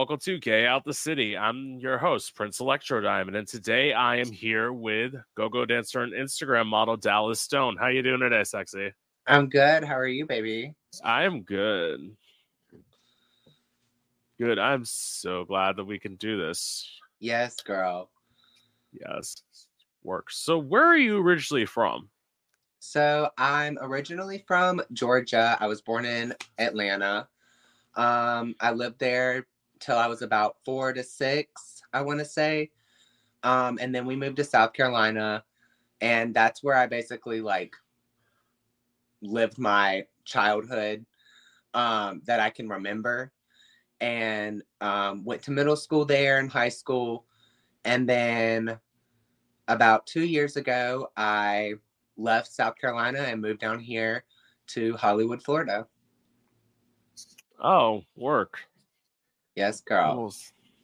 Welcome 0.00 0.18
to 0.20 0.38
Gay 0.38 0.64
Out 0.64 0.86
the 0.86 0.94
City. 0.94 1.36
I'm 1.36 1.78
your 1.78 1.98
host, 1.98 2.34
Prince 2.34 2.60
Electro 2.60 3.02
Diamond, 3.02 3.36
and 3.36 3.46
today 3.46 3.92
I 3.92 4.16
am 4.16 4.32
here 4.32 4.72
with 4.72 5.12
go-go 5.34 5.66
dancer 5.66 6.00
and 6.00 6.14
Instagram 6.14 6.68
model 6.68 6.96
Dallas 6.96 7.38
Stone. 7.38 7.76
How 7.78 7.88
you 7.88 8.02
doing 8.02 8.20
today, 8.20 8.42
sexy? 8.44 8.94
I'm 9.26 9.50
good. 9.50 9.84
How 9.84 9.98
are 9.98 10.06
you, 10.06 10.24
baby? 10.24 10.72
I 11.04 11.24
am 11.24 11.42
good. 11.42 12.16
Good. 14.38 14.58
I'm 14.58 14.86
so 14.86 15.44
glad 15.44 15.76
that 15.76 15.84
we 15.84 15.98
can 15.98 16.14
do 16.14 16.40
this. 16.40 16.90
Yes, 17.18 17.56
girl. 17.56 18.08
Yes. 18.98 19.42
Works. 20.02 20.38
So 20.38 20.56
where 20.56 20.86
are 20.86 20.96
you 20.96 21.18
originally 21.18 21.66
from? 21.66 22.08
So 22.78 23.28
I'm 23.36 23.76
originally 23.82 24.44
from 24.46 24.80
Georgia. 24.94 25.58
I 25.60 25.66
was 25.66 25.82
born 25.82 26.06
in 26.06 26.34
Atlanta. 26.58 27.28
Um, 27.96 28.54
I 28.60 28.70
lived 28.70 28.98
there 28.98 29.44
till 29.80 29.96
I 29.96 30.06
was 30.06 30.22
about 30.22 30.56
four 30.64 30.92
to 30.92 31.02
six, 31.02 31.82
I 31.92 32.02
want 32.02 32.20
to 32.20 32.24
say. 32.24 32.70
Um, 33.42 33.78
and 33.80 33.94
then 33.94 34.06
we 34.06 34.16
moved 34.16 34.36
to 34.36 34.44
South 34.44 34.72
Carolina, 34.72 35.44
and 36.00 36.34
that's 36.34 36.62
where 36.62 36.76
I 36.76 36.86
basically 36.86 37.40
like 37.40 37.74
lived 39.22 39.58
my 39.58 40.06
childhood 40.24 41.04
um, 41.74 42.22
that 42.26 42.40
I 42.40 42.50
can 42.50 42.68
remember. 42.68 43.32
And 44.00 44.62
um, 44.80 45.24
went 45.24 45.42
to 45.42 45.50
middle 45.50 45.76
school 45.76 46.06
there 46.06 46.38
and 46.38 46.50
high 46.50 46.70
school. 46.70 47.26
And 47.84 48.08
then 48.08 48.78
about 49.68 50.06
two 50.06 50.24
years 50.24 50.56
ago, 50.56 51.10
I 51.18 51.74
left 52.16 52.50
South 52.50 52.76
Carolina 52.76 53.20
and 53.20 53.42
moved 53.42 53.60
down 53.60 53.78
here 53.78 54.24
to 54.68 54.96
Hollywood, 54.96 55.42
Florida. 55.42 55.86
Oh, 57.62 58.02
work. 58.16 58.58
Yes, 59.54 59.82
will, 59.90 60.34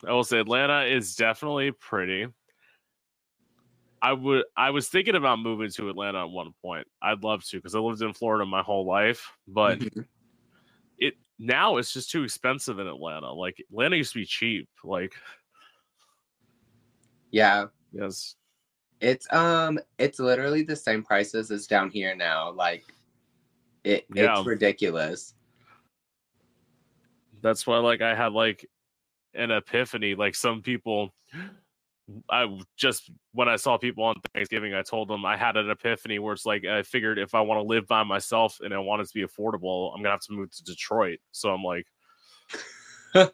I 0.07 0.13
will 0.13 0.25
say 0.25 0.41
Atlanta 0.41 0.83
is 0.83 1.15
definitely 1.17 1.73
pretty. 1.73 2.27
I 4.03 4.13
would 4.13 4.45
I 4.57 4.71
was 4.71 4.89
thinking 4.89 5.15
about 5.15 5.39
moving 5.41 5.71
to 5.71 5.89
Atlanta 5.89 6.21
at 6.23 6.31
one 6.31 6.53
point. 6.63 6.87
I'd 7.03 7.25
love 7.25 7.45
to 7.47 7.57
because 7.57 7.75
I 7.75 7.79
lived 7.79 8.03
in 8.03 8.13
Florida 8.13 8.45
my 8.45 8.63
whole 8.63 8.87
life, 8.87 9.33
but 9.49 9.79
Mhm. 9.79 10.07
it 10.99 11.15
now 11.39 11.79
it's 11.79 11.93
just 11.93 12.11
too 12.11 12.23
expensive 12.23 12.79
in 12.79 12.87
Atlanta. 12.87 13.33
Like 13.33 13.57
Atlanta 13.71 13.97
used 13.97 14.13
to 14.13 14.19
be 14.21 14.27
cheap. 14.27 14.69
Like 14.85 15.15
yeah, 17.31 17.67
yes. 17.93 18.37
it's 19.01 19.31
um, 19.33 19.79
it's 19.99 20.19
literally 20.19 20.63
the 20.63 20.77
same 20.77 21.03
prices 21.03 21.51
as 21.51 21.67
down 21.67 21.91
here 21.91 22.15
now. 22.15 22.51
Like, 22.53 22.85
it 23.85 24.07
Yeah. 24.15 24.39
it's 24.39 24.47
ridiculous. 24.47 25.35
That's 27.47 27.65
why 27.65 27.79
like 27.79 28.03
I 28.03 28.13
had 28.13 28.33
like 28.33 28.67
an 29.35 29.53
epiphany. 29.53 30.17
Like 30.17 30.35
some 30.35 30.63
people 30.63 31.15
I 32.29 32.59
just 32.77 33.09
when 33.35 33.49
I 33.49 33.55
saw 33.55 33.79
people 33.79 34.03
on 34.03 34.17
Thanksgiving, 34.35 34.75
I 34.75 34.83
told 34.83 35.07
them 35.07 35.25
I 35.25 35.37
had 35.37 35.57
an 35.57 35.71
epiphany 35.71 36.19
where 36.19 36.35
it's 36.35 36.45
like 36.45 36.65
I 36.65 36.83
figured 36.83 37.21
if 37.21 37.37
I 37.37 37.41
want 37.43 37.59
to 37.61 37.63
live 37.63 37.87
by 37.87 38.03
myself 38.03 38.59
and 38.65 38.75
I 38.75 38.79
want 38.79 39.03
it 39.03 39.07
to 39.07 39.15
be 39.15 39.25
affordable, 39.25 39.93
I'm 39.95 40.03
gonna 40.03 40.11
have 40.11 40.23
to 40.23 40.33
move 40.33 40.51
to 40.51 40.65
Detroit. 40.65 41.21
So 41.31 41.51
I'm 41.51 41.63
like, 41.63 41.87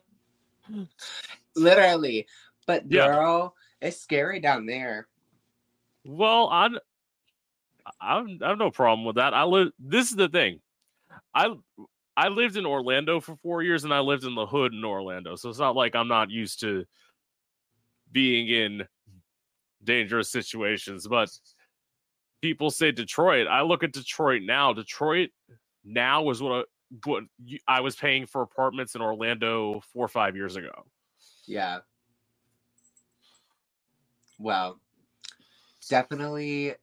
Literally, 1.56 2.26
but 2.66 2.90
Yeah. 2.90 3.06
girl, 3.06 3.54
it's 3.80 3.98
scary 3.98 4.40
down 4.40 4.66
there. 4.66 5.08
well, 6.04 6.50
I'm 6.50 6.78
I'm 7.98 8.38
I 8.42 8.48
have 8.50 8.58
no 8.58 8.70
problem 8.70 9.06
with 9.06 9.16
that. 9.16 9.32
I 9.32 9.44
live 9.44 9.72
this 9.78 10.10
is 10.10 10.16
the 10.16 10.28
thing. 10.28 10.60
I 11.34 11.54
I 12.16 12.28
lived 12.28 12.56
in 12.56 12.66
Orlando 12.66 13.20
for 13.20 13.36
four 13.36 13.62
years 13.62 13.84
and 13.84 13.94
I 13.94 14.00
lived 14.00 14.24
in 14.24 14.34
the 14.34 14.46
hood 14.46 14.72
in 14.72 14.84
Orlando. 14.84 15.36
So 15.36 15.48
it's 15.48 15.58
not 15.58 15.76
like 15.76 15.94
I'm 15.94 16.08
not 16.08 16.30
used 16.30 16.60
to 16.60 16.84
being 18.10 18.48
in 18.48 18.86
dangerous 19.82 20.30
situations. 20.30 21.06
But 21.08 21.30
people 22.42 22.70
say 22.70 22.92
Detroit. 22.92 23.46
I 23.46 23.62
look 23.62 23.82
at 23.82 23.92
Detroit 23.92 24.42
now. 24.42 24.72
Detroit 24.72 25.30
now 25.84 26.28
is 26.30 26.42
what 26.42 26.52
I, 26.52 26.62
what 27.06 27.24
I 27.66 27.80
was 27.80 27.96
paying 27.96 28.26
for 28.26 28.42
apartments 28.42 28.94
in 28.94 29.00
Orlando 29.00 29.80
four 29.92 30.04
or 30.04 30.08
five 30.08 30.36
years 30.36 30.56
ago. 30.56 30.84
Yeah. 31.46 31.78
Well, 34.38 34.80
definitely. 35.88 36.74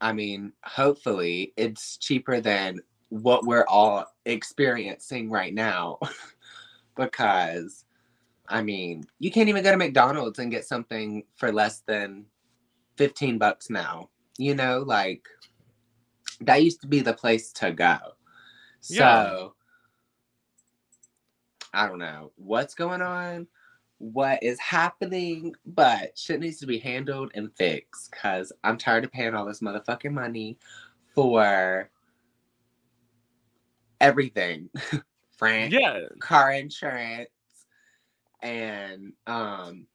I 0.00 0.12
mean, 0.12 0.52
hopefully, 0.64 1.52
it's 1.56 1.96
cheaper 1.98 2.40
than 2.40 2.80
what 3.20 3.44
we're 3.44 3.66
all 3.66 4.06
experiencing 4.24 5.30
right 5.30 5.52
now. 5.52 5.98
because, 6.96 7.84
I 8.48 8.62
mean, 8.62 9.04
you 9.18 9.30
can't 9.30 9.48
even 9.48 9.62
go 9.62 9.70
to 9.70 9.76
McDonald's 9.76 10.38
and 10.38 10.50
get 10.50 10.64
something 10.64 11.24
for 11.36 11.52
less 11.52 11.80
than 11.80 12.26
15 12.96 13.38
bucks 13.38 13.68
now. 13.70 14.08
You 14.38 14.54
know, 14.54 14.80
like 14.86 15.26
that 16.40 16.62
used 16.62 16.80
to 16.80 16.86
be 16.86 17.00
the 17.00 17.12
place 17.12 17.52
to 17.54 17.70
go. 17.72 17.98
So, 18.80 18.94
Yeah. 18.94 19.48
I 21.74 21.88
don't 21.88 21.98
know 21.98 22.32
what's 22.36 22.74
going 22.74 23.00
on 23.00 23.46
what 24.02 24.42
is 24.42 24.58
happening, 24.58 25.54
but 25.64 26.18
shit 26.18 26.40
needs 26.40 26.58
to 26.58 26.66
be 26.66 26.78
handled 26.78 27.30
and 27.34 27.54
fixed 27.56 28.10
because 28.10 28.52
I'm 28.64 28.76
tired 28.76 29.04
of 29.04 29.12
paying 29.12 29.34
all 29.34 29.46
this 29.46 29.60
motherfucking 29.60 30.12
money 30.12 30.58
for 31.14 31.88
everything. 34.02 34.68
Rent, 35.40 35.72
Yeah, 35.72 35.98
car 36.20 36.52
insurance, 36.52 37.28
and 38.42 39.12
um 39.26 39.86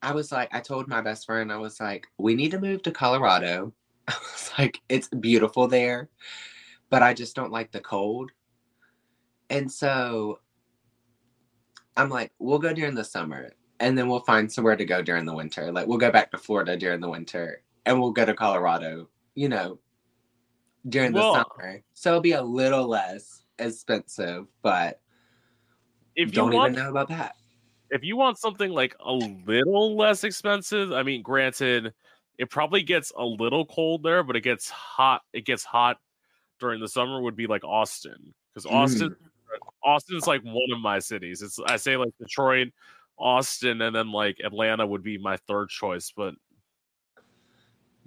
I 0.00 0.12
was 0.12 0.30
like, 0.32 0.54
I 0.54 0.60
told 0.60 0.86
my 0.88 1.00
best 1.00 1.26
friend, 1.26 1.50
I 1.52 1.56
was 1.56 1.78
like, 1.80 2.06
we 2.18 2.34
need 2.34 2.50
to 2.52 2.60
move 2.60 2.82
to 2.84 2.90
Colorado. 2.90 3.72
I 4.08 4.14
was 4.20 4.50
like, 4.58 4.80
it's 4.88 5.08
beautiful 5.08 5.66
there, 5.66 6.08
but 6.90 7.02
I 7.02 7.12
just 7.14 7.34
don't 7.36 7.52
like 7.52 7.70
the 7.72 7.80
cold. 7.80 8.30
And 9.50 9.70
so 9.70 10.40
I'm 11.96 12.08
like, 12.10 12.32
we'll 12.38 12.58
go 12.58 12.72
during 12.72 12.94
the 12.94 13.04
summer 13.04 13.52
and 13.80 13.96
then 13.96 14.08
we'll 14.08 14.20
find 14.20 14.50
somewhere 14.50 14.76
to 14.76 14.84
go 14.84 15.00
during 15.02 15.24
the 15.26 15.34
winter. 15.34 15.70
Like 15.72 15.86
we'll 15.86 15.98
go 15.98 16.10
back 16.10 16.30
to 16.30 16.38
Florida 16.38 16.76
during 16.76 17.00
the 17.00 17.10
winter 17.10 17.62
and 17.86 18.00
we'll 18.00 18.10
go 18.12 18.24
to 18.24 18.34
Colorado, 18.34 19.08
you 19.34 19.48
know, 19.50 19.78
during 20.88 21.12
the 21.12 21.20
Well- 21.20 21.34
summer. 21.34 21.82
So 21.92 22.10
it'll 22.10 22.20
be 22.20 22.32
a 22.32 22.42
little 22.42 22.86
less 22.86 23.42
expensive, 23.58 24.46
but 24.62 25.00
if 26.16 26.28
you 26.28 26.32
don't 26.32 26.52
want 26.52 26.72
even 26.72 26.84
know 26.84 26.90
about 26.90 27.08
that. 27.08 27.36
if 27.90 28.04
you 28.04 28.16
want 28.16 28.38
something 28.38 28.70
like 28.70 28.94
a 29.04 29.12
little 29.12 29.96
less 29.96 30.24
expensive, 30.24 30.92
I 30.92 31.02
mean, 31.02 31.22
granted, 31.22 31.92
it 32.38 32.50
probably 32.50 32.82
gets 32.82 33.12
a 33.16 33.24
little 33.24 33.66
cold 33.66 34.02
there, 34.02 34.22
but 34.22 34.36
it 34.36 34.42
gets 34.42 34.68
hot. 34.70 35.22
It 35.32 35.44
gets 35.44 35.64
hot 35.64 35.98
during 36.60 36.80
the 36.80 36.88
summer. 36.88 37.20
Would 37.20 37.36
be 37.36 37.46
like 37.46 37.64
Austin 37.64 38.34
because 38.52 38.66
Austin, 38.66 39.10
mm. 39.10 39.16
Austin's 39.82 40.26
like 40.26 40.42
one 40.42 40.72
of 40.72 40.80
my 40.80 40.98
cities. 40.98 41.42
It's 41.42 41.58
I 41.66 41.76
say 41.76 41.96
like 41.96 42.12
Detroit, 42.20 42.68
Austin, 43.18 43.82
and 43.82 43.94
then 43.94 44.10
like 44.10 44.38
Atlanta 44.44 44.86
would 44.86 45.02
be 45.02 45.18
my 45.18 45.36
third 45.48 45.68
choice. 45.68 46.12
But 46.16 46.34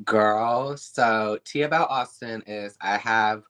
Girl, 0.03 0.77
so 0.77 1.39
tea 1.43 1.63
about 1.63 1.89
Austin 1.89 2.43
is 2.45 2.77
I 2.81 2.97
have 2.97 3.43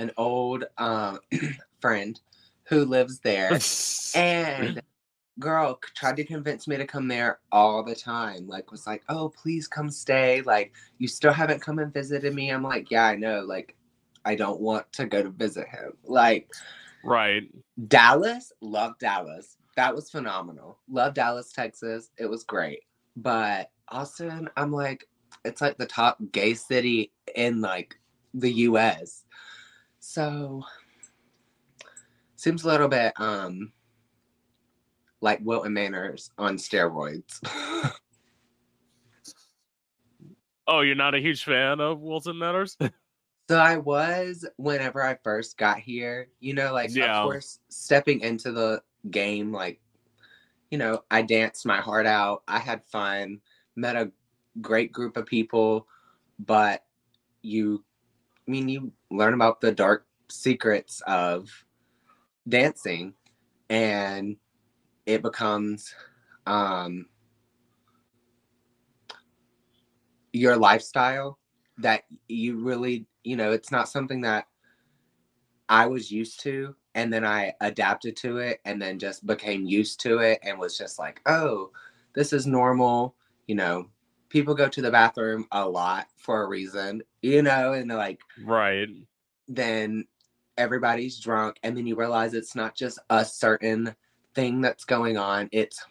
an 0.00 0.10
old 0.16 0.64
um 0.78 1.20
friend 1.80 2.20
who 2.64 2.84
lives 2.84 3.20
there. 3.20 3.58
And 4.12 4.82
girl 5.38 5.78
tried 5.94 6.16
to 6.16 6.24
convince 6.24 6.66
me 6.66 6.76
to 6.76 6.84
come 6.84 7.06
there 7.06 7.38
all 7.52 7.82
the 7.84 7.94
time 7.94 8.46
like 8.48 8.70
was 8.72 8.86
like 8.86 9.02
oh 9.08 9.30
please 9.30 9.66
come 9.68 9.88
stay 9.88 10.42
like 10.42 10.72
you 10.98 11.08
still 11.08 11.32
haven't 11.32 11.62
come 11.62 11.78
and 11.78 11.94
visited 11.94 12.34
me. 12.34 12.50
I'm 12.50 12.64
like 12.64 12.90
yeah 12.90 13.06
i 13.06 13.14
know 13.14 13.40
like 13.40 13.76
i 14.24 14.34
don't 14.34 14.60
want 14.60 14.92
to 14.94 15.06
go 15.06 15.22
to 15.22 15.30
visit 15.30 15.68
him. 15.68 15.92
Like 16.04 16.50
right, 17.04 17.48
dallas 17.86 18.52
love 18.60 18.98
dallas. 18.98 19.56
That 19.76 19.94
was 19.94 20.10
phenomenal. 20.10 20.78
Love 20.90 21.14
dallas 21.14 21.52
texas. 21.52 22.10
It 22.18 22.26
was 22.26 22.42
great. 22.42 22.80
But 23.16 23.70
austin 23.88 24.48
i'm 24.56 24.72
like 24.72 25.08
it's 25.44 25.60
like 25.60 25.78
the 25.78 25.86
top 25.86 26.18
gay 26.32 26.54
city 26.54 27.12
in 27.36 27.60
like 27.60 27.98
the 28.34 28.50
us 28.50 29.24
so 30.00 30.64
seems 32.36 32.64
a 32.64 32.68
little 32.68 32.88
bit 32.88 33.12
um 33.16 33.72
like 35.20 35.38
Wilton 35.42 35.74
Manors 35.74 36.30
on 36.38 36.56
steroids. 36.56 37.40
oh, 40.66 40.80
you're 40.80 40.94
not 40.94 41.14
a 41.14 41.20
huge 41.20 41.44
fan 41.44 41.78
of 41.80 42.00
Wilton 42.00 42.38
Manors? 42.38 42.78
so 43.50 43.58
I 43.58 43.76
was 43.76 44.46
whenever 44.56 45.02
I 45.02 45.18
first 45.22 45.58
got 45.58 45.78
here, 45.78 46.28
you 46.40 46.54
know, 46.54 46.72
like 46.72 46.90
Yeah. 46.94 47.18
of 47.18 47.24
course 47.24 47.58
stepping 47.68 48.20
into 48.20 48.52
the 48.52 48.82
game, 49.10 49.52
like, 49.52 49.80
you 50.70 50.78
know, 50.78 51.02
I 51.10 51.20
danced 51.22 51.66
my 51.66 51.80
heart 51.80 52.06
out. 52.06 52.42
I 52.48 52.58
had 52.60 52.82
fun, 52.86 53.40
met 53.76 53.96
a 53.96 54.10
great 54.62 54.92
group 54.92 55.18
of 55.18 55.26
people, 55.26 55.86
but 56.38 56.84
you 57.42 57.84
I 58.46 58.50
mean 58.50 58.68
you 58.68 58.92
learn 59.10 59.34
about 59.34 59.60
the 59.60 59.72
dark 59.72 60.06
secrets 60.28 61.02
of 61.06 61.50
dancing 62.48 63.14
and 63.68 64.36
it 65.06 65.22
becomes 65.22 65.94
um 66.46 67.06
your 70.32 70.56
lifestyle 70.56 71.38
that 71.78 72.04
you 72.28 72.58
really 72.58 73.06
you 73.24 73.36
know 73.36 73.52
it's 73.52 73.70
not 73.70 73.88
something 73.88 74.20
that 74.20 74.46
i 75.68 75.86
was 75.86 76.10
used 76.10 76.40
to 76.40 76.74
and 76.94 77.12
then 77.12 77.24
i 77.24 77.52
adapted 77.60 78.16
to 78.16 78.38
it 78.38 78.60
and 78.64 78.80
then 78.80 78.98
just 78.98 79.26
became 79.26 79.64
used 79.64 80.00
to 80.00 80.18
it 80.18 80.38
and 80.42 80.58
was 80.58 80.78
just 80.78 80.98
like 80.98 81.20
oh 81.26 81.70
this 82.14 82.32
is 82.32 82.46
normal 82.46 83.14
you 83.46 83.54
know 83.54 83.86
people 84.30 84.54
go 84.54 84.68
to 84.68 84.80
the 84.80 84.90
bathroom 84.90 85.46
a 85.52 85.68
lot 85.68 86.06
for 86.16 86.42
a 86.42 86.48
reason 86.48 87.02
you 87.20 87.42
know 87.42 87.74
and 87.74 87.90
like 87.90 88.20
right. 88.44 88.88
then 89.48 90.04
everybody's 90.56 91.18
drunk 91.18 91.58
and 91.62 91.76
then 91.76 91.86
you 91.86 91.96
realize 91.96 92.32
it's 92.32 92.54
not 92.54 92.74
just 92.74 92.98
a 93.10 93.24
certain 93.24 93.94
thing 94.34 94.60
that's 94.60 94.84
going 94.84 95.18
on 95.18 95.48
it's 95.52 95.84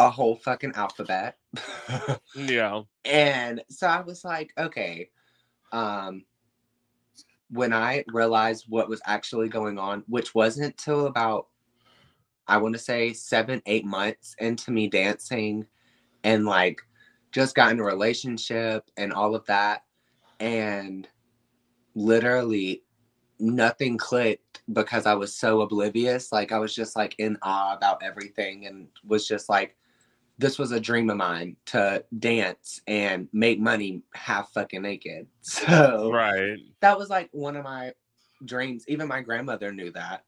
a 0.00 0.10
whole 0.10 0.34
fucking 0.34 0.72
alphabet. 0.74 1.36
Yeah. 2.34 2.82
And 3.04 3.62
so 3.68 3.88
i 3.88 4.00
was 4.00 4.24
like 4.24 4.52
okay 4.56 5.10
um 5.72 6.24
when 7.50 7.72
i 7.72 8.04
realized 8.12 8.66
what 8.68 8.88
was 8.88 9.00
actually 9.04 9.48
going 9.48 9.78
on 9.78 10.04
which 10.06 10.32
wasn't 10.32 10.76
till 10.76 11.06
about 11.06 11.48
i 12.46 12.56
want 12.56 12.74
to 12.74 12.78
say 12.78 13.12
seven 13.12 13.60
eight 13.66 13.84
months 13.84 14.36
into 14.38 14.70
me 14.70 14.86
dancing 14.86 15.66
and 16.22 16.44
like 16.44 16.82
just 17.32 17.54
got 17.54 17.72
in 17.72 17.80
a 17.80 17.84
relationship 17.84 18.90
and 18.96 19.12
all 19.12 19.34
of 19.34 19.44
that 19.46 19.82
and 20.40 21.08
literally 21.94 22.82
nothing 23.38 23.96
clicked 23.96 24.62
because 24.72 25.06
I 25.06 25.14
was 25.14 25.34
so 25.34 25.62
oblivious. 25.62 26.32
Like 26.32 26.52
I 26.52 26.58
was 26.58 26.74
just 26.74 26.96
like 26.96 27.14
in 27.18 27.36
awe 27.42 27.74
about 27.74 28.02
everything 28.02 28.66
and 28.66 28.88
was 29.04 29.26
just 29.26 29.48
like, 29.48 29.76
this 30.38 30.58
was 30.58 30.72
a 30.72 30.80
dream 30.80 31.10
of 31.10 31.18
mine 31.18 31.56
to 31.66 32.02
dance 32.18 32.80
and 32.86 33.28
make 33.32 33.60
money 33.60 34.02
half 34.14 34.50
fucking 34.52 34.82
naked. 34.82 35.26
So 35.42 36.10
right. 36.10 36.58
that 36.80 36.98
was 36.98 37.10
like 37.10 37.28
one 37.32 37.56
of 37.56 37.64
my 37.64 37.92
dreams. 38.44 38.84
Even 38.88 39.08
my 39.08 39.20
grandmother 39.20 39.72
knew 39.72 39.90
that. 39.92 40.24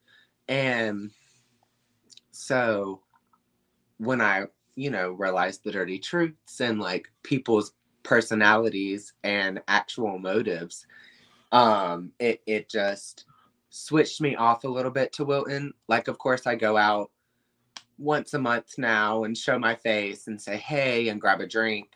And 0.49 1.11
so 2.31 3.01
when 3.99 4.21
I, 4.21 4.47
you 4.77 4.91
know, 4.91 5.11
realize 5.13 5.59
the 5.59 5.73
dirty 5.73 5.99
truths 5.99 6.61
and 6.61 6.81
like 6.81 7.09
people's 7.23 7.73
personalities 8.03 9.13
and 9.23 9.61
actual 9.69 10.19
motives, 10.19 10.87
um 11.53 12.11
it 12.19 12.41
it 12.47 12.69
just 12.69 13.27
switched 13.71 14.21
me 14.21 14.37
off 14.37 14.65
a 14.65 14.69
little 14.69 14.91
bit 14.91 15.13
to 15.13 15.25
wilton. 15.25 15.73
Like 15.89 16.09
of 16.09 16.19
course 16.19 16.47
i 16.47 16.55
go 16.55 16.77
out 16.77 17.11
once 17.99 18.35
a 18.35 18.39
month 18.39 18.79
now 18.79 19.25
and 19.25 19.37
show 19.37 19.59
my 19.59 19.75
face 19.75 20.27
and 20.27 20.41
say 20.41 20.57
hey 20.57 21.09
and 21.09 21.21
grab 21.21 21.41
a 21.41 21.47
drink 21.47 21.93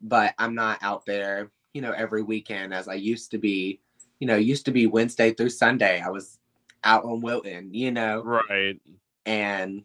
but 0.00 0.34
i'm 0.38 0.54
not 0.54 0.78
out 0.82 1.04
there 1.04 1.50
you 1.74 1.82
know 1.82 1.92
every 1.92 2.22
weekend 2.22 2.72
as 2.72 2.88
i 2.88 2.94
used 2.94 3.30
to 3.30 3.38
be. 3.38 3.80
You 4.18 4.28
know 4.28 4.36
used 4.36 4.64
to 4.66 4.70
be 4.70 4.86
wednesday 4.86 5.32
through 5.32 5.50
sunday 5.50 6.00
i 6.00 6.08
was 6.08 6.38
out 6.84 7.04
on 7.04 7.20
wilton 7.20 7.74
you 7.74 7.90
know? 7.90 8.22
Right. 8.22 8.80
And 9.26 9.84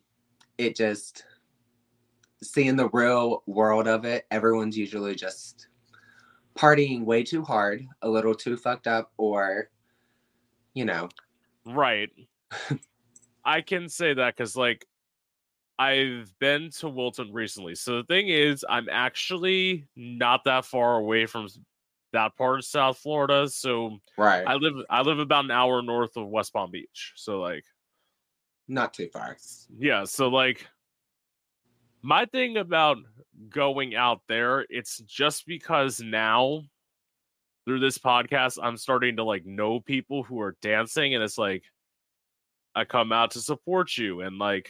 it 0.58 0.76
just 0.76 1.24
seeing 2.44 2.76
the 2.76 2.90
real 2.90 3.44
world 3.48 3.88
of 3.88 4.06
it 4.06 4.26
everyone's 4.32 4.78
usually 4.78 5.16
just 5.16 5.68
partying 6.56 7.06
way 7.06 7.24
too 7.24 7.44
hard, 7.44 7.86
a 8.02 8.10
little 8.10 8.36
too 8.36 8.58
fucked 8.58 8.88
up, 8.88 9.12
or, 9.18 9.70
you 10.74 10.86
know. 10.86 11.10
Right. 11.66 12.10
I 13.46 13.62
can 13.62 13.90
say 13.90 14.14
that 14.14 14.36
because, 14.36 14.56
like, 14.56 14.86
I've 15.80 16.34
been 16.40 16.72
to 16.80 16.90
Wilton 16.90 17.32
recently. 17.32 17.76
So 17.76 17.98
the 17.98 18.04
thing 18.04 18.30
is, 18.30 18.66
I'm 18.68 18.88
actually 18.92 19.88
not 19.96 20.44
that 20.46 20.66
far 20.66 20.98
away 20.98 21.28
from 21.28 21.48
that 22.14 22.36
part 22.36 22.60
of 22.60 22.66
South 22.66 22.98
Florida. 22.98 23.48
So 23.48 24.00
right, 24.18 24.44
I 24.48 24.56
live 24.56 24.74
I 24.90 25.02
live 25.02 25.20
about 25.20 25.46
an 25.46 25.52
hour 25.52 25.82
north 25.82 26.18
of 26.18 26.28
West 26.28 26.54
Palm 26.54 26.72
Beach. 26.72 27.14
So 27.16 27.40
like, 27.40 27.64
not 28.68 28.94
too 28.94 29.10
far. 29.14 29.38
Yeah. 29.78 30.04
So 30.06 30.30
like, 30.30 30.66
my 32.08 32.24
thing 32.24 32.56
about 32.56 33.00
going 33.50 33.94
out 33.94 34.22
there. 34.30 34.66
It's 34.70 35.00
just 35.00 35.46
because 35.46 36.00
now 36.00 36.62
through 37.66 37.82
this 37.82 37.98
podcast, 37.98 38.58
I'm 38.64 38.78
starting 38.78 39.18
to 39.18 39.26
like 39.26 39.46
know 39.46 39.82
people 39.82 40.24
who 40.24 40.40
are 40.40 40.56
dancing, 40.62 41.16
and 41.16 41.22
it's 41.22 41.38
like 41.38 41.66
I 42.74 42.86
come 42.86 43.12
out 43.12 43.32
to 43.32 43.42
support 43.42 43.98
you 43.98 44.22
and 44.22 44.40
like 44.40 44.70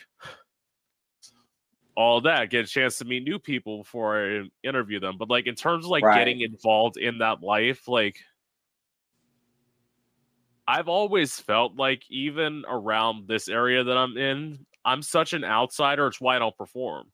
all 1.96 2.22
that, 2.22 2.50
get 2.50 2.66
a 2.66 2.68
chance 2.68 2.98
to 2.98 3.06
meet 3.06 3.24
new 3.24 3.38
people 3.38 3.84
before 3.84 4.40
I 4.40 4.68
interview 4.68 5.00
them. 5.00 5.18
But 5.20 5.30
like 5.30 5.46
in 5.46 5.54
terms 5.54 5.86
of 5.86 5.92
like 5.92 6.04
right. 6.04 6.18
getting 6.18 6.42
involved 6.42 6.98
in 6.98 7.20
that 7.20 7.44
life, 7.44 7.88
like 7.88 8.18
I've 10.68 10.88
always 10.88 11.40
felt 11.40 11.76
like 11.76 12.02
even 12.10 12.66
around 12.68 13.28
this 13.28 13.48
area 13.48 13.84
that 13.84 13.96
I'm 13.96 14.18
in, 14.18 14.66
I'm 14.84 15.04
such 15.04 15.34
an 15.34 15.44
outsider. 15.44 16.08
It's 16.08 16.20
why 16.20 16.38
I 16.38 16.40
don't 16.40 16.58
perform. 16.58 17.12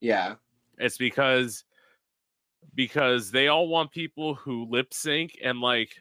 Yeah. 0.00 0.34
It's 0.78 0.98
because 0.98 1.64
because 2.74 3.30
they 3.30 3.48
all 3.48 3.68
want 3.68 3.90
people 3.90 4.34
who 4.34 4.66
lip 4.70 4.94
sync 4.94 5.38
and 5.42 5.60
like 5.60 5.96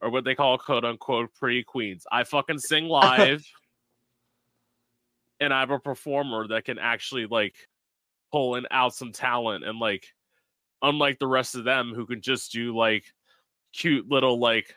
or 0.00 0.10
what 0.10 0.24
they 0.24 0.34
call 0.34 0.56
quote 0.58 0.84
unquote 0.84 1.32
pretty 1.34 1.62
queens. 1.62 2.06
I 2.10 2.24
fucking 2.24 2.58
sing 2.58 2.86
live 2.86 3.44
and 5.40 5.52
I 5.52 5.60
have 5.60 5.70
a 5.70 5.78
performer 5.78 6.48
that 6.48 6.64
can 6.64 6.78
actually 6.78 7.26
like 7.26 7.56
pull 8.32 8.56
in 8.56 8.66
out 8.70 8.94
some 8.94 9.12
talent 9.12 9.64
and 9.64 9.78
like 9.78 10.06
unlike 10.82 11.18
the 11.18 11.26
rest 11.26 11.54
of 11.54 11.64
them 11.64 11.92
who 11.94 12.06
can 12.06 12.20
just 12.20 12.52
do 12.52 12.76
like 12.76 13.04
cute 13.72 14.08
little 14.08 14.38
like 14.38 14.74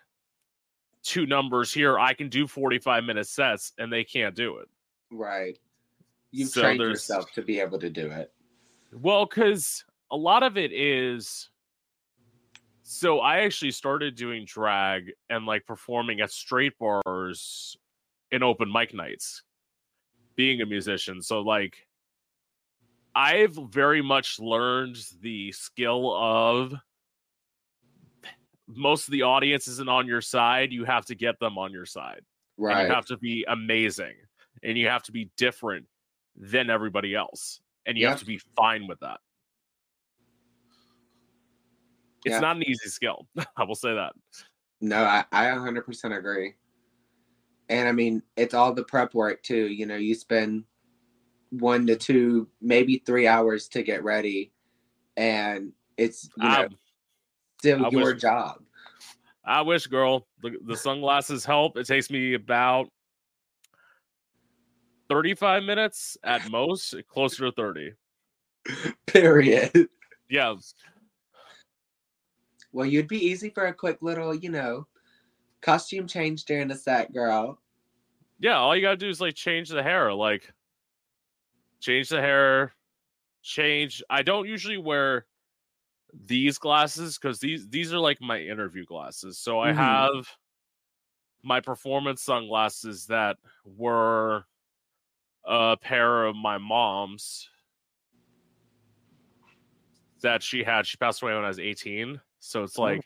two 1.03 1.25
numbers 1.25 1.73
here, 1.73 1.97
I 1.97 2.13
can 2.13 2.29
do 2.29 2.47
45 2.47 3.03
minute 3.03 3.27
sets 3.27 3.73
and 3.77 3.91
they 3.91 4.03
can't 4.03 4.35
do 4.35 4.57
it. 4.57 4.67
Right. 5.11 5.57
You've 6.31 6.49
so 6.49 6.61
trained 6.61 6.79
yourself 6.79 7.31
to 7.33 7.41
be 7.41 7.59
able 7.59 7.79
to 7.79 7.89
do 7.89 8.09
it. 8.11 8.31
Well, 8.91 9.25
because 9.25 9.83
a 10.11 10.17
lot 10.17 10.43
of 10.43 10.57
it 10.57 10.71
is. 10.71 11.49
So 12.83 13.19
I 13.19 13.39
actually 13.39 13.71
started 13.71 14.15
doing 14.15 14.45
drag 14.45 15.11
and 15.29 15.45
like 15.45 15.65
performing 15.65 16.21
at 16.21 16.31
straight 16.31 16.73
bars 16.79 17.77
in 18.31 18.41
open 18.41 18.71
mic 18.71 18.93
nights, 18.93 19.43
being 20.35 20.61
a 20.61 20.65
musician. 20.65 21.21
So 21.21 21.41
like, 21.41 21.75
I've 23.13 23.57
very 23.71 24.01
much 24.01 24.39
learned 24.39 24.97
the 25.21 25.51
skill 25.51 26.15
of 26.15 26.73
most 28.67 29.07
of 29.07 29.11
the 29.11 29.23
audience 29.23 29.67
isn't 29.67 29.89
on 29.89 30.07
your 30.07 30.21
side. 30.21 30.71
You 30.71 30.85
have 30.85 31.05
to 31.05 31.15
get 31.15 31.39
them 31.39 31.57
on 31.57 31.71
your 31.71 31.85
side. 31.85 32.21
Right. 32.57 32.79
And 32.79 32.87
you 32.87 32.93
have 32.93 33.05
to 33.07 33.17
be 33.17 33.45
amazing 33.47 34.13
and 34.63 34.77
you 34.77 34.87
have 34.87 35.03
to 35.03 35.11
be 35.11 35.29
different 35.37 35.85
than 36.39 36.69
everybody 36.69 37.13
else 37.13 37.61
and 37.89 37.97
you 37.97 38.03
yeah. 38.03 38.09
have 38.11 38.19
to 38.19 38.25
be 38.25 38.39
fine 38.55 38.87
with 38.87 38.99
that. 38.99 39.19
It's 42.23 42.33
yeah. 42.33 42.39
not 42.39 42.57
an 42.57 42.63
easy 42.63 42.87
skill. 42.87 43.27
I 43.57 43.63
will 43.63 43.75
say 43.75 43.93
that. 43.95 44.13
No, 44.79 45.03
I, 45.03 45.25
I 45.31 45.45
100% 45.45 46.17
agree. 46.17 46.53
And 47.69 47.87
I 47.87 47.91
mean, 47.91 48.21
it's 48.37 48.53
all 48.53 48.73
the 48.73 48.83
prep 48.83 49.15
work 49.15 49.41
too. 49.41 49.67
You 49.67 49.87
know, 49.87 49.95
you 49.95 50.13
spend 50.13 50.65
one 51.49 51.87
to 51.87 51.95
two, 51.95 52.47
maybe 52.61 53.01
three 53.05 53.25
hours 53.25 53.67
to 53.69 53.83
get 53.83 54.03
ready, 54.03 54.51
and 55.17 55.71
it's 55.97 56.29
you 56.37 56.47
know 56.47 56.67
still 57.59 57.85
I 57.85 57.89
your 57.89 58.13
wish, 58.13 58.21
job. 58.21 58.55
I 59.45 59.61
wish, 59.61 59.85
girl, 59.85 60.27
the, 60.41 60.57
the 60.65 60.75
sunglasses 60.75 61.45
help. 61.45 61.77
It 61.77 61.85
takes 61.85 62.09
me 62.09 62.33
about 62.33 62.89
35 65.09 65.63
minutes 65.63 66.17
at 66.23 66.49
most, 66.49 66.95
closer 67.07 67.45
to 67.45 67.51
30. 67.51 67.93
Period. 69.07 69.89
Yeah. 70.29 70.55
Well, 72.71 72.85
you'd 72.85 73.07
be 73.07 73.17
easy 73.25 73.49
for 73.49 73.65
a 73.65 73.73
quick 73.73 73.97
little, 74.01 74.33
you 74.33 74.49
know, 74.49 74.87
costume 75.61 76.07
change 76.07 76.45
during 76.45 76.67
the 76.67 76.75
set, 76.75 77.11
girl. 77.11 77.59
Yeah, 78.39 78.57
all 78.57 78.75
you 78.75 78.81
gotta 78.81 78.95
do 78.95 79.09
is 79.09 79.19
like 79.19 79.35
change 79.35 79.69
the 79.69 79.83
hair, 79.83 80.13
like 80.13 80.53
change 81.81 82.09
the 82.09 82.21
hair, 82.21 82.73
change. 83.41 84.03
I 84.09 84.21
don't 84.21 84.47
usually 84.47 84.77
wear 84.77 85.25
these 86.25 86.57
glasses 86.57 87.17
because 87.17 87.39
these 87.39 87.67
these 87.67 87.93
are 87.93 87.99
like 87.99 88.21
my 88.21 88.39
interview 88.39 88.85
glasses. 88.85 89.37
So 89.39 89.59
I 89.59 89.69
mm-hmm. 89.69 89.79
have 89.79 90.29
my 91.43 91.59
performance 91.59 92.21
sunglasses 92.21 93.07
that 93.07 93.37
were 93.65 94.45
a 95.49 95.75
pair 95.75 96.25
of 96.25 96.35
my 96.35 96.59
mom's 96.59 97.49
that 100.21 100.43
she 100.43 100.63
had. 100.63 100.85
She 100.85 100.97
passed 100.97 101.21
away 101.21 101.33
when 101.33 101.43
I 101.43 101.47
was 101.47 101.59
18. 101.59 102.21
So 102.39 102.63
it's 102.63 102.77
oh. 102.77 102.83
like 102.83 103.01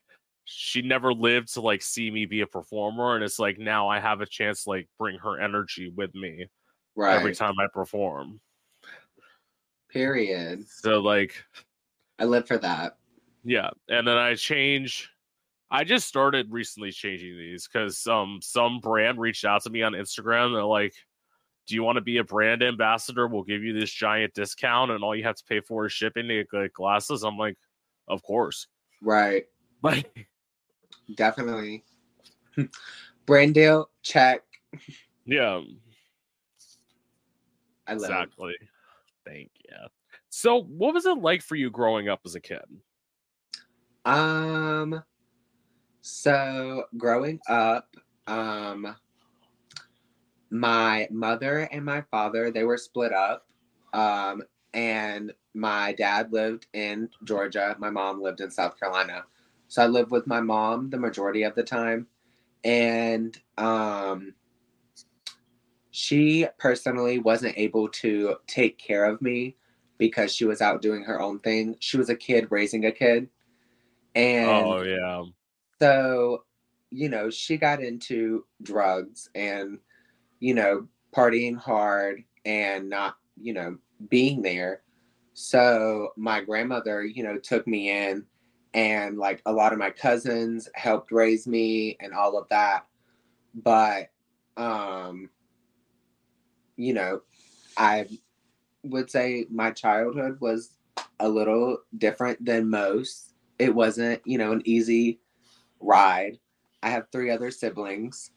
she 0.46 0.82
never 0.82 1.14
lived 1.14 1.54
to 1.54 1.62
like 1.62 1.82
see 1.82 2.12
me 2.12 2.26
be 2.26 2.42
a 2.42 2.48
performer. 2.48 3.16
And 3.16 3.24
it's 3.24 3.40
like 3.40 3.58
now 3.58 3.88
I 3.88 4.00
have 4.00 4.22
a 4.22 4.26
chance 4.26 4.66
to 4.66 4.72
like 4.72 4.90
bring 5.00 5.18
her 5.20 5.40
energy 5.40 5.90
with 5.96 6.14
me 6.14 6.48
Right. 6.96 7.16
every 7.16 7.34
time 7.34 7.56
I 7.60 7.68
perform. 7.74 8.42
Period. 9.90 10.66
So 10.68 11.00
like 11.00 11.44
I 12.20 12.26
live 12.26 12.48
for 12.48 12.58
that. 12.58 12.98
Yeah, 13.46 13.70
and 13.90 14.08
then 14.08 14.18
I 14.18 14.36
change. 14.36 15.10
I 15.72 15.84
just 15.84 16.08
started 16.08 16.52
recently 16.52 16.92
changing 16.92 17.38
these 17.38 17.68
because 17.68 18.06
um 18.06 18.40
some 18.42 18.80
brand 18.80 19.20
reached 19.20 19.46
out 19.46 19.64
to 19.64 19.70
me 19.70 19.82
on 19.82 19.94
Instagram. 19.94 20.54
They're 20.54 20.64
like, 20.64 20.94
"Do 21.68 21.76
you 21.76 21.84
want 21.84 21.96
to 21.98 22.02
be 22.02 22.18
a 22.18 22.24
brand 22.24 22.62
ambassador? 22.64 23.28
We'll 23.28 23.44
give 23.44 23.64
you 23.64 23.74
this 23.78 23.92
giant 23.92 24.34
discount, 24.34 24.92
and 24.92 25.04
all 25.04 25.16
you 25.16 25.24
have 25.24 25.36
to 25.36 25.44
pay 25.46 25.62
for 25.62 25.86
is 25.86 25.92
shipping 25.94 26.28
to 26.28 26.44
get 26.44 26.74
glasses." 26.74 27.24
I'm 27.24 27.38
like, 27.38 27.58
"Of 28.08 28.24
course." 28.24 28.68
Right. 29.02 29.46
Like, 29.82 30.28
Definitely. 31.16 31.84
Brand 33.26 33.54
deal, 33.54 33.90
check. 34.02 34.42
yeah, 35.26 35.62
I 37.88 37.94
live. 37.94 38.04
exactly. 38.04 38.54
Thank 39.26 39.52
you. 39.70 39.76
So, 40.30 40.64
what 40.64 40.94
was 40.94 41.06
it 41.06 41.18
like 41.18 41.42
for 41.42 41.56
you 41.56 41.70
growing 41.70 42.10
up 42.10 42.22
as 42.26 42.36
a 42.36 42.40
kid? 42.40 42.62
Um 44.06 45.02
so 46.02 46.84
growing 46.98 47.40
up, 47.48 47.96
um 48.28 48.96
my 50.54 51.08
mother 51.10 51.68
and 51.72 51.84
my 51.84 52.02
father, 52.12 52.52
they 52.52 52.64
were 52.64 52.78
split 52.78 53.12
up. 53.12 53.48
Um 53.92 54.44
and 54.74 55.34
my 55.54 55.94
dad 55.94 56.32
lived 56.32 56.68
in 56.74 57.10
Georgia, 57.24 57.76
my 57.80 57.90
mom 57.90 58.22
lived 58.22 58.40
in 58.40 58.52
South 58.52 58.80
Carolina. 58.80 59.24
So 59.68 59.82
I 59.84 59.88
lived 59.88 60.12
with 60.12 60.28
my 60.28 60.42
mom 60.42 60.92
the 60.92 61.00
majority 61.00 61.44
of 61.44 61.56
the 61.56 61.64
time 61.64 62.08
and 62.64 63.38
um 63.58 64.36
she 65.90 66.48
personally 66.58 67.20
wasn't 67.20 67.58
able 67.58 67.88
to 67.88 68.36
take 68.48 68.78
care 68.78 69.06
of 69.06 69.22
me 69.22 69.56
because 69.98 70.34
she 70.34 70.46
was 70.46 70.62
out 70.62 70.82
doing 70.82 71.04
her 71.04 71.22
own 71.22 71.40
thing. 71.40 71.76
She 71.80 71.98
was 71.98 72.10
a 72.10 72.16
kid 72.16 72.48
raising 72.50 72.86
a 72.86 72.92
kid. 72.92 73.30
And 74.16 74.50
oh 74.50 74.82
yeah, 74.84 75.24
so, 75.82 76.44
you 76.92 77.10
know, 77.10 77.32
she 77.32 77.58
got 77.58 77.82
into 77.82 78.46
drugs 78.62 79.30
and, 79.34 79.80
you 80.44 80.54
know, 80.54 80.86
partying 81.16 81.56
hard 81.56 82.22
and 82.44 82.90
not, 82.90 83.16
you 83.42 83.54
know, 83.54 83.78
being 84.10 84.42
there. 84.42 84.82
So 85.32 86.10
my 86.18 86.42
grandmother, 86.42 87.06
you 87.06 87.24
know, 87.24 87.38
took 87.38 87.66
me 87.66 87.90
in 87.90 88.26
and 88.74 89.18
like 89.18 89.42
a 89.46 89.54
lot 89.54 89.72
of 89.72 89.80
my 89.80 89.90
cousins 89.90 90.68
helped 90.76 91.14
raise 91.14 91.48
me 91.48 91.96
and 92.02 92.14
all 92.14 92.38
of 92.38 92.50
that. 92.50 92.86
But 93.56 94.10
um 94.58 95.30
you 96.76 96.94
know, 96.94 97.22
I 97.78 98.10
would 98.84 99.10
say 99.10 99.46
my 99.50 99.72
childhood 99.72 100.42
was 100.42 100.78
a 101.22 101.30
little 101.30 101.78
different 101.98 102.44
than 102.44 102.70
most. 102.70 103.34
It 103.60 103.74
wasn't, 103.74 104.22
you 104.26 104.38
know, 104.38 104.52
an 104.52 104.62
easy 104.66 105.22
ride. 105.80 106.38
I 106.82 106.90
have 106.90 107.06
three 107.14 107.32
other 107.32 107.50
siblings. 107.50 108.32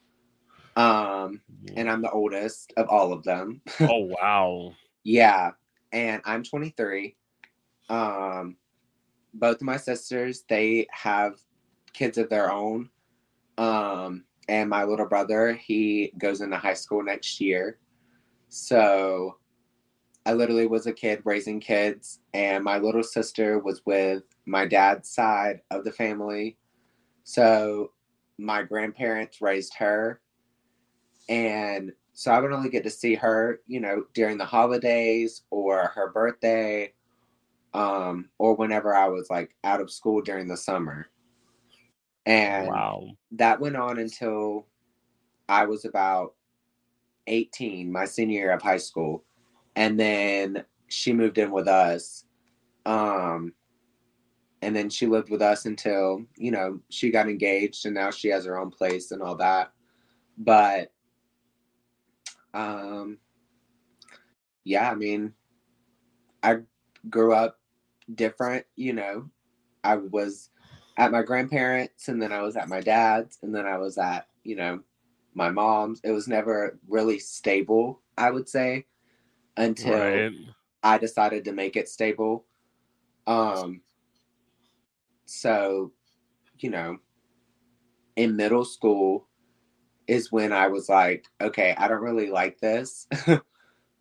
Um, 0.77 1.41
and 1.75 1.91
I'm 1.91 2.03
the 2.03 2.11
oldest 2.11 2.73
of 2.77 2.89
all 2.89 3.13
of 3.13 3.25
them. 3.25 3.63
oh 3.81 4.11
wow, 4.21 4.73
yeah. 5.05 5.53
And 5.93 6.21
I'm 6.25 6.43
23. 6.43 7.17
Um, 7.89 8.57
both 9.33 9.57
of 9.57 9.63
my 9.63 9.77
sisters, 9.77 10.45
they 10.49 10.87
have 10.91 11.35
kids 11.93 12.19
of 12.19 12.29
their 12.29 12.53
own. 12.53 12.91
Um, 13.59 14.25
and 14.49 14.69
my 14.69 14.85
little 14.85 15.07
brother, 15.07 15.55
he 15.55 16.13
goes 16.19 16.41
into 16.41 16.57
high 16.57 16.75
school 16.75 17.03
next 17.03 17.41
year. 17.41 17.79
So 18.49 19.39
I 20.25 20.33
literally 20.33 20.67
was 20.67 20.87
a 20.87 20.93
kid 20.93 21.23
raising 21.25 21.61
kids, 21.61 22.21
and 22.35 22.63
my 22.63 22.79
little 22.79 23.03
sister 23.03 23.59
was 23.59 23.83
with 23.87 24.25
my 24.45 24.67
dad's 24.67 25.09
side 25.09 25.61
of 25.71 25.85
the 25.85 25.93
family. 25.93 26.57
So 27.25 27.93
my 28.39 28.63
grandparents 28.63 29.41
raised 29.41 29.75
her. 29.79 30.21
And 31.29 31.93
so 32.13 32.31
I 32.31 32.41
would 32.41 32.53
only 32.53 32.71
get 32.71 32.85
to 32.85 32.91
see 32.91 33.15
her, 33.15 33.61
you 33.67 33.81
know, 33.81 34.05
during 34.15 34.39
the 34.39 34.45
holidays 34.45 35.43
or 35.51 35.89
her 35.89 36.11
birthday, 36.11 36.93
um, 37.75 38.31
or 38.39 38.55
whenever 38.55 38.95
I 38.95 39.09
was 39.09 39.29
like 39.29 39.55
out 39.65 39.81
of 39.81 39.91
school 39.91 40.23
during 40.23 40.49
the 40.49 40.57
summer. 40.57 41.09
And 42.25 42.69
wow, 42.69 43.09
that 43.33 43.61
went 43.61 43.77
on 43.77 43.99
until 43.99 44.67
I 45.49 45.67
was 45.67 45.85
about 45.85 46.35
18, 47.27 47.91
my 47.91 48.05
senior 48.05 48.41
year 48.41 48.53
of 48.53 48.63
high 48.63 48.79
school. 48.79 49.25
And 49.77 49.99
then 50.01 50.65
she 50.89 51.13
moved 51.13 51.39
in 51.39 51.51
with 51.51 51.69
us. 51.69 52.25
Um, 52.85 53.53
and 54.63 54.75
then 54.75 54.89
she 54.89 55.07
lived 55.07 55.29
with 55.29 55.43
us 55.43 55.67
until, 55.67 56.25
you 56.37 56.51
know, 56.51 56.81
she 56.89 57.11
got 57.11 57.29
engaged 57.29 57.85
and 57.85 57.95
now 57.95 58.11
she 58.11 58.29
has 58.29 58.45
her 58.45 58.59
own 58.59 58.71
place 58.71 59.11
and 59.11 59.23
all 59.23 59.37
that. 59.37 59.73
But 60.39 60.93
um 62.57 63.19
yeah, 64.65 64.91
I 64.91 64.95
mean 64.95 65.35
I 66.43 66.59
grew 67.11 67.35
up 67.35 67.61
different, 68.15 68.67
you 68.77 68.93
know. 68.93 69.31
I 69.85 69.97
was 69.97 70.51
at 70.97 71.13
my 71.13 71.23
grandparents 71.23 72.09
and 72.09 72.21
then 72.21 72.33
I 72.33 72.43
was 72.43 72.57
at 72.57 72.69
my 72.69 72.81
dad's 72.81 73.39
and 73.43 73.55
then 73.55 73.67
I 73.67 73.79
was 73.79 73.99
at, 73.99 74.29
you 74.43 74.57
know, 74.57 74.81
my 75.35 75.51
mom's. 75.51 76.01
It 76.03 76.11
was 76.13 76.27
never 76.27 76.79
really 76.89 77.19
stable, 77.19 78.03
I 78.17 78.31
would 78.31 78.49
say, 78.49 78.87
until 79.57 79.93
right? 79.93 80.33
I 80.83 80.99
decided 80.99 81.45
to 81.45 81.53
make 81.53 81.77
it 81.77 81.89
stable. 81.89 82.47
Um 83.27 83.83
so, 85.27 85.93
you 86.59 86.71
know, 86.71 86.99
in 88.17 88.37
middle 88.37 88.65
school 88.65 89.29
is 90.09 90.33
when 90.33 90.53
I 90.53 90.69
was 90.69 90.89
like, 90.89 91.27
okay, 91.41 91.75
I 91.77 91.89
don't 91.89 92.03
really 92.03 92.31
like 92.31 92.59
this. 92.61 93.07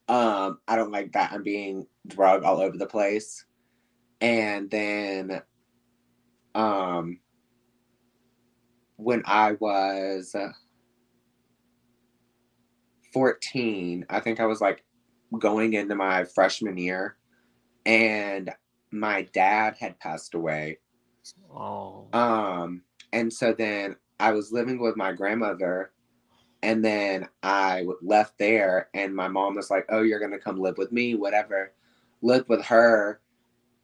um, 0.07 0.59
I 0.67 0.75
don't 0.75 0.91
like 0.91 1.13
that 1.13 1.31
I'm 1.33 1.43
being 1.43 1.87
drug 2.07 2.43
all 2.43 2.61
over 2.61 2.77
the 2.77 2.85
place. 2.87 3.45
And 4.21 4.69
then 4.69 5.41
um 6.55 7.19
when 8.97 9.23
I 9.25 9.53
was 9.53 10.35
uh, 10.35 10.51
14, 13.13 14.05
I 14.09 14.19
think 14.19 14.39
I 14.39 14.45
was 14.45 14.61
like 14.61 14.83
going 15.39 15.73
into 15.73 15.95
my 15.95 16.25
freshman 16.25 16.77
year 16.77 17.17
and 17.85 18.51
my 18.91 19.23
dad 19.33 19.75
had 19.79 19.99
passed 19.99 20.33
away. 20.33 20.79
Oh, 21.53 22.07
Um, 22.13 22.83
and 23.11 23.31
so 23.31 23.53
then 23.53 23.95
I 24.19 24.31
was 24.31 24.51
living 24.51 24.79
with 24.79 24.97
my 24.97 25.13
grandmother, 25.13 25.91
and 26.65 26.83
then 26.83 27.29
I 27.43 27.85
left 28.01 28.39
there, 28.39 28.89
and 28.95 29.15
my 29.15 29.27
mom 29.27 29.53
was 29.55 29.69
like, 29.69 29.85
"Oh, 29.89 30.01
you're 30.01 30.19
gonna 30.19 30.39
come 30.39 30.57
live 30.59 30.79
with 30.79 30.91
me, 30.91 31.13
whatever." 31.13 31.73
Lived 32.23 32.49
with 32.49 32.65
her 32.65 33.21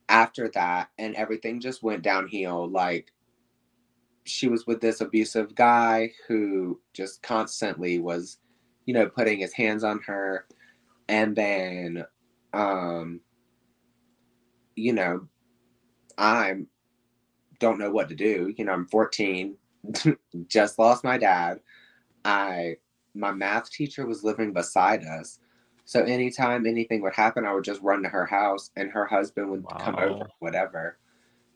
after 0.10 0.50
that, 0.50 0.90
and 0.98 1.16
everything 1.16 1.60
just 1.60 1.84
went 1.84 2.02
downhill. 2.02 2.68
Like 2.68 3.14
she 4.26 4.48
was 4.48 4.66
with 4.66 4.82
this 4.82 5.00
abusive 5.00 5.54
guy 5.54 6.12
who 6.28 6.80
just 6.94 7.22
constantly 7.22 8.00
was, 8.00 8.40
you 8.86 8.96
know, 8.96 9.08
putting 9.08 9.40
his 9.40 9.54
hands 9.54 9.84
on 9.84 10.00
her, 10.08 10.48
and 11.08 11.36
then, 11.36 12.04
um, 12.54 13.22
you 14.76 14.94
know, 14.94 15.28
I'm 16.18 16.68
don't 17.60 17.80
know 17.80 17.92
what 17.92 18.10
to 18.10 18.16
do. 18.16 18.54
You 18.58 18.66
know, 18.66 18.74
I'm 18.74 18.88
14, 18.88 19.56
just 20.48 20.80
lost 20.80 21.04
my 21.04 21.18
dad. 21.20 21.60
I 22.26 22.78
my 23.14 23.32
math 23.32 23.70
teacher 23.70 24.06
was 24.06 24.24
living 24.24 24.54
beside 24.54 25.04
us. 25.04 25.40
So 25.86 26.04
anytime 26.04 26.66
anything 26.66 27.02
would 27.02 27.14
happen, 27.14 27.46
I 27.46 27.54
would 27.54 27.64
just 27.64 27.82
run 27.82 28.04
to 28.04 28.10
her 28.10 28.26
house 28.26 28.72
and 28.78 28.90
her 28.92 29.06
husband 29.06 29.50
would 29.52 29.66
come 29.80 29.98
over, 30.00 30.28
whatever. 30.40 30.98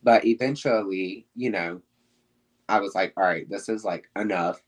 But 0.04 0.26
eventually, 0.26 1.28
you 1.36 1.50
know, 1.52 1.82
I 2.68 2.80
was 2.80 2.96
like, 2.96 3.14
all 3.16 3.24
right, 3.24 3.50
this 3.50 3.70
is 3.70 3.86
like 3.86 4.10
enough. 4.18 4.62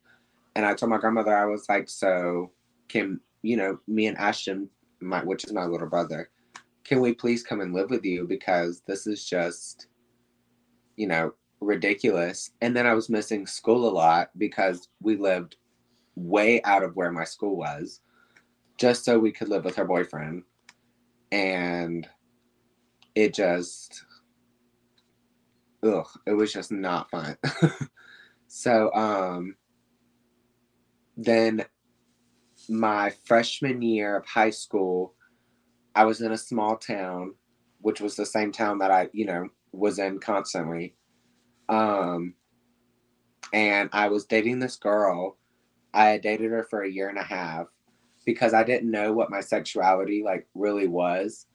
And 0.56 0.66
I 0.66 0.74
told 0.74 0.92
my 0.92 0.98
grandmother, 0.98 1.36
I 1.36 1.46
was 1.46 1.68
like, 1.68 1.90
so 1.90 2.52
can, 2.88 3.20
you 3.42 3.58
know, 3.58 3.80
me 3.88 4.08
and 4.08 4.18
Ashton, 4.18 4.70
my 5.02 5.22
which 5.24 5.44
is 5.44 5.52
my 5.52 5.66
little 5.66 5.88
brother, 5.88 6.30
can 6.86 7.02
we 7.02 7.14
please 7.14 7.44
come 7.44 7.60
and 7.60 7.74
live 7.74 7.90
with 7.90 8.06
you? 8.06 8.26
Because 8.26 8.82
this 8.88 9.08
is 9.08 9.28
just 9.28 9.88
you 10.98 11.08
know, 11.08 11.34
ridiculous. 11.62 12.52
And 12.62 12.76
then 12.76 12.86
I 12.86 12.94
was 12.94 13.10
missing 13.10 13.48
school 13.48 13.88
a 13.88 13.94
lot 13.94 14.32
because 14.38 14.90
we 15.02 15.16
lived 15.16 15.56
way 16.18 16.62
out 16.64 16.84
of 16.84 16.96
where 16.96 17.12
my 17.12 17.24
school 17.24 17.56
was, 17.56 18.02
just 18.78 19.06
so 19.06 19.20
we 19.20 19.32
could 19.32 19.50
live 19.50 19.64
with 19.64 19.76
her 19.76 19.86
boyfriend. 19.86 20.44
And 21.32 22.08
it 23.16 23.34
just, 23.34 24.04
ugh, 25.84 26.08
it 26.26 26.34
was 26.34 26.52
just 26.52 26.72
not 26.72 27.10
fun. 27.10 27.38
so, 28.48 28.94
um, 28.94 29.56
then 31.16 31.66
my 32.70 33.12
freshman 33.26 33.82
year 33.82 34.18
of 34.18 34.26
high 34.26 34.50
school, 34.50 35.14
I 35.96 36.06
was 36.06 36.22
in 36.22 36.32
a 36.32 36.38
small 36.38 36.78
town, 36.78 37.34
which 37.82 38.02
was 38.02 38.16
the 38.16 38.26
same 38.26 38.52
town 38.52 38.80
that 38.80 38.92
I, 38.92 39.10
you 39.14 39.26
know, 39.26 39.50
was 39.72 40.00
in 40.00 40.20
constantly. 40.20 40.96
Um, 41.70 42.34
and 43.54 43.90
I 43.94 44.10
was 44.10 44.26
dating 44.26 44.60
this 44.60 44.76
girl. 44.76 45.38
I 45.94 46.10
had 46.10 46.22
dated 46.22 46.52
her 46.52 46.64
for 46.70 46.84
a 46.84 46.92
year 46.92 47.10
and 47.10 47.18
a 47.18 47.24
half 47.24 47.68
because 48.26 48.54
I 48.54 48.64
didn't 48.64 48.92
know 48.92 49.14
what 49.14 49.32
my 49.32 49.42
sexuality 49.42 50.22
like 50.24 50.48
really 50.54 50.88
was. 50.88 51.46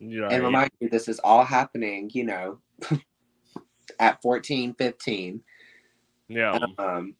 Yeah. 0.00 0.28
And 0.30 0.42
remind 0.42 0.70
you, 0.80 0.88
this 0.88 1.08
is 1.08 1.20
all 1.20 1.44
happening, 1.44 2.10
you 2.12 2.24
know, 2.24 2.58
at 4.00 4.20
14, 4.22 4.74
15. 4.74 5.40
yeah. 6.28 6.58
Um, 6.78 7.14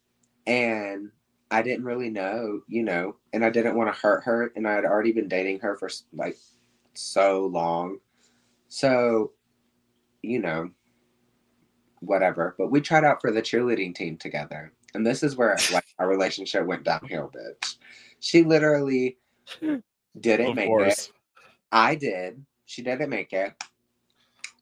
and 0.46 1.10
I 1.50 1.62
didn't 1.62 1.84
really 1.84 2.08
know, 2.08 2.62
you 2.66 2.82
know, 2.82 3.16
and 3.32 3.44
I 3.44 3.50
didn't 3.50 3.76
want 3.76 3.94
to 3.94 4.00
hurt 4.00 4.24
her. 4.24 4.52
And 4.56 4.66
I 4.66 4.72
had 4.72 4.84
already 4.84 5.12
been 5.12 5.28
dating 5.28 5.60
her 5.60 5.76
for 5.76 5.90
like 6.12 6.36
so 6.94 7.46
long. 7.46 7.98
So, 8.68 9.32
you 10.22 10.40
know, 10.40 10.70
whatever. 12.00 12.54
But 12.58 12.70
we 12.70 12.80
tried 12.80 13.04
out 13.04 13.20
for 13.20 13.30
the 13.30 13.42
cheerleading 13.42 13.94
team 13.94 14.16
together. 14.16 14.72
And 14.94 15.06
this 15.06 15.22
is 15.22 15.36
where 15.36 15.56
like 15.72 15.86
our 15.98 16.08
relationship 16.08 16.66
went 16.66 16.84
downhill, 16.84 17.30
bitch. 17.34 17.76
She 18.20 18.42
literally 18.42 19.18
didn't 20.20 20.48
of 20.48 20.56
make 20.56 20.70
it. 20.70 21.10
I 21.70 21.94
did. 21.94 22.44
She 22.66 22.82
didn't 22.82 23.10
make 23.10 23.32
it. 23.32 23.54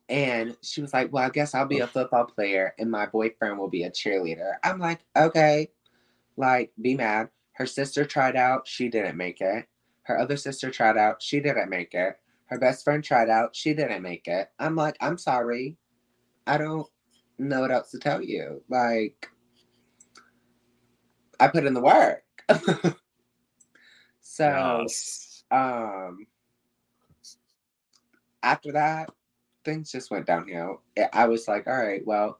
And 0.08 0.56
she 0.62 0.80
was 0.80 0.92
like, 0.92 1.12
Well, 1.12 1.24
I 1.24 1.30
guess 1.30 1.54
I'll 1.54 1.66
be 1.66 1.80
a 1.80 1.86
football 1.86 2.24
player 2.24 2.74
and 2.78 2.90
my 2.90 3.06
boyfriend 3.06 3.58
will 3.58 3.68
be 3.68 3.84
a 3.84 3.90
cheerleader. 3.90 4.54
I'm 4.62 4.78
like, 4.78 5.00
Okay, 5.16 5.68
like, 6.36 6.72
be 6.80 6.94
mad. 6.94 7.28
Her 7.52 7.66
sister 7.66 8.04
tried 8.04 8.36
out. 8.36 8.66
She 8.66 8.88
didn't 8.88 9.16
make 9.16 9.40
it. 9.40 9.66
Her 10.04 10.18
other 10.18 10.36
sister 10.36 10.70
tried 10.70 10.96
out. 10.96 11.22
She 11.22 11.40
didn't 11.40 11.68
make 11.68 11.94
it. 11.94 12.18
Her 12.46 12.58
best 12.58 12.82
friend 12.82 13.04
tried 13.04 13.28
out. 13.28 13.54
She 13.54 13.74
didn't 13.74 14.02
make 14.02 14.26
it. 14.26 14.50
I'm 14.58 14.74
like, 14.74 14.96
I'm 15.00 15.18
sorry. 15.18 15.76
I 16.46 16.58
don't 16.58 16.88
know 17.38 17.60
what 17.60 17.70
else 17.70 17.90
to 17.90 17.98
tell 17.98 18.22
you. 18.22 18.62
Like, 18.68 19.28
I 21.40 21.48
put 21.48 21.64
in 21.66 21.74
the 21.74 21.80
work. 21.80 22.22
so, 24.20 24.78
Yes. 24.82 25.44
um 25.50 26.26
after 28.42 28.72
that 28.72 29.10
things 29.64 29.90
just 29.92 30.10
went 30.10 30.26
downhill 30.26 30.80
I- 31.12 31.26
was 31.26 31.46
like 31.48 31.66
all 31.66 31.76
right 31.76 32.04
well 32.06 32.38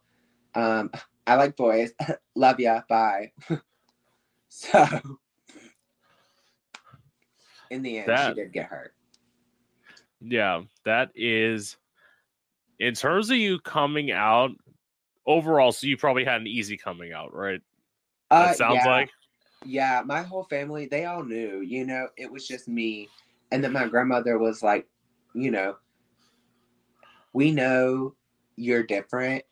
um 0.55 0.91
i 1.27 1.35
like 1.35 1.57
boys 1.57 1.93
love 2.35 2.59
ya 2.61 2.81
bye 2.89 3.33
so 4.49 4.85
in 7.71 7.83
the 7.83 7.99
end 7.99 8.09
That- 8.09 8.29
she 8.29 8.35
did 8.43 8.53
get 8.53 8.67
hurt 8.67 8.95
Yeah, 10.21 10.63
that 10.85 11.11
is 11.15 11.77
in 12.79 12.95
terms 12.95 13.31
of 13.31 13.37
you 13.37 13.59
coming 13.61 14.11
out 14.11 14.51
overall, 15.27 15.73
so 15.73 15.87
you 15.87 15.97
probably 15.97 16.25
had 16.25 16.41
an 16.41 16.47
easy 16.47 16.77
coming 16.77 17.13
out, 17.13 17.35
right? 17.35 17.61
That 18.31 18.51
uh, 18.51 18.55
sounds 18.55 18.81
yeah, 18.85 18.91
like? 18.91 19.11
Yeah 19.65 20.03
my 20.05 20.23
whole 20.23 20.45
family 20.45 20.87
they 20.87 21.05
all 21.05 21.23
knew 21.23 21.61
you 21.61 21.85
know 21.85 22.09
it 22.17 22.31
was 22.31 22.47
just 22.47 22.69
me 22.69 23.09
and 23.53 23.63
then 23.63 23.73
my 23.73 23.87
grandmother 23.87 24.39
was 24.39 24.63
like 24.63 24.87
you 25.35 25.51
know 25.51 25.77
we 27.33 27.53
know 27.53 28.15
you're 28.57 28.83
different 28.83 29.45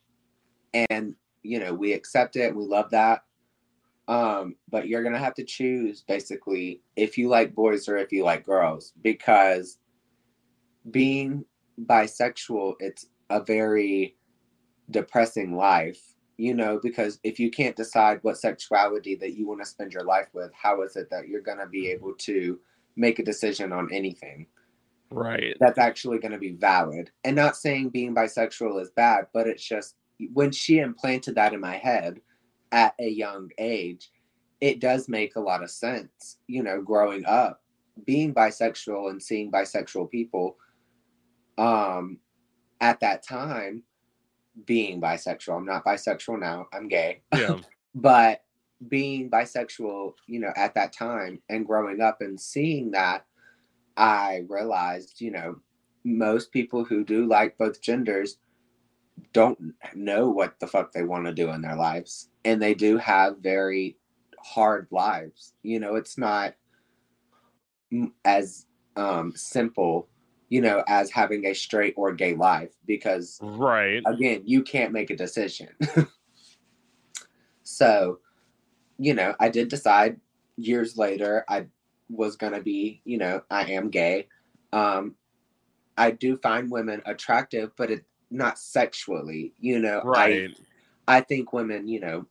and 0.90 1.14
you 1.42 1.60
know 1.60 1.72
we 1.74 1.92
accept 1.92 2.36
it 2.36 2.54
we 2.54 2.64
love 2.64 2.90
that 2.90 3.22
um 4.08 4.54
but 4.70 4.88
you're 4.88 5.02
gonna 5.02 5.18
have 5.18 5.34
to 5.34 5.44
choose 5.44 6.02
basically 6.02 6.80
if 6.96 7.18
you 7.18 7.28
like 7.28 7.54
boys 7.54 7.88
or 7.88 7.96
if 7.96 8.12
you 8.12 8.24
like 8.24 8.44
girls 8.44 8.92
because 9.02 9.78
being 10.90 11.44
bisexual 11.84 12.74
it's 12.80 13.06
a 13.30 13.42
very 13.42 14.16
depressing 14.90 15.54
life 15.54 16.14
you 16.38 16.54
know 16.54 16.80
because 16.82 17.20
if 17.22 17.38
you 17.38 17.50
can't 17.50 17.76
decide 17.76 18.18
what 18.22 18.38
sexuality 18.38 19.14
that 19.14 19.34
you 19.34 19.46
want 19.46 19.60
to 19.60 19.66
spend 19.66 19.92
your 19.92 20.04
life 20.04 20.28
with 20.32 20.50
how 20.54 20.82
is 20.82 20.96
it 20.96 21.10
that 21.10 21.28
you're 21.28 21.42
gonna 21.42 21.66
be 21.66 21.90
able 21.90 22.14
to 22.14 22.58
make 22.96 23.18
a 23.18 23.24
decision 23.24 23.72
on 23.72 23.88
anything 23.92 24.46
right. 25.10 25.56
that's 25.60 25.78
actually 25.78 26.18
going 26.18 26.32
to 26.32 26.38
be 26.38 26.52
valid. 26.52 27.10
And 27.24 27.36
not 27.36 27.56
saying 27.56 27.90
being 27.90 28.14
bisexual 28.14 28.80
is 28.82 28.90
bad, 28.90 29.26
but 29.32 29.46
it's 29.46 29.64
just 29.64 29.94
when 30.32 30.50
she 30.50 30.78
implanted 30.78 31.36
that 31.36 31.54
in 31.54 31.60
my 31.60 31.76
head 31.76 32.20
at 32.72 32.94
a 32.98 33.08
young 33.08 33.50
age, 33.58 34.10
it 34.60 34.80
does 34.80 35.08
make 35.08 35.36
a 35.36 35.40
lot 35.40 35.62
of 35.62 35.70
sense. 35.70 36.38
You 36.48 36.62
know, 36.62 36.82
growing 36.82 37.24
up, 37.24 37.62
being 38.04 38.34
bisexual 38.34 39.10
and 39.10 39.22
seeing 39.22 39.50
bisexual 39.50 40.10
people 40.10 40.56
um 41.56 42.18
at 42.80 43.00
that 43.00 43.26
time 43.26 43.82
being 44.64 45.00
bisexual. 45.00 45.56
I'm 45.56 45.66
not 45.66 45.84
bisexual 45.84 46.40
now. 46.40 46.66
I'm 46.72 46.88
gay 46.88 47.22
Yeah. 47.34 47.58
but 47.94 48.42
being 48.88 49.30
bisexual, 49.30 50.14
you 50.26 50.40
know, 50.40 50.52
at 50.56 50.74
that 50.74 50.92
time 50.92 51.40
and 51.48 51.66
growing 51.66 52.00
up 52.00 52.20
and 52.20 52.40
seeing 52.40 52.92
that, 52.92 53.26
I 53.96 54.44
realized, 54.48 55.20
you 55.20 55.32
know, 55.32 55.56
most 56.04 56.52
people 56.52 56.84
who 56.84 57.04
do 57.04 57.26
like 57.26 57.58
both 57.58 57.82
genders 57.82 58.38
don't 59.32 59.58
know 59.94 60.30
what 60.30 60.58
the 60.60 60.66
fuck 60.66 60.92
they 60.92 61.02
want 61.02 61.26
to 61.26 61.34
do 61.34 61.50
in 61.50 61.60
their 61.60 61.76
lives. 61.76 62.30
And 62.44 62.62
they 62.62 62.74
do 62.74 62.96
have 62.98 63.38
very 63.38 63.96
hard 64.38 64.86
lives. 64.90 65.54
You 65.62 65.80
know, 65.80 65.96
it's 65.96 66.16
not 66.16 66.54
as 68.24 68.66
um, 68.96 69.32
simple, 69.34 70.08
you 70.48 70.60
know, 70.60 70.82
as 70.88 71.10
having 71.10 71.46
a 71.46 71.54
straight 71.54 71.94
or 71.96 72.12
gay 72.12 72.34
life 72.34 72.72
because 72.86 73.38
right. 73.42 74.02
again, 74.06 74.42
you 74.44 74.62
can't 74.62 74.92
make 74.92 75.10
a 75.10 75.16
decision. 75.16 75.68
so, 77.62 78.18
you 78.98 79.14
know, 79.14 79.34
I 79.38 79.48
did 79.48 79.68
decide 79.68 80.18
years 80.56 80.96
later 80.96 81.44
I 81.48 81.66
was 82.08 82.36
going 82.36 82.54
to 82.54 82.62
be, 82.62 83.02
you 83.04 83.18
know, 83.18 83.42
I 83.50 83.72
am 83.72 83.90
gay. 83.90 84.28
Um 84.72 85.14
I 85.96 86.12
do 86.12 86.36
find 86.36 86.70
women 86.70 87.02
attractive, 87.06 87.72
but 87.76 87.90
it 87.90 88.04
not 88.30 88.58
sexually, 88.58 89.52
you 89.58 89.78
know. 89.80 90.00
Right. 90.04 90.50
I 91.06 91.18
I 91.18 91.20
think 91.22 91.52
women, 91.52 91.88
you 91.88 92.00
know, 92.00 92.26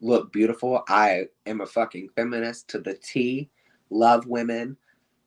look 0.00 0.32
beautiful. 0.32 0.82
I 0.88 1.28
am 1.46 1.60
a 1.60 1.66
fucking 1.66 2.10
feminist 2.14 2.68
to 2.68 2.80
the 2.80 2.94
T. 2.94 3.50
Love 3.90 4.26
women, 4.26 4.76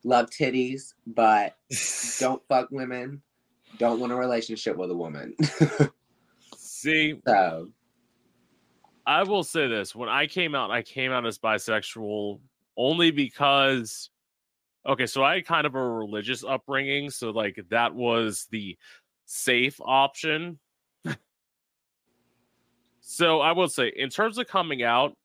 love 0.08 0.30
titties, 0.30 0.94
but 1.06 1.56
don't 2.18 2.42
fuck 2.48 2.68
women. 2.70 3.22
Don't 3.78 4.00
want 4.00 4.12
a 4.12 4.16
relationship 4.16 4.76
with 4.76 4.90
a 4.90 4.96
woman. 4.96 5.36
See, 6.56 7.20
so, 7.26 7.68
I 9.06 9.22
will 9.22 9.44
say 9.44 9.68
this: 9.68 9.94
when 9.94 10.08
I 10.08 10.26
came 10.26 10.54
out, 10.54 10.70
I 10.70 10.82
came 10.82 11.12
out 11.12 11.26
as 11.26 11.38
bisexual 11.38 12.40
only 12.76 13.10
because, 13.10 14.10
okay, 14.86 15.06
so 15.06 15.22
I 15.22 15.36
had 15.36 15.46
kind 15.46 15.66
of 15.66 15.74
a 15.74 15.82
religious 15.82 16.44
upbringing, 16.44 17.10
so 17.10 17.30
like 17.30 17.60
that 17.70 17.94
was 17.94 18.48
the 18.50 18.76
safe 19.26 19.78
option. 19.84 20.58
so 23.00 23.40
I 23.40 23.52
will 23.52 23.68
say, 23.68 23.92
in 23.94 24.08
terms 24.08 24.38
of 24.38 24.48
coming 24.48 24.82
out, 24.82 25.16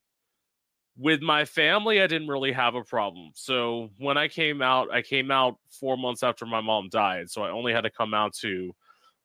with 0.98 1.22
my 1.22 1.46
family, 1.46 2.02
I 2.02 2.08
didn't 2.08 2.28
really 2.28 2.52
have 2.52 2.76
a 2.76 2.84
problem. 2.84 3.32
So 3.34 3.90
when 3.98 4.18
I 4.18 4.28
came 4.28 4.62
out, 4.62 4.92
I 4.92 5.02
came 5.02 5.32
out 5.32 5.58
four 5.70 5.98
months 5.98 6.24
after 6.24 6.46
my 6.46 6.62
mom 6.62 6.90
died, 6.90 7.30
so 7.30 7.44
I 7.44 7.50
only 7.50 7.74
had 7.74 7.82
to 7.82 7.90
come 7.90 8.14
out 8.14 8.34
to 8.42 8.74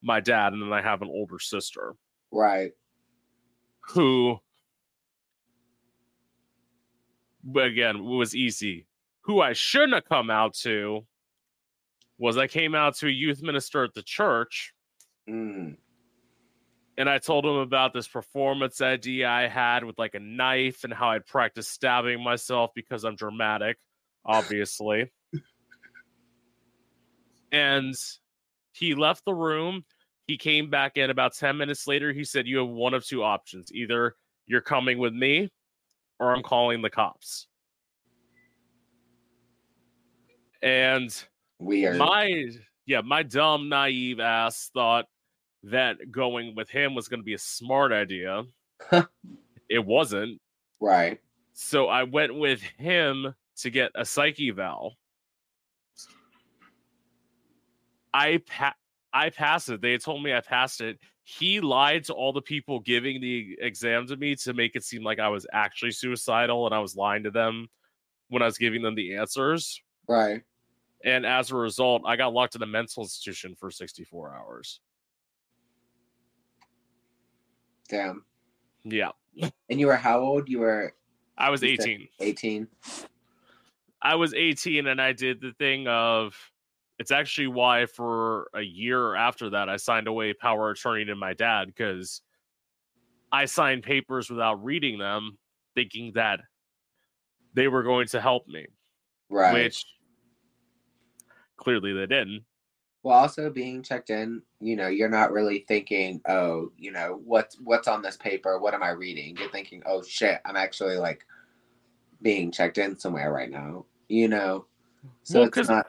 my 0.02 0.20
dad, 0.20 0.52
and 0.52 0.62
then 0.62 0.72
I 0.72 0.80
have 0.80 1.02
an 1.02 1.08
older 1.08 1.38
sister 1.38 1.94
right. 2.30 2.72
who 3.92 4.38
again 7.56 8.04
was 8.04 8.34
easy 8.34 8.86
who 9.22 9.40
i 9.40 9.54
shouldn't 9.54 9.94
have 9.94 10.04
come 10.04 10.28
out 10.28 10.52
to 10.52 11.00
was 12.18 12.36
i 12.36 12.46
came 12.46 12.74
out 12.74 12.94
to 12.94 13.06
a 13.06 13.10
youth 13.10 13.42
minister 13.42 13.82
at 13.84 13.94
the 13.94 14.02
church 14.02 14.74
Mm, 15.28 15.76
and 16.98 17.08
i 17.08 17.16
told 17.16 17.46
him 17.46 17.56
about 17.56 17.94
this 17.94 18.06
performance 18.06 18.82
idea 18.82 19.26
i 19.26 19.48
had 19.48 19.82
with 19.84 19.98
like 19.98 20.14
a 20.14 20.20
knife 20.20 20.84
and 20.84 20.92
how 20.92 21.08
i'd 21.08 21.24
practice 21.24 21.66
stabbing 21.66 22.22
myself 22.22 22.70
because 22.74 23.04
i'm 23.04 23.16
dramatic 23.16 23.78
obviously. 24.28 25.10
And 27.50 27.94
he 28.72 28.94
left 28.94 29.24
the 29.24 29.34
room. 29.34 29.84
He 30.26 30.36
came 30.36 30.68
back 30.68 30.98
in 30.98 31.08
about 31.08 31.34
10 31.34 31.56
minutes 31.56 31.86
later. 31.86 32.12
He 32.12 32.24
said 32.24 32.46
you 32.46 32.58
have 32.58 32.68
one 32.68 32.92
of 32.92 33.04
two 33.04 33.24
options. 33.24 33.72
Either 33.72 34.14
you're 34.46 34.60
coming 34.60 34.98
with 34.98 35.14
me 35.14 35.50
or 36.20 36.34
i'm 36.34 36.42
calling 36.42 36.82
the 36.82 36.90
cops. 36.90 37.46
And 40.62 41.14
weird. 41.58 41.96
my 41.96 42.50
yeah 42.86 43.02
my 43.02 43.22
dumb 43.22 43.68
naive 43.68 44.18
ass 44.18 44.70
thought 44.74 45.06
that 45.64 45.96
going 46.10 46.54
with 46.54 46.70
him 46.70 46.94
was 46.94 47.08
going 47.08 47.20
to 47.20 47.24
be 47.24 47.34
a 47.34 47.38
smart 47.38 47.92
idea 47.92 48.44
it 49.68 49.84
wasn't 49.84 50.40
right. 50.80 51.18
so 51.52 51.88
i 51.88 52.02
went 52.04 52.34
with 52.34 52.60
him 52.60 53.34
to 53.58 53.70
get 53.70 53.90
a 53.94 54.04
psych 54.04 54.40
eval. 54.40 54.94
I 58.14 58.40
pa- 58.46 58.74
I 59.12 59.30
passed 59.30 59.68
it. 59.68 59.80
They 59.80 59.98
told 59.98 60.22
me 60.22 60.32
I 60.32 60.40
passed 60.40 60.80
it. 60.80 60.98
He 61.24 61.60
lied 61.60 62.04
to 62.04 62.14
all 62.14 62.32
the 62.32 62.40
people 62.40 62.80
giving 62.80 63.20
the 63.20 63.56
exam 63.60 64.06
to 64.06 64.16
me 64.16 64.34
to 64.36 64.54
make 64.54 64.76
it 64.76 64.84
seem 64.84 65.02
like 65.02 65.18
I 65.18 65.28
was 65.28 65.46
actually 65.52 65.90
suicidal 65.90 66.66
and 66.66 66.74
I 66.74 66.78
was 66.78 66.96
lying 66.96 67.22
to 67.24 67.30
them 67.30 67.68
when 68.28 68.42
I 68.42 68.46
was 68.46 68.58
giving 68.58 68.82
them 68.82 68.94
the 68.94 69.16
answers. 69.16 69.82
Right. 70.08 70.42
And 71.04 71.26
as 71.26 71.50
a 71.50 71.56
result, 71.56 72.02
I 72.06 72.16
got 72.16 72.32
locked 72.32 72.54
in 72.56 72.62
a 72.62 72.66
mental 72.66 73.02
institution 73.02 73.54
for 73.58 73.70
64 73.70 74.34
hours. 74.34 74.80
Damn. 77.88 78.24
Yeah. 78.84 79.10
And 79.70 79.78
you 79.80 79.86
were 79.86 79.96
how 79.96 80.20
old? 80.20 80.48
You 80.48 80.60
were 80.60 80.94
I 81.36 81.50
was 81.50 81.62
18. 81.62 82.08
18. 82.20 82.66
I 84.02 84.14
was 84.14 84.34
18 84.34 84.86
and 84.86 85.00
I 85.00 85.12
did 85.12 85.40
the 85.40 85.52
thing 85.58 85.86
of 85.88 86.34
it's 86.98 87.10
actually 87.12 87.46
why 87.46 87.86
for 87.86 88.48
a 88.54 88.62
year 88.62 89.14
after 89.14 89.50
that 89.50 89.68
I 89.68 89.76
signed 89.76 90.08
away 90.08 90.32
power 90.32 90.70
of 90.70 90.76
attorney 90.76 91.04
to 91.04 91.14
my 91.14 91.34
dad 91.34 91.66
because 91.66 92.22
I 93.30 93.44
signed 93.44 93.82
papers 93.84 94.30
without 94.30 94.64
reading 94.64 94.98
them, 94.98 95.38
thinking 95.74 96.12
that 96.14 96.40
they 97.54 97.68
were 97.68 97.82
going 97.82 98.08
to 98.08 98.20
help 98.20 98.48
me, 98.48 98.66
Right. 99.28 99.52
which 99.52 99.84
clearly 101.56 101.92
they 101.92 102.06
didn't. 102.06 102.44
Well, 103.08 103.16
also 103.16 103.48
being 103.48 103.82
checked 103.82 104.10
in, 104.10 104.42
you 104.60 104.76
know, 104.76 104.88
you're 104.88 105.08
not 105.08 105.32
really 105.32 105.64
thinking, 105.66 106.20
oh, 106.28 106.72
you 106.76 106.92
know, 106.92 107.22
what's 107.24 107.58
what's 107.58 107.88
on 107.88 108.02
this 108.02 108.18
paper? 108.18 108.58
What 108.58 108.74
am 108.74 108.82
I 108.82 108.90
reading? 108.90 109.34
You're 109.38 109.48
thinking, 109.48 109.82
oh 109.86 110.02
shit, 110.02 110.42
I'm 110.44 110.56
actually 110.56 110.98
like 110.98 111.24
being 112.20 112.52
checked 112.52 112.76
in 112.76 112.98
somewhere 112.98 113.32
right 113.32 113.50
now. 113.50 113.86
You 114.10 114.28
know, 114.28 114.66
so 115.22 115.38
Well, 115.38 115.48
it's 115.48 115.70
not. 115.70 115.86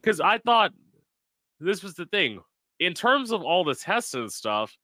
Because 0.00 0.20
I 0.20 0.38
thought 0.38 0.70
this 1.58 1.82
was 1.82 1.94
the 1.94 2.06
thing. 2.06 2.38
In 2.78 2.94
terms 2.94 3.32
of 3.32 3.42
all 3.42 3.64
the 3.64 3.74
tests 3.74 4.14
and 4.14 4.30
stuff, 4.30 4.78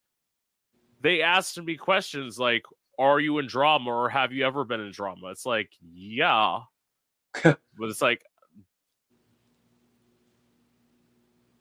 they 1.02 1.22
asked 1.22 1.62
me 1.62 1.76
questions 1.76 2.36
like, 2.36 2.64
Are 2.98 3.20
you 3.20 3.38
in 3.38 3.46
drama 3.46 3.90
or 3.90 4.08
have 4.08 4.32
you 4.32 4.44
ever 4.44 4.64
been 4.64 4.80
in 4.80 4.90
drama? 4.90 5.28
It's 5.28 5.46
like, 5.46 5.70
Yeah. 5.80 6.62
but 7.44 7.58
it's 7.78 8.02
like, 8.02 8.24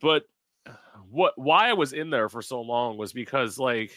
but 0.02 0.24
what 1.10 1.38
why 1.38 1.70
I 1.70 1.74
was 1.74 1.94
in 1.94 2.10
there 2.10 2.30
for 2.30 2.42
so 2.42 2.62
long 2.62 2.98
was 2.98 3.14
because 3.14 3.58
like 3.58 3.92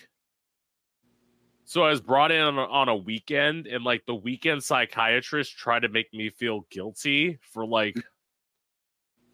so 1.65 1.85
I 1.85 1.91
was 1.91 2.01
brought 2.01 2.33
in 2.33 2.41
on 2.41 2.59
a, 2.59 2.65
on 2.65 2.88
a 2.88 2.97
weekend 2.97 3.67
and 3.67 3.85
like 3.85 4.05
the 4.07 4.15
weekend 4.15 4.62
psychiatrist 4.62 5.57
tried 5.57 5.81
to 5.81 5.88
make 5.88 6.12
me 6.12 6.31
feel 6.31 6.67
guilty 6.71 7.38
for 7.41 7.65
like 7.65 7.95
mm. 7.95 8.03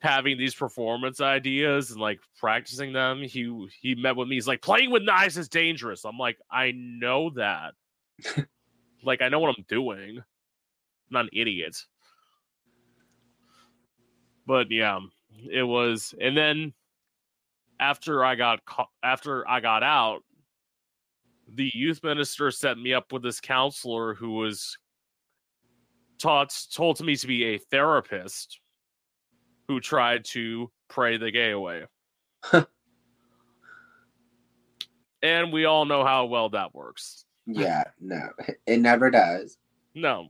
having 0.01 0.39
these 0.39 0.55
performance 0.55 1.21
ideas 1.21 1.91
and 1.91 2.01
like 2.01 2.21
practicing 2.39 2.93
them. 2.93 3.23
He 3.23 3.69
he 3.81 3.95
met 3.95 4.17
with 4.17 4.29
me. 4.29 4.37
He's 4.37 4.49
like 4.49 4.63
playing 4.63 4.91
with 4.91 5.03
knives 5.03 5.39
is 5.39 5.49
dangerous. 5.49 6.05
I'm 6.05 6.19
like 6.19 6.39
I 6.51 6.73
know 6.77 7.31
that. 7.31 7.75
like 9.03 9.23
I 9.23 9.29
know 9.29 9.41
what 9.41 9.55
I'm 9.57 9.65
doing. 9.69 10.19
I'm 10.19 10.25
not 11.11 11.25
an 11.25 11.31
idiot. 11.33 11.83
But 14.47 14.71
yeah, 14.71 14.99
it 15.51 15.63
was 15.63 16.15
and 16.21 16.37
then 16.37 16.73
after 17.81 18.25
I 18.25 18.35
got 18.35 18.61
after 19.03 19.49
I 19.49 19.61
got 19.61 19.83
out 19.83 20.21
the 21.55 21.71
youth 21.75 22.03
minister 22.03 22.51
set 22.51 22.79
me 22.79 22.93
up 22.93 23.13
with 23.13 23.23
this 23.23 23.41
counselor 23.41 24.15
who 24.15 24.33
was 24.33 24.77
taught 26.19 26.55
told 26.75 26.97
to 26.97 27.05
me 27.05 27.17
to 27.17 27.27
be 27.27 27.45
a 27.45 27.59
therapist 27.59 28.61
who 29.69 29.81
tried 29.81 30.25
to 30.25 30.71
pray 30.89 31.17
the 31.17 31.31
gay 31.31 31.51
away. 31.51 31.85
and 35.23 35.53
we 35.53 35.65
all 35.65 35.85
know 35.85 36.05
how 36.05 36.25
well 36.25 36.49
that 36.49 36.75
works. 36.75 37.25
Yeah, 37.47 37.85
no, 38.01 38.31
it 38.67 38.81
never 38.81 39.11
does. 39.11 39.59
No, 39.95 40.29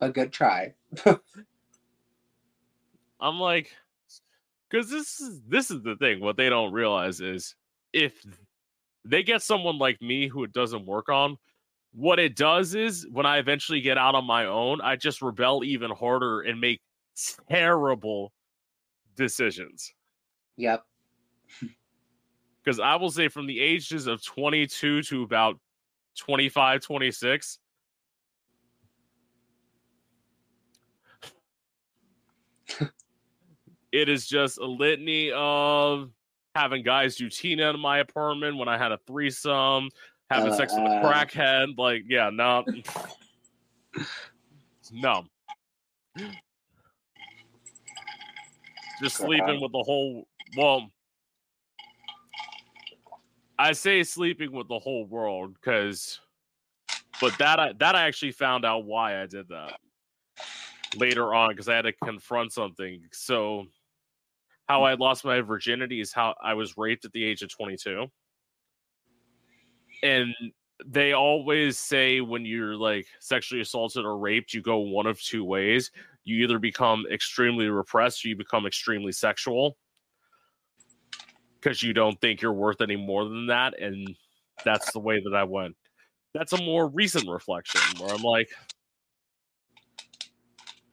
A 0.00 0.10
good 0.10 0.32
try. 0.32 0.74
I'm 3.20 3.38
like, 3.40 3.70
because 4.70 4.90
this 4.90 5.20
is 5.20 5.40
this 5.48 5.70
is 5.70 5.82
the 5.82 5.96
thing. 5.96 6.20
What 6.20 6.36
they 6.36 6.48
don't 6.48 6.72
realize 6.72 7.20
is 7.20 7.54
if 7.92 8.24
they 9.04 9.22
get 9.22 9.42
someone 9.42 9.78
like 9.78 10.00
me 10.02 10.28
who 10.28 10.44
it 10.44 10.52
doesn't 10.52 10.86
work 10.86 11.08
on, 11.08 11.38
what 11.92 12.18
it 12.18 12.36
does 12.36 12.74
is 12.74 13.06
when 13.10 13.24
I 13.24 13.38
eventually 13.38 13.80
get 13.80 13.96
out 13.96 14.14
on 14.14 14.24
my 14.26 14.46
own, 14.46 14.80
I 14.80 14.96
just 14.96 15.22
rebel 15.22 15.64
even 15.64 15.90
harder 15.90 16.42
and 16.42 16.60
make 16.60 16.80
terrible 17.48 18.32
decisions. 19.16 19.94
Yep. 20.56 20.84
Because 22.62 22.80
I 22.80 22.96
will 22.96 23.10
say 23.10 23.28
from 23.28 23.46
the 23.46 23.60
ages 23.60 24.06
of 24.06 24.22
22 24.24 25.02
to 25.04 25.22
about 25.22 25.58
25, 26.18 26.80
26, 26.82 27.58
it 33.96 34.10
is 34.10 34.26
just 34.26 34.58
a 34.58 34.66
litany 34.66 35.32
of 35.34 36.10
having 36.54 36.82
guys 36.82 37.16
do 37.16 37.30
Tina 37.30 37.70
in 37.70 37.80
my 37.80 37.98
apartment 37.98 38.58
when 38.58 38.68
I 38.68 38.76
had 38.76 38.92
a 38.92 38.98
threesome, 39.06 39.88
having 40.28 40.52
sex 40.52 40.74
with 40.74 40.82
a 40.82 40.96
Uh. 40.96 41.02
crackhead. 41.02 41.78
Like, 41.78 42.02
yeah, 42.06 42.28
no. 42.30 42.62
no. 44.92 45.24
Just 49.02 49.16
sleeping 49.16 49.62
with 49.62 49.72
the 49.72 49.82
whole 49.82 50.28
well. 50.56 50.90
I 53.58 53.72
say 53.72 54.02
sleeping 54.02 54.52
with 54.52 54.68
the 54.68 54.78
whole 54.78 55.06
world 55.06 55.54
because, 55.54 56.20
but 57.18 57.36
that 57.38 57.58
I 57.58 57.72
that 57.78 57.94
I 57.94 58.06
actually 58.06 58.32
found 58.32 58.66
out 58.66 58.84
why 58.84 59.22
I 59.22 59.26
did 59.26 59.48
that 59.48 59.78
later 60.96 61.34
on 61.34 61.50
because 61.50 61.68
I 61.68 61.76
had 61.76 61.82
to 61.82 61.92
confront 61.92 62.52
something. 62.52 63.02
So, 63.12 63.66
how 64.66 64.80
mm. 64.80 64.90
I 64.90 64.94
lost 64.94 65.24
my 65.24 65.40
virginity 65.40 66.00
is 66.00 66.12
how 66.12 66.34
I 66.42 66.54
was 66.54 66.76
raped 66.76 67.04
at 67.04 67.12
the 67.12 67.24
age 67.24 67.42
of 67.42 67.50
22. 67.50 68.06
And 70.02 70.34
they 70.84 71.12
always 71.12 71.78
say 71.78 72.20
when 72.20 72.44
you're 72.44 72.76
like 72.76 73.06
sexually 73.20 73.62
assaulted 73.62 74.04
or 74.04 74.18
raped, 74.18 74.52
you 74.52 74.60
go 74.60 74.78
one 74.78 75.06
of 75.06 75.20
two 75.20 75.44
ways. 75.44 75.90
You 76.24 76.42
either 76.44 76.58
become 76.58 77.04
extremely 77.10 77.68
repressed 77.68 78.24
or 78.24 78.28
you 78.28 78.36
become 78.36 78.66
extremely 78.66 79.12
sexual 79.12 79.76
because 81.60 81.82
you 81.82 81.92
don't 81.92 82.20
think 82.20 82.42
you're 82.42 82.52
worth 82.52 82.80
any 82.80 82.96
more 82.96 83.24
than 83.24 83.46
that. 83.46 83.80
And 83.80 84.14
that's 84.64 84.92
the 84.92 85.00
way 85.00 85.20
that 85.24 85.34
I 85.34 85.44
went. 85.44 85.76
That's 86.34 86.52
a 86.52 86.62
more 86.62 86.88
recent 86.88 87.28
reflection 87.28 87.80
where 87.98 88.14
I'm 88.14 88.22
like, 88.22 88.50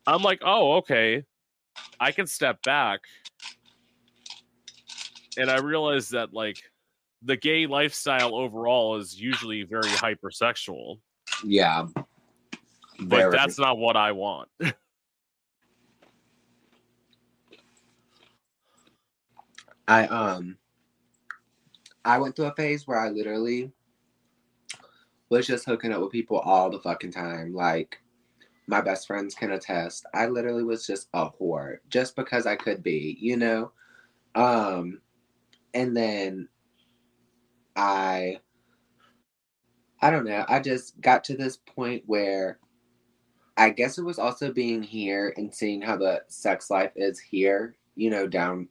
I'm 0.07 0.21
like, 0.21 0.41
oh, 0.45 0.77
okay. 0.77 1.23
I 1.99 2.11
can 2.11 2.27
step 2.27 2.61
back. 2.63 3.01
And 5.37 5.49
I 5.49 5.59
realize 5.59 6.09
that 6.09 6.33
like 6.33 6.57
the 7.21 7.37
gay 7.37 7.65
lifestyle 7.67 8.35
overall 8.35 8.97
is 8.97 9.19
usually 9.19 9.63
very 9.63 9.87
hypersexual, 9.89 10.99
Yeah. 11.43 11.87
but 12.99 13.17
Very. 13.17 13.31
that's 13.31 13.57
not 13.57 13.77
what 13.77 13.95
I 13.95 14.11
want. 14.11 14.49
I 19.87 20.07
um 20.07 20.57
I 22.05 22.17
went 22.17 22.35
through 22.35 22.45
a 22.45 22.55
phase 22.55 22.87
where 22.87 22.99
I 22.99 23.09
literally 23.09 23.71
was 25.29 25.47
just 25.47 25.65
hooking 25.65 25.91
up 25.91 26.01
with 26.01 26.11
people 26.11 26.39
all 26.39 26.69
the 26.69 26.79
fucking 26.79 27.11
time. 27.11 27.53
Like 27.53 28.01
my 28.67 28.79
best 28.81 29.07
friends 29.07 29.35
can 29.35 29.51
attest. 29.51 30.05
I 30.13 30.27
literally 30.27 30.63
was 30.63 30.87
just 30.87 31.09
a 31.13 31.29
whore 31.29 31.79
just 31.89 32.15
because 32.15 32.45
I 32.45 32.55
could 32.55 32.81
be, 32.83 33.17
you 33.19 33.35
know? 33.37 33.71
Um 34.35 35.01
and 35.73 35.95
then 35.95 36.47
I 37.75 38.39
I 40.01 40.09
don't 40.09 40.25
know. 40.25 40.43
I 40.49 40.59
just 40.59 40.99
got 41.01 41.23
to 41.25 41.37
this 41.37 41.57
point 41.57 42.03
where 42.05 42.59
I 43.55 43.69
guess 43.69 43.97
it 43.97 44.03
was 44.03 44.19
also 44.19 44.51
being 44.51 44.83
here 44.83 45.33
and 45.37 45.53
seeing 45.53 45.81
how 45.81 45.95
the 45.95 46.23
sex 46.27 46.69
life 46.69 46.91
is 46.95 47.19
here, 47.19 47.75
you 47.95 48.09
know, 48.09 48.27
down 48.27 48.67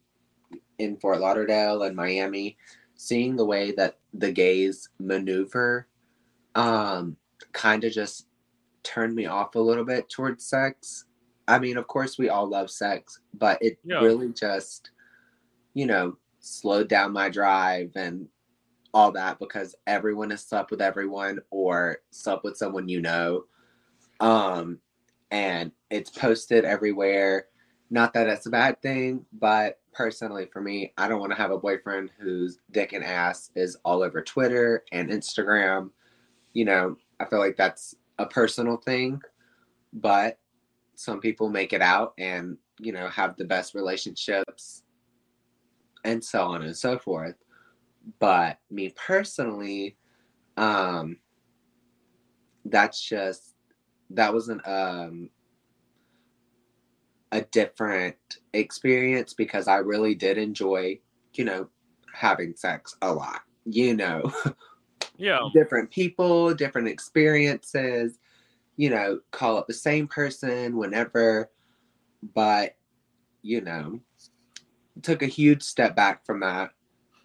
in 0.77 0.97
Fort 0.97 1.19
Lauderdale 1.21 1.83
and 1.83 1.95
Miami, 1.95 2.57
seeing 2.95 3.35
the 3.35 3.45
way 3.45 3.71
that 3.71 3.97
the 4.13 4.31
gays 4.31 4.89
maneuver 4.99 5.87
um 6.55 7.17
kind 7.51 7.83
of 7.83 7.91
just 7.91 8.27
turned 8.83 9.15
me 9.15 9.25
off 9.25 9.55
a 9.55 9.59
little 9.59 9.85
bit 9.85 10.07
towards 10.09 10.45
sex. 10.45 11.05
I 11.47 11.57
mean, 11.57 11.77
of 11.77 11.87
course 11.87 12.17
we 12.17 12.29
all 12.29 12.47
love 12.47 12.69
sex, 12.69 13.21
but 13.33 13.57
it 13.61 13.79
Yeah. 13.83 14.01
really 14.01 14.31
just 14.33 14.91
you 15.73 15.87
know, 15.87 16.15
slowed 16.43 16.89
down 16.89 17.13
my 17.13 17.29
drive 17.29 17.91
and 17.95 18.27
all 18.93 19.11
that 19.13 19.39
because 19.39 19.75
everyone 19.87 20.29
has 20.29 20.45
slept 20.45 20.71
with 20.71 20.81
everyone 20.81 21.39
or 21.49 21.99
slept 22.11 22.43
with 22.43 22.57
someone 22.57 22.89
you 22.89 23.01
know. 23.01 23.45
Um 24.19 24.79
and 25.31 25.71
it's 25.89 26.09
posted 26.09 26.65
everywhere. 26.65 27.47
Not 27.89 28.13
that 28.13 28.27
it's 28.27 28.45
a 28.45 28.51
bad 28.51 28.81
thing, 28.81 29.25
but 29.31 29.79
personally 29.93 30.47
for 30.51 30.61
me, 30.61 30.93
I 30.97 31.07
don't 31.07 31.19
want 31.19 31.31
to 31.31 31.37
have 31.37 31.51
a 31.51 31.57
boyfriend 31.57 32.11
whose 32.19 32.59
dick 32.71 32.93
and 32.93 33.03
ass 33.03 33.49
is 33.55 33.77
all 33.85 34.03
over 34.03 34.21
Twitter 34.21 34.83
and 34.91 35.09
Instagram. 35.09 35.91
You 36.51 36.65
know, 36.65 36.97
I 37.19 37.25
feel 37.25 37.39
like 37.39 37.55
that's 37.55 37.95
a 38.19 38.25
personal 38.25 38.77
thing, 38.77 39.21
but 39.93 40.39
some 40.95 41.19
people 41.19 41.49
make 41.49 41.73
it 41.73 41.81
out 41.81 42.13
and, 42.17 42.57
you 42.79 42.91
know, 42.91 43.07
have 43.07 43.37
the 43.37 43.45
best 43.45 43.73
relationships 43.73 44.82
and 46.03 46.23
so 46.23 46.43
on 46.43 46.63
and 46.63 46.75
so 46.75 46.97
forth. 46.97 47.35
But 48.19 48.59
me 48.69 48.93
personally, 48.95 49.97
um, 50.57 51.17
that's 52.65 53.01
just 53.01 53.55
that 54.11 54.33
was 54.33 54.49
an 54.49 54.61
um 54.65 55.29
a 57.31 57.41
different 57.41 58.15
experience 58.53 59.33
because 59.33 59.67
I 59.67 59.77
really 59.77 60.13
did 60.13 60.37
enjoy, 60.37 60.99
you 61.33 61.45
know, 61.45 61.67
having 62.13 62.55
sex 62.55 62.95
a 63.01 63.11
lot. 63.11 63.41
You 63.65 63.95
know, 63.95 64.31
Yeah. 65.17 65.39
different 65.53 65.89
people, 65.89 66.53
different 66.53 66.87
experiences, 66.87 68.19
you 68.77 68.89
know, 68.89 69.19
call 69.31 69.57
up 69.57 69.67
the 69.67 69.73
same 69.73 70.07
person 70.07 70.77
whenever, 70.77 71.49
but 72.35 72.75
you 73.41 73.61
know, 73.61 73.99
took 75.03 75.21
a 75.21 75.27
huge 75.27 75.61
step 75.61 75.95
back 75.95 76.25
from 76.25 76.39
that. 76.39 76.71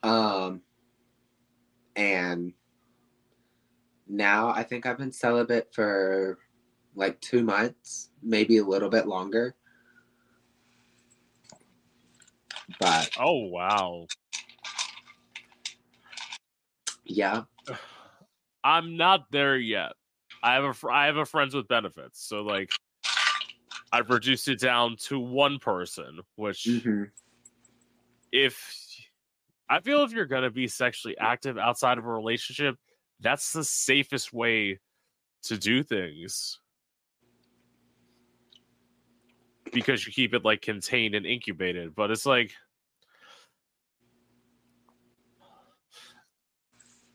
Um 0.03 0.63
and 1.97 2.53
now 4.07 4.49
I 4.49 4.63
think 4.63 4.87
I've 4.87 4.99
been 4.99 5.13
celibate 5.13 5.75
for 5.75 6.39
like 6.95 7.21
2 7.21 7.43
months, 7.43 8.11
maybe 8.23 8.59
a 8.59 8.65
little 8.65 8.89
bit 8.89 9.07
longer. 9.07 9.55
But 12.81 13.11
Oh 13.19 13.45
wow. 13.49 14.07
yeah, 17.05 17.45
I'm 18.65 18.97
not 18.97 19.25
there 19.31 19.57
yet. 19.57 19.93
I 20.43 20.55
have 20.55 20.65
a 20.65 20.73
fr- 20.75 20.91
I 20.91 21.07
have 21.07 21.17
a 21.17 21.25
friends 21.25 21.55
with 21.55 21.67
benefits, 21.69 22.23
so 22.23 22.43
like 22.43 22.71
I've 23.93 24.11
reduced 24.11 24.49
it 24.49 24.61
down 24.61 24.97
to 25.07 25.19
one 25.19 25.59
person. 25.59 26.21
Which, 26.37 26.65
mhm, 26.65 27.11
if 28.33 29.07
I 29.69 29.81
feel 29.81 30.03
if 30.03 30.13
you're 30.13 30.27
gonna 30.27 30.51
be 30.51 30.69
sexually 30.69 31.17
active 31.19 31.59
outside 31.59 31.99
of 31.99 32.07
a 32.07 32.11
relationship, 32.11 32.77
that's 33.21 33.53
the 33.53 33.65
safest 33.65 34.33
way 34.33 34.81
to 35.43 35.57
do 35.57 35.83
things 35.83 36.59
because 39.73 40.07
you 40.07 40.13
keep 40.13 40.35
it 40.35 40.45
like 40.45 40.63
contained 40.63 41.15
and 41.15 41.27
incubated. 41.27 41.95
But 41.95 42.11
it's 42.11 42.27
like 42.27 42.53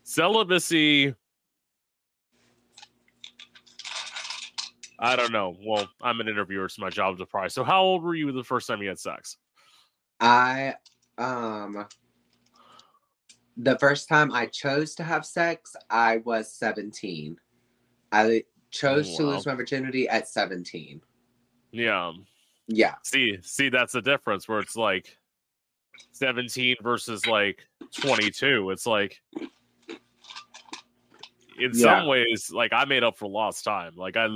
celibacy. 0.03 1.15
I 4.99 5.15
don't 5.15 5.31
know. 5.33 5.57
Well, 5.65 5.89
I'm 6.01 6.21
an 6.21 6.29
interviewer, 6.29 6.69
so 6.69 6.81
my 6.81 6.89
job's 6.89 7.19
a 7.19 7.25
prize. 7.25 7.53
So, 7.53 7.63
how 7.63 7.81
old 7.81 8.03
were 8.03 8.15
you 8.15 8.31
the 8.31 8.43
first 8.43 8.67
time 8.67 8.81
you 8.81 8.87
had 8.87 8.99
sex? 8.99 9.37
I 10.19 10.75
um 11.17 11.85
the 13.57 13.77
first 13.77 14.09
time 14.09 14.31
I 14.31 14.47
chose 14.47 14.95
to 14.95 15.03
have 15.03 15.25
sex, 15.25 15.75
I 15.89 16.17
was 16.17 16.51
17. 16.53 17.37
I 18.11 18.43
chose 18.71 19.15
to 19.17 19.23
lose 19.23 19.45
my 19.45 19.53
virginity 19.53 20.09
at 20.09 20.27
17. 20.27 21.01
Yeah. 21.71 22.13
Yeah. 22.67 22.95
See, 23.03 23.37
see, 23.41 23.69
that's 23.69 23.93
the 23.93 24.01
difference 24.01 24.47
where 24.47 24.59
it's 24.59 24.75
like 24.75 25.17
17 26.13 26.77
versus 26.81 27.27
like 27.27 27.59
22. 27.95 28.71
It's 28.71 28.87
like 28.87 29.21
in 31.59 31.71
Yeah. 31.73 31.99
some 31.99 32.07
ways, 32.07 32.49
like 32.51 32.73
I 32.73 32.85
made 32.85 33.03
up 33.03 33.17
for 33.17 33.29
lost 33.29 33.63
time. 33.63 33.95
Like 33.95 34.17
I 34.17 34.27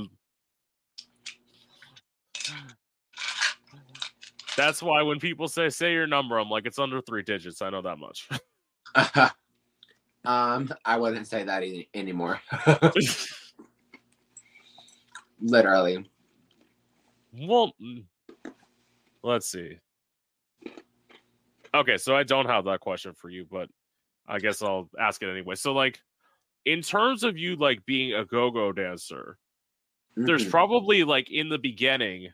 That's 4.58 4.82
why 4.84 5.02
when 5.04 5.20
people 5.20 5.48
say 5.48 5.70
say 5.70 5.94
your 5.94 6.08
number, 6.08 6.38
I'm 6.38 6.50
like 6.50 6.66
it's 6.66 6.80
under 6.80 7.00
three 7.00 7.22
digits. 7.24 7.62
I 7.62 7.70
know 7.70 7.82
that 7.84 7.98
much. 8.00 8.28
um 10.26 10.74
I 10.84 10.98
wouldn't 10.98 11.28
say 11.28 11.44
that 11.44 11.64
any- 11.64 11.88
anymore. 11.94 12.42
Literally. 15.40 16.10
well, 17.34 17.74
mm, 17.82 18.04
let's 19.24 19.48
see. 19.50 19.78
Okay, 21.76 21.98
so 21.98 22.16
I 22.16 22.24
don't 22.24 22.48
have 22.48 22.66
that 22.66 22.80
question 22.80 23.14
for 23.14 23.30
you, 23.30 23.46
but 23.50 23.70
I 24.28 24.40
guess 24.40 24.64
I'll 24.64 24.90
ask 25.00 25.22
it 25.22 25.30
anyway. 25.30 25.54
So, 25.56 25.74
like, 25.74 26.00
in 26.66 26.82
terms 26.82 27.24
of 27.24 27.38
you 27.38 27.56
like 27.56 27.86
being 27.86 28.14
a 28.16 28.26
go-go 28.26 28.72
dancer, 28.72 29.38
there's 30.16 30.46
Mhm. 30.46 30.50
probably 30.50 31.04
like 31.04 31.30
in 31.30 31.50
the 31.50 31.60
beginning, 31.60 32.34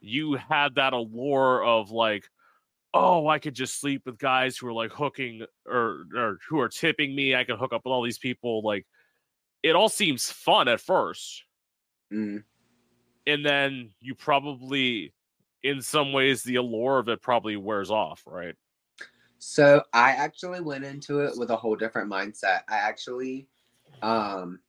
you 0.00 0.34
had 0.34 0.74
that 0.76 0.92
allure 0.92 1.64
of 1.64 1.90
like, 1.90 2.24
oh, 2.94 3.28
I 3.28 3.38
could 3.38 3.54
just 3.54 3.80
sleep 3.80 4.02
with 4.06 4.18
guys 4.18 4.56
who 4.56 4.66
are 4.68 4.72
like 4.72 4.92
hooking 4.92 5.44
or 5.66 6.06
or 6.14 6.38
who 6.48 6.60
are 6.60 6.68
tipping 6.68 7.14
me. 7.14 7.34
I 7.34 7.44
could 7.44 7.58
hook 7.58 7.72
up 7.72 7.82
with 7.84 7.92
all 7.92 8.02
these 8.02 8.18
people. 8.18 8.62
Like, 8.62 8.86
it 9.62 9.74
all 9.74 9.88
seems 9.88 10.30
fun 10.30 10.68
at 10.68 10.80
first 10.80 11.44
Mm. 12.10 12.42
and 13.26 13.44
then 13.44 13.90
you 14.00 14.14
probably 14.14 15.12
in 15.62 15.82
some 15.82 16.12
ways 16.14 16.42
the 16.42 16.56
allure 16.56 16.98
of 16.98 17.08
it 17.10 17.20
probably 17.20 17.56
wears 17.56 17.90
off 17.90 18.22
right 18.24 18.54
So 19.38 19.82
I 19.92 20.12
actually 20.12 20.60
went 20.60 20.84
into 20.84 21.20
it 21.20 21.36
with 21.36 21.50
a 21.50 21.56
whole 21.56 21.76
different 21.76 22.10
mindset. 22.10 22.60
I 22.68 22.76
actually 22.76 23.46
um 24.00 24.60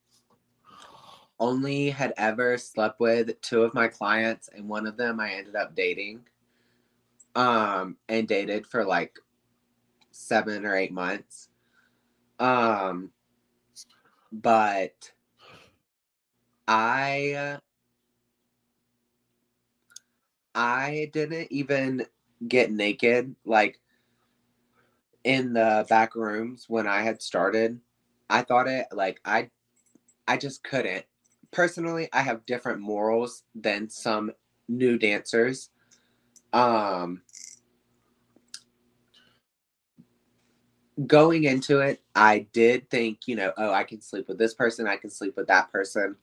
only 1.40 1.90
had 1.90 2.14
ever 2.18 2.58
slept 2.58 3.00
with 3.00 3.40
two 3.42 3.64
of 3.64 3.74
my 3.74 3.88
clients 3.88 4.50
and 4.50 4.68
one 4.68 4.86
of 4.86 4.98
them 4.98 5.20
I 5.20 5.34
ended 5.34 5.56
up 5.56 5.76
dating. 5.76 6.22
Um 7.36 7.98
and 8.08 8.28
dated 8.28 8.66
for 8.68 8.84
like 8.84 9.18
7 10.12 10.66
or 10.66 10.76
8 10.76 10.92
months. 10.92 11.50
Um 12.40 13.12
but 14.32 15.12
I 16.68 17.60
I 20.54 21.10
didn't 21.14 21.52
even 21.52 22.06
get 22.48 22.72
naked 22.72 23.36
like 23.46 23.80
in 25.24 25.54
the 25.54 25.86
back 25.90 26.16
rooms 26.16 26.66
when 26.68 26.88
I 26.88 27.02
had 27.02 27.22
started. 27.22 27.80
I 28.30 28.42
thought 28.42 28.68
it 28.68 28.88
like 28.92 29.20
I 29.26 29.50
I 30.28 30.38
just 30.38 30.64
couldn't. 30.64 31.06
Personally, 31.52 32.10
I 32.14 32.22
have 32.22 32.46
different 32.46 32.80
morals 32.80 33.44
than 33.56 33.90
some 33.90 34.32
new 34.68 34.98
dancers. 34.98 35.70
Um 36.54 37.22
going 41.08 41.46
into 41.46 41.80
it, 41.80 42.02
I 42.14 42.48
did 42.52 42.90
think, 42.90 43.28
you 43.28 43.36
know, 43.36 43.54
oh, 43.58 43.72
I 43.72 43.84
can 43.84 44.02
sleep 44.02 44.28
with 44.28 44.38
this 44.38 44.54
person, 44.54 44.88
I 44.88 44.98
can 44.98 45.10
sleep 45.10 45.38
with 45.38 45.48
that 45.48 45.72
person, 45.72 46.16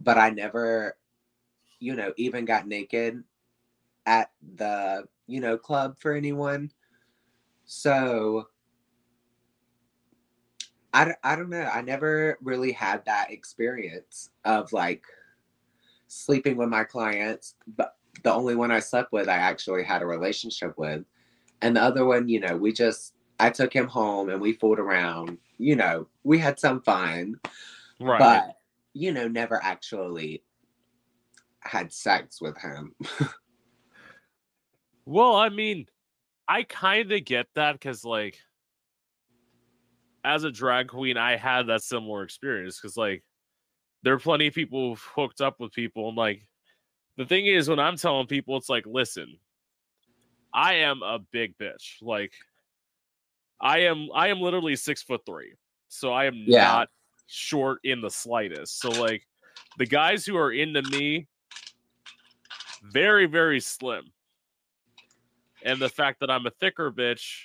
but 0.00 0.18
I 0.18 0.30
never 0.30 0.96
you 1.80 1.96
know, 1.96 2.12
even 2.16 2.44
got 2.44 2.68
naked 2.68 3.24
at 4.06 4.30
the, 4.56 5.08
you 5.26 5.40
know, 5.40 5.56
club 5.56 5.96
for 5.98 6.12
anyone. 6.12 6.70
So 7.64 8.48
I, 10.92 11.14
I 11.22 11.36
don't 11.36 11.50
know. 11.50 11.62
I 11.62 11.82
never 11.82 12.38
really 12.42 12.72
had 12.72 13.04
that 13.04 13.30
experience 13.30 14.30
of 14.44 14.72
like 14.72 15.04
sleeping 16.08 16.56
with 16.56 16.68
my 16.68 16.84
clients, 16.84 17.54
but 17.76 17.96
the 18.24 18.32
only 18.32 18.56
one 18.56 18.70
I 18.70 18.80
slept 18.80 19.12
with, 19.12 19.28
I 19.28 19.36
actually 19.36 19.84
had 19.84 20.02
a 20.02 20.06
relationship 20.06 20.76
with. 20.76 21.04
And 21.62 21.76
the 21.76 21.82
other 21.82 22.04
one, 22.04 22.28
you 22.28 22.40
know, 22.40 22.56
we 22.56 22.72
just, 22.72 23.14
I 23.38 23.50
took 23.50 23.72
him 23.72 23.86
home 23.86 24.30
and 24.30 24.40
we 24.40 24.52
fooled 24.52 24.78
around. 24.78 25.38
You 25.58 25.76
know, 25.76 26.08
we 26.24 26.38
had 26.38 26.58
some 26.58 26.80
fun, 26.82 27.38
right 28.00 28.18
but, 28.18 28.56
you 28.92 29.12
know, 29.12 29.28
never 29.28 29.62
actually 29.62 30.42
had 31.60 31.92
sex 31.92 32.40
with 32.40 32.56
him. 32.58 32.94
well 35.10 35.34
i 35.34 35.48
mean 35.48 35.86
i 36.46 36.62
kind 36.62 37.10
of 37.10 37.24
get 37.24 37.46
that 37.54 37.72
because 37.72 38.04
like 38.04 38.38
as 40.24 40.44
a 40.44 40.50
drag 40.50 40.88
queen 40.88 41.16
i 41.16 41.36
had 41.36 41.66
that 41.66 41.82
similar 41.82 42.22
experience 42.22 42.78
because 42.80 42.96
like 42.96 43.22
there 44.02 44.14
are 44.14 44.18
plenty 44.18 44.46
of 44.46 44.54
people 44.54 44.90
who've 44.90 45.08
hooked 45.14 45.40
up 45.40 45.58
with 45.60 45.72
people 45.72 46.08
and 46.08 46.16
like 46.16 46.46
the 47.16 47.24
thing 47.26 47.46
is 47.46 47.68
when 47.68 47.78
i'm 47.78 47.96
telling 47.96 48.26
people 48.26 48.56
it's 48.56 48.68
like 48.68 48.84
listen 48.86 49.36
i 50.52 50.74
am 50.74 51.02
a 51.02 51.18
big 51.32 51.56
bitch 51.58 52.02
like 52.02 52.32
i 53.60 53.78
am 53.78 54.08
i 54.14 54.28
am 54.28 54.40
literally 54.40 54.76
six 54.76 55.02
foot 55.02 55.20
three 55.24 55.54
so 55.88 56.12
i 56.12 56.24
am 56.26 56.34
Yeah. 56.46 56.64
not 56.64 56.88
short 57.26 57.78
in 57.84 58.00
the 58.00 58.10
slightest 58.10 58.80
so 58.80 58.90
like 58.90 59.26
the 59.78 59.86
guys 59.86 60.26
who 60.26 60.36
are 60.36 60.52
into 60.52 60.82
me 60.82 61.26
very, 62.92 63.26
very 63.26 63.60
slim. 63.60 64.10
And 65.64 65.78
the 65.80 65.88
fact 65.88 66.20
that 66.20 66.30
I'm 66.30 66.46
a 66.46 66.50
thicker 66.50 66.90
bitch 66.90 67.42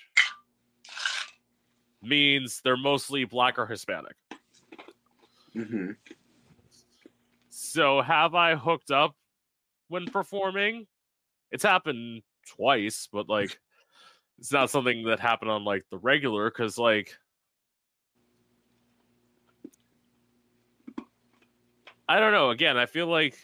means 2.05 2.61
they're 2.63 2.77
mostly 2.77 3.25
black 3.25 3.57
or 3.57 3.65
Hispanic. 3.65 4.15
hmm 5.53 5.91
So 7.49 8.01
have 8.01 8.35
I 8.35 8.55
hooked 8.55 8.91
up 8.91 9.15
when 9.87 10.07
performing? 10.07 10.87
It's 11.51 11.63
happened 11.63 12.21
twice, 12.47 13.07
but 13.11 13.29
like 13.29 13.59
it's 14.39 14.51
not 14.51 14.69
something 14.69 15.05
that 15.05 15.19
happened 15.19 15.51
on 15.51 15.63
like 15.63 15.85
the 15.89 15.97
regular 15.97 16.49
because 16.49 16.77
like 16.77 17.15
I 22.07 22.19
don't 22.19 22.33
know. 22.33 22.51
Again, 22.51 22.77
I 22.77 22.85
feel 22.85 23.07
like 23.07 23.37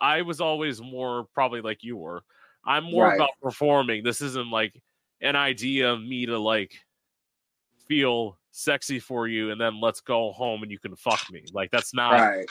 I 0.00 0.22
was 0.22 0.40
always 0.40 0.80
more 0.80 1.26
probably 1.34 1.60
like 1.60 1.84
you 1.84 1.96
were. 1.96 2.22
I'm 2.64 2.84
more 2.84 3.06
Right. 3.06 3.14
about 3.14 3.30
performing. 3.42 4.02
This 4.02 4.20
isn't 4.20 4.50
like 4.50 4.80
an 5.20 5.36
idea 5.36 5.92
of 5.92 6.00
me 6.02 6.26
to 6.26 6.38
like 6.38 6.78
feel 7.88 8.38
sexy 8.50 8.98
for 8.98 9.26
you 9.28 9.50
and 9.50 9.60
then 9.60 9.80
let's 9.80 10.00
go 10.00 10.32
home 10.32 10.62
and 10.62 10.70
you 10.70 10.78
can 10.78 10.94
fuck 10.94 11.20
me. 11.30 11.44
Like 11.52 11.70
that's 11.70 11.94
not 11.94 12.12
Right. 12.12 12.46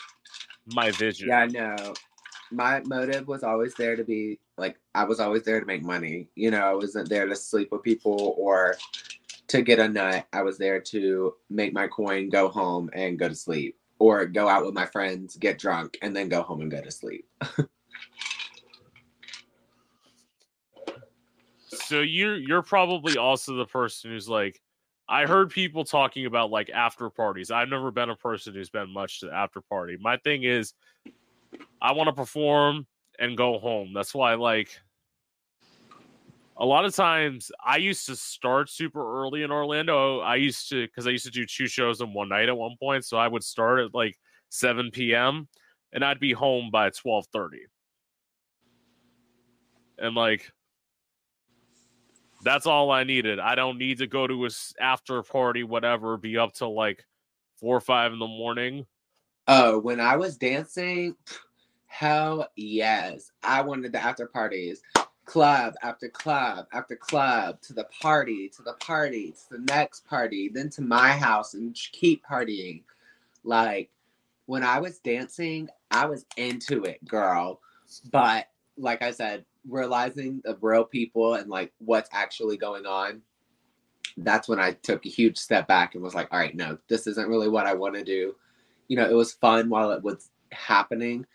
my 0.73 0.91
vision. 0.91 1.29
Yeah, 1.29 1.45
no. 1.45 1.93
My 2.51 2.81
motive 2.85 3.27
was 3.27 3.43
always 3.43 3.73
there 3.75 3.95
to 3.95 4.03
be 4.03 4.39
like 4.57 4.77
I 4.95 5.03
was 5.03 5.19
always 5.19 5.43
there 5.43 5.59
to 5.59 5.65
make 5.65 5.83
money. 5.83 6.27
You 6.35 6.51
know, 6.51 6.61
I 6.61 6.73
wasn't 6.73 7.09
there 7.09 7.27
to 7.27 7.35
sleep 7.35 7.71
with 7.71 7.83
people 7.83 8.35
or 8.37 8.75
to 9.47 9.61
get 9.61 9.79
a 9.79 9.87
nut. 9.87 10.25
I 10.33 10.41
was 10.41 10.57
there 10.57 10.79
to 10.79 11.35
make 11.49 11.73
my 11.73 11.87
coin, 11.87 12.29
go 12.29 12.47
home 12.49 12.89
and 12.93 13.19
go 13.19 13.29
to 13.29 13.35
sleep. 13.35 13.77
Or 13.99 14.27
go 14.27 14.47
out 14.47 14.63
with 14.63 14.75
my 14.75 14.85
friends, 14.85 15.35
get 15.37 15.57
drunk, 15.57 15.97
and 16.03 16.15
then 16.15 16.29
go 16.29 16.43
home 16.43 16.61
and 16.61 16.69
go 16.69 16.79
to 16.81 16.91
sleep. 16.91 17.27
So 21.69 22.01
you're 22.01 22.37
you're 22.37 22.61
probably 22.61 23.17
also 23.17 23.55
the 23.55 23.65
person 23.65 24.11
who's 24.11 24.29
like 24.29 24.61
I 25.09 25.25
heard 25.25 25.49
people 25.49 25.85
talking 25.85 26.25
about 26.25 26.51
like 26.51 26.69
after 26.69 27.09
parties. 27.09 27.49
I've 27.49 27.69
never 27.69 27.91
been 27.91 28.09
a 28.09 28.15
person 28.15 28.53
who's 28.53 28.69
been 28.69 28.91
much 28.91 29.21
to 29.21 29.31
after 29.31 29.61
party. 29.61 29.97
My 29.99 30.17
thing 30.17 30.43
is 30.43 30.73
I 31.81 31.93
want 31.93 32.07
to 32.07 32.13
perform 32.13 32.87
and 33.17 33.37
go 33.37 33.59
home. 33.59 33.93
That's 33.93 34.13
why 34.13 34.33
like 34.33 34.69
a 36.57 36.65
lot 36.65 36.85
of 36.85 36.95
times 36.95 37.51
I 37.63 37.77
used 37.77 38.05
to 38.07 38.15
start 38.15 38.69
super 38.69 39.21
early 39.21 39.43
in 39.43 39.51
Orlando. 39.51 40.19
I 40.19 40.35
used 40.35 40.69
to 40.69 40.85
because 40.87 41.07
I 41.07 41.11
used 41.11 41.25
to 41.25 41.31
do 41.31 41.45
two 41.45 41.67
shows 41.67 42.01
in 42.01 42.13
one 42.13 42.29
night 42.29 42.49
at 42.49 42.57
one 42.57 42.75
point. 42.79 43.05
So 43.05 43.17
I 43.17 43.27
would 43.27 43.43
start 43.43 43.79
at 43.79 43.93
like 43.93 44.17
7 44.49 44.91
p.m. 44.91 45.47
and 45.93 46.03
I'd 46.03 46.19
be 46.19 46.33
home 46.33 46.69
by 46.71 46.89
12:30. 46.89 47.59
And 49.99 50.15
like 50.15 50.51
that's 52.41 52.67
all 52.67 52.91
I 52.91 53.03
needed. 53.03 53.39
I 53.39 53.55
don't 53.55 53.77
need 53.77 53.99
to 53.99 54.07
go 54.07 54.27
to 54.27 54.43
a 54.45 54.47
s- 54.47 54.73
after 54.79 55.23
party, 55.23 55.63
whatever, 55.63 56.17
be 56.17 56.37
up 56.37 56.53
till 56.53 56.75
like 56.75 57.05
four 57.59 57.77
or 57.77 57.81
five 57.81 58.13
in 58.13 58.19
the 58.19 58.27
morning. 58.27 58.85
Oh, 59.47 59.79
when 59.79 59.99
I 60.01 60.17
was 60.17 60.37
dancing, 60.37 61.15
hell 61.87 62.49
yes. 62.57 63.31
I 63.43 63.61
wanted 63.61 63.93
the 63.93 64.03
after 64.03 64.27
parties. 64.27 64.81
Club 65.25 65.75
after 65.83 66.09
club 66.09 66.67
after 66.73 66.95
club 66.97 67.61
to 67.61 67.73
the 67.73 67.85
party, 68.01 68.49
to 68.55 68.63
the 68.63 68.73
party, 68.75 69.31
to 69.31 69.57
the 69.57 69.65
next 69.65 70.05
party, 70.07 70.49
then 70.53 70.69
to 70.71 70.81
my 70.81 71.11
house 71.11 71.53
and 71.55 71.75
keep 71.93 72.25
partying. 72.25 72.83
Like 73.43 73.89
when 74.47 74.63
I 74.63 74.79
was 74.79 74.99
dancing, 74.99 75.69
I 75.91 76.07
was 76.07 76.25
into 76.37 76.83
it, 76.85 77.05
girl. 77.05 77.61
But 78.11 78.47
like 78.77 79.01
I 79.03 79.11
said, 79.11 79.45
realizing 79.67 80.41
the 80.43 80.57
real 80.61 80.83
people 80.83 81.35
and 81.35 81.49
like 81.49 81.71
what's 81.79 82.09
actually 82.13 82.57
going 82.57 82.85
on, 82.85 83.21
that's 84.17 84.47
when 84.47 84.59
I 84.59 84.73
took 84.73 85.05
a 85.05 85.09
huge 85.09 85.37
step 85.37 85.67
back 85.67 85.93
and 85.93 86.03
was 86.03 86.15
like, 86.15 86.27
all 86.31 86.39
right, 86.39 86.55
no, 86.55 86.77
this 86.87 87.07
isn't 87.07 87.29
really 87.29 87.49
what 87.49 87.67
I 87.67 87.73
want 87.73 87.95
to 87.95 88.03
do 88.03 88.35
you 88.87 88.95
know, 88.95 89.09
it 89.09 89.13
was 89.13 89.33
fun 89.33 89.69
while 89.69 89.91
it 89.91 90.03
was 90.03 90.29
happening. 90.51 91.25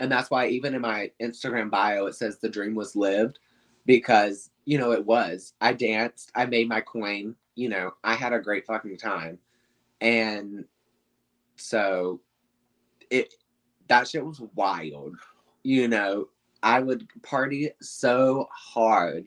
And 0.00 0.10
that's 0.10 0.30
why 0.30 0.48
even 0.48 0.74
in 0.74 0.80
my 0.80 1.10
Instagram 1.20 1.70
bio, 1.70 2.06
it 2.06 2.14
says 2.14 2.38
the 2.38 2.48
dream 2.48 2.74
was 2.74 2.96
lived 2.96 3.38
because, 3.86 4.50
you 4.64 4.78
know, 4.78 4.92
it 4.92 5.04
was. 5.04 5.54
I 5.60 5.72
danced, 5.72 6.32
I 6.34 6.46
made 6.46 6.68
my 6.68 6.80
coin, 6.80 7.36
you 7.54 7.68
know, 7.68 7.92
I 8.02 8.14
had 8.14 8.32
a 8.32 8.40
great 8.40 8.66
fucking 8.66 8.96
time. 8.96 9.38
And 10.00 10.64
so 11.56 12.20
it, 13.10 13.34
that 13.88 14.08
shit 14.08 14.24
was 14.24 14.40
wild. 14.54 15.16
You 15.62 15.86
know, 15.86 16.28
I 16.62 16.80
would 16.80 17.08
party 17.22 17.70
so 17.80 18.48
hard 18.52 19.26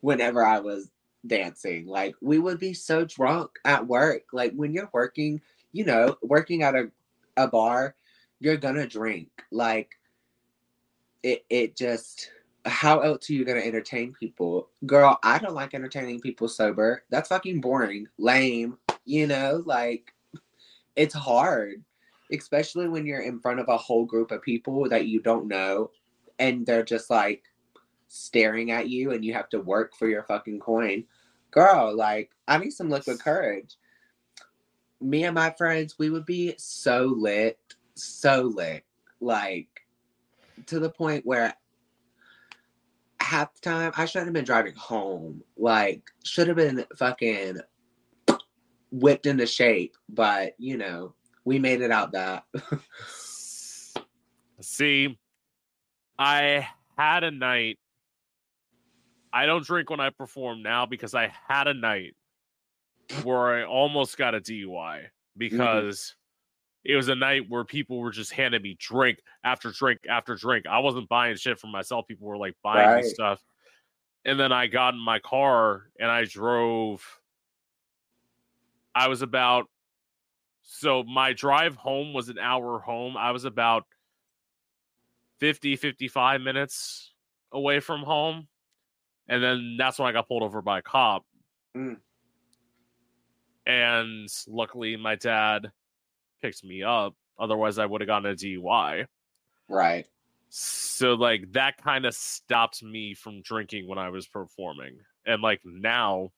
whenever 0.00 0.44
I 0.44 0.60
was 0.60 0.90
dancing. 1.26 1.86
Like, 1.86 2.14
we 2.20 2.38
would 2.38 2.58
be 2.58 2.74
so 2.74 3.04
drunk 3.04 3.50
at 3.64 3.86
work. 3.86 4.22
Like, 4.32 4.52
when 4.54 4.72
you're 4.72 4.90
working, 4.92 5.40
you 5.72 5.84
know, 5.84 6.16
working 6.22 6.62
at 6.62 6.74
a 6.74 6.90
a 7.36 7.48
bar, 7.48 7.94
you're 8.40 8.56
gonna 8.56 8.86
drink. 8.86 9.28
Like 9.50 9.90
it 11.22 11.44
it 11.50 11.76
just 11.76 12.30
how 12.64 13.00
else 13.00 13.28
are 13.28 13.32
you 13.32 13.44
gonna 13.44 13.60
entertain 13.60 14.14
people? 14.18 14.68
Girl, 14.86 15.18
I 15.22 15.38
don't 15.38 15.54
like 15.54 15.74
entertaining 15.74 16.20
people 16.20 16.48
sober. 16.48 17.04
That's 17.10 17.28
fucking 17.28 17.60
boring, 17.60 18.06
lame, 18.18 18.78
you 19.04 19.26
know, 19.26 19.62
like 19.66 20.12
it's 20.96 21.14
hard. 21.14 21.84
Especially 22.32 22.88
when 22.88 23.04
you're 23.04 23.20
in 23.20 23.40
front 23.40 23.60
of 23.60 23.68
a 23.68 23.76
whole 23.76 24.06
group 24.06 24.30
of 24.30 24.40
people 24.40 24.88
that 24.88 25.06
you 25.06 25.20
don't 25.20 25.46
know 25.46 25.90
and 26.38 26.66
they're 26.66 26.84
just 26.84 27.10
like 27.10 27.44
staring 28.08 28.70
at 28.70 28.88
you 28.88 29.12
and 29.12 29.24
you 29.24 29.32
have 29.32 29.48
to 29.50 29.60
work 29.60 29.94
for 29.96 30.08
your 30.08 30.24
fucking 30.24 30.60
coin. 30.60 31.04
Girl, 31.50 31.94
like 31.94 32.30
I 32.48 32.58
need 32.58 32.72
some 32.72 32.90
liquid 32.90 33.20
courage 33.20 33.76
me 35.02 35.24
and 35.24 35.34
my 35.34 35.50
friends, 35.50 35.98
we 35.98 36.10
would 36.10 36.24
be 36.24 36.54
so 36.56 37.14
lit, 37.16 37.58
so 37.94 38.42
lit, 38.42 38.84
like 39.20 39.68
to 40.66 40.78
the 40.78 40.90
point 40.90 41.26
where 41.26 41.54
half 43.20 43.54
the 43.54 43.60
time 43.60 43.92
I 43.96 44.04
shouldn't 44.04 44.28
have 44.28 44.34
been 44.34 44.44
driving 44.44 44.74
home. 44.74 45.42
Like, 45.56 46.10
should 46.24 46.48
have 46.48 46.56
been 46.56 46.84
fucking 46.96 47.60
whipped 48.90 49.26
into 49.26 49.46
shape, 49.46 49.96
but 50.08 50.54
you 50.58 50.76
know, 50.76 51.14
we 51.44 51.58
made 51.58 51.80
it 51.80 51.90
out 51.90 52.12
that. 52.12 52.44
See, 54.60 55.18
I 56.18 56.68
had 56.96 57.24
a 57.24 57.30
night. 57.30 57.78
I 59.32 59.46
don't 59.46 59.64
drink 59.64 59.90
when 59.90 60.00
I 60.00 60.10
perform 60.10 60.62
now 60.62 60.86
because 60.86 61.14
I 61.14 61.32
had 61.48 61.66
a 61.66 61.74
night 61.74 62.14
where 63.22 63.58
I 63.58 63.64
almost 63.64 64.16
got 64.18 64.34
a 64.34 64.40
DUI 64.40 65.04
because 65.36 66.14
it 66.84 66.96
was 66.96 67.08
a 67.08 67.14
night 67.14 67.48
where 67.48 67.64
people 67.64 67.98
were 67.98 68.10
just 68.10 68.32
handing 68.32 68.62
me 68.62 68.76
drink 68.78 69.20
after 69.44 69.70
drink 69.70 70.00
after 70.08 70.34
drink. 70.34 70.66
I 70.66 70.80
wasn't 70.80 71.08
buying 71.08 71.36
shit 71.36 71.58
for 71.58 71.68
myself. 71.68 72.06
People 72.06 72.26
were 72.26 72.36
like 72.36 72.56
buying 72.62 72.88
me 72.88 72.94
Right. 72.96 73.04
stuff. 73.04 73.42
And 74.24 74.38
then 74.38 74.52
I 74.52 74.66
got 74.66 74.94
in 74.94 75.00
my 75.00 75.18
car 75.18 75.90
and 75.98 76.10
I 76.10 76.24
drove. 76.24 77.04
I 78.94 79.08
was 79.08 79.22
about 79.22 79.66
so 80.62 81.02
my 81.02 81.32
drive 81.32 81.76
home 81.76 82.12
was 82.12 82.28
an 82.28 82.38
hour 82.38 82.78
home. 82.78 83.16
I 83.16 83.30
was 83.30 83.44
about 83.44 83.84
50, 85.42 85.74
55 85.74 86.40
minutes 86.40 87.12
away 87.50 87.80
from 87.80 88.02
home. 88.02 88.46
And 89.26 89.42
then 89.42 89.74
that's 89.76 89.98
when 89.98 90.06
I 90.06 90.12
got 90.12 90.28
pulled 90.28 90.44
over 90.44 90.62
by 90.62 90.78
a 90.78 90.82
cop. 90.82 91.24
Mm. 91.76 91.96
And 93.66 94.28
luckily, 94.46 94.96
my 94.96 95.16
dad 95.16 95.72
picked 96.42 96.62
me 96.62 96.84
up. 96.84 97.16
Otherwise, 97.40 97.78
I 97.78 97.86
would 97.86 98.00
have 98.02 98.06
gotten 98.06 98.30
a 98.30 98.36
DUI. 98.36 99.06
right. 99.68 100.06
So, 100.48 101.14
like, 101.14 101.50
that 101.54 101.76
kind 101.82 102.06
of 102.06 102.14
stopped 102.14 102.84
me 102.84 103.14
from 103.14 103.42
drinking 103.42 103.88
when 103.88 103.98
I 103.98 104.10
was 104.10 104.28
performing. 104.28 104.98
And, 105.26 105.42
like, 105.42 105.60
now, 105.64 106.28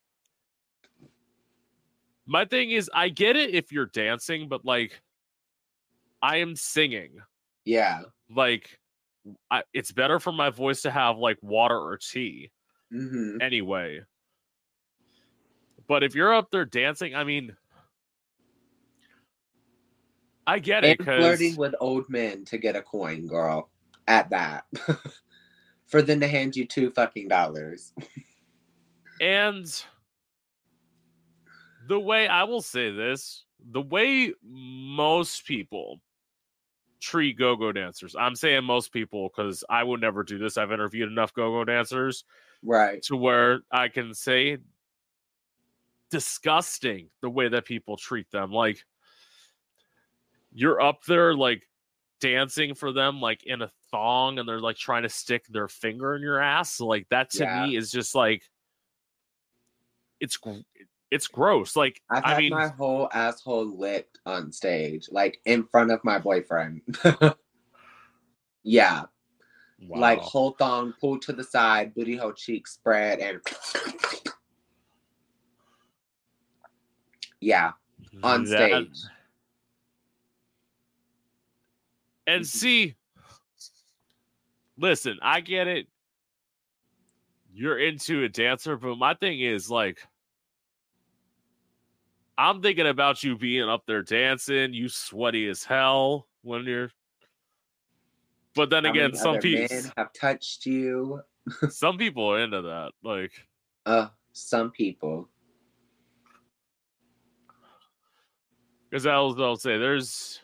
my 2.25 2.47
thing 2.47 2.71
is, 2.71 2.89
I 2.95 3.11
get 3.11 3.37
it 3.37 3.55
if 3.55 3.71
you're 3.71 3.85
dancing, 3.85 4.49
but, 4.49 4.65
like, 4.65 5.03
I 6.23 6.39
am 6.39 6.57
singing. 6.57 7.17
Yeah. 7.67 8.03
Like, 8.35 8.79
I, 9.51 9.63
it's 9.73 9.93
better 9.93 10.21
for 10.21 10.33
my 10.33 10.51
voice 10.51 10.83
to 10.83 10.91
have, 10.91 11.19
like, 11.19 11.39
water 11.43 11.79
or 11.79 11.97
tea 11.97 12.51
hmm 12.91 13.39
anyway. 13.41 14.01
But 15.87 16.03
if 16.03 16.15
you're 16.15 16.35
up 16.35 16.51
there 16.51 16.65
dancing, 16.65 17.15
I 17.15 17.25
mean, 17.25 17.57
I 20.47 20.59
get 20.59 20.85
it 20.85 20.99
And 21.01 21.07
flirting 21.07 21.57
with 21.57 21.75
old 21.81 22.09
men 22.09 22.45
to 22.47 22.59
get 22.59 22.77
a 22.77 22.83
coin, 22.83 23.27
girl. 23.27 23.71
At 24.07 24.31
that. 24.31 24.67
For 25.87 26.03
them 26.03 26.21
to 26.21 26.29
hand 26.29 26.57
you 26.57 26.67
two 26.67 26.91
fucking 26.91 27.29
dollars. 27.29 27.93
and 29.21 29.85
the 31.89 32.01
way 32.01 32.27
I 32.27 32.45
will 32.45 32.63
say 32.63 32.91
this, 32.91 33.45
the 33.73 33.83
way 33.83 34.33
most 34.43 35.47
people 35.47 36.01
treat 37.05 37.39
go-go 37.39 37.71
dancers. 37.71 38.17
I'm 38.19 38.35
saying 38.35 38.65
most 38.65 38.93
people 38.93 39.29
because 39.29 39.63
I 39.69 39.83
would 39.85 40.01
never 40.01 40.23
do 40.25 40.39
this. 40.39 40.57
I've 40.57 40.73
interviewed 40.73 41.11
enough 41.11 41.35
go-go 41.35 41.65
dancers 41.65 42.25
Right. 42.63 43.03
to 43.03 43.17
where 43.17 43.61
I 43.71 43.89
can 43.89 44.15
say 44.15 44.59
disgusting 46.11 47.11
the 47.21 47.29
way 47.29 47.49
that 47.49 47.67
people 47.67 47.97
treat 47.97 48.31
them. 48.31 48.51
Like 48.51 48.85
you're 50.53 50.81
up 50.81 51.05
there 51.05 51.35
like 51.35 51.69
dancing 52.21 52.75
for 52.75 52.93
them 52.93 53.21
like 53.21 53.43
in 53.43 53.61
a 53.61 53.71
thong 53.91 54.39
and 54.39 54.49
they're 54.49 54.61
like 54.61 54.77
trying 54.77 55.03
to 55.03 55.09
stick 55.09 55.45
their 55.49 55.69
finger 55.69 56.15
in 56.15 56.23
your 56.23 56.41
ass. 56.41 56.77
So, 56.77 56.87
like 56.87 57.09
that 57.11 57.31
to 57.33 57.45
Yeah. 57.45 57.67
me 57.67 57.77
is 57.77 57.91
just 57.91 58.15
like 58.15 58.45
it's 60.21 60.39
it's 61.15 61.29
gross. 61.29 61.77
Like 61.77 62.03
I've 62.11 62.25
I 62.25 62.29
had 62.31 62.39
mean 62.39 62.51
my 62.51 62.67
whole 62.69 63.09
asshole 63.13 63.67
licked 63.79 64.19
on 64.27 64.51
stage, 64.51 65.09
like 65.13 65.41
in 65.45 65.63
front 65.65 65.93
of 65.93 66.03
my 66.03 66.19
boyfriend. 66.19 66.83
yeah. 68.65 69.03
Like 69.89 70.19
whole 70.19 70.53
thong 70.59 70.93
pulled 71.01 71.23
to 71.23 71.33
the 71.33 71.45
side, 71.45 71.95
booty 71.95 72.17
hole 72.17 72.33
cheek 72.33 72.67
spread, 72.67 73.21
and 73.21 73.41
yeah. 77.41 77.73
on 78.25 78.45
That- 78.45 78.71
stage. 78.71 79.03
And 82.27 82.43
Mhm. 82.43 82.47
see, 82.47 82.95
listen, 84.79 85.19
I 85.23 85.43
get 85.43 85.69
it. 85.69 85.87
You're 87.53 87.79
into 87.79 88.25
a 88.25 88.29
dancer, 88.29 88.77
but 88.79 88.97
my 88.97 89.13
thing 89.15 89.41
is 89.41 89.71
like, 89.71 90.05
I'm 92.37 92.63
thinking 92.63 92.87
about 92.87 93.23
you 93.23 93.37
being 93.37 93.69
up 93.69 93.85
there 93.87 94.03
dancing, 94.03 94.75
you 94.75 94.89
sweaty 94.89 95.49
as 95.49 95.65
hell 95.65 96.27
when 96.43 96.65
you're. 96.65 96.91
But 98.55 98.71
then 98.71 98.85
How 98.85 98.91
again, 98.91 99.15
some 99.15 99.39
people, 99.39 99.91
have 99.97 100.13
touched 100.13 100.67
you. 100.67 101.21
some 101.71 101.99
people 101.99 102.33
are 102.33 102.41
into 102.41 102.63
that. 102.63 102.93
Like, 103.03 103.33
Uh, 103.87 104.09
some 104.33 104.71
people. 104.71 105.29
because 108.95 109.07
I'll, 109.09 109.35
I'll 109.43 109.57
say 109.57 109.77
there's 109.77 110.41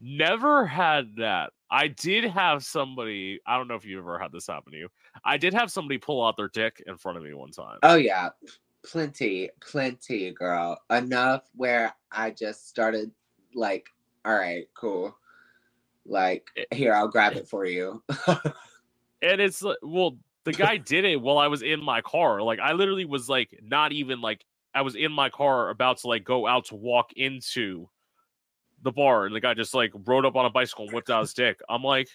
never 0.00 0.64
had 0.64 1.16
that. 1.16 1.50
I 1.70 1.88
did 1.88 2.24
have 2.24 2.64
somebody. 2.64 3.40
I 3.46 3.58
don't 3.58 3.68
know 3.68 3.74
if 3.74 3.84
you 3.84 3.98
ever 3.98 4.18
had 4.18 4.32
this 4.32 4.46
happen 4.46 4.72
to 4.72 4.78
you. 4.78 4.88
I 5.22 5.36
did 5.36 5.52
have 5.52 5.70
somebody 5.70 5.98
pull 5.98 6.24
out 6.24 6.38
their 6.38 6.48
dick 6.48 6.82
in 6.86 6.96
front 6.96 7.18
of 7.18 7.24
me 7.24 7.34
one 7.34 7.50
time. 7.50 7.78
Oh 7.82 7.96
yeah, 7.96 8.30
plenty, 8.86 9.50
plenty, 9.60 10.30
girl. 10.30 10.80
Enough 10.90 11.42
where 11.54 11.94
I 12.12 12.30
just 12.30 12.68
started 12.68 13.10
like, 13.54 13.88
all 14.24 14.34
right, 14.34 14.66
cool. 14.74 15.16
Like 16.06 16.46
here, 16.72 16.94
I'll 16.94 17.08
grab 17.08 17.34
it 17.34 17.48
for 17.48 17.66
you. 17.66 18.02
and 19.22 19.40
it's 19.40 19.62
well, 19.82 20.16
the 20.44 20.52
guy 20.52 20.76
did 20.76 21.04
it 21.04 21.20
while 21.20 21.38
I 21.38 21.48
was 21.48 21.62
in 21.62 21.82
my 21.82 22.00
car. 22.00 22.40
Like, 22.42 22.60
I 22.60 22.72
literally 22.72 23.04
was 23.04 23.28
like, 23.28 23.58
not 23.62 23.92
even 23.92 24.20
like, 24.20 24.44
I 24.72 24.82
was 24.82 24.94
in 24.94 25.10
my 25.10 25.30
car 25.30 25.70
about 25.70 25.98
to 25.98 26.08
like 26.08 26.22
go 26.22 26.46
out 26.46 26.66
to 26.66 26.76
walk 26.76 27.12
into 27.14 27.88
the 28.82 28.92
bar, 28.92 29.26
and 29.26 29.34
the 29.34 29.40
guy 29.40 29.54
just 29.54 29.74
like 29.74 29.92
rode 30.04 30.24
up 30.24 30.36
on 30.36 30.46
a 30.46 30.50
bicycle 30.50 30.84
and 30.84 30.94
whipped 30.94 31.10
out 31.10 31.22
his 31.22 31.34
dick. 31.34 31.58
I'm 31.68 31.82
like, 31.82 32.08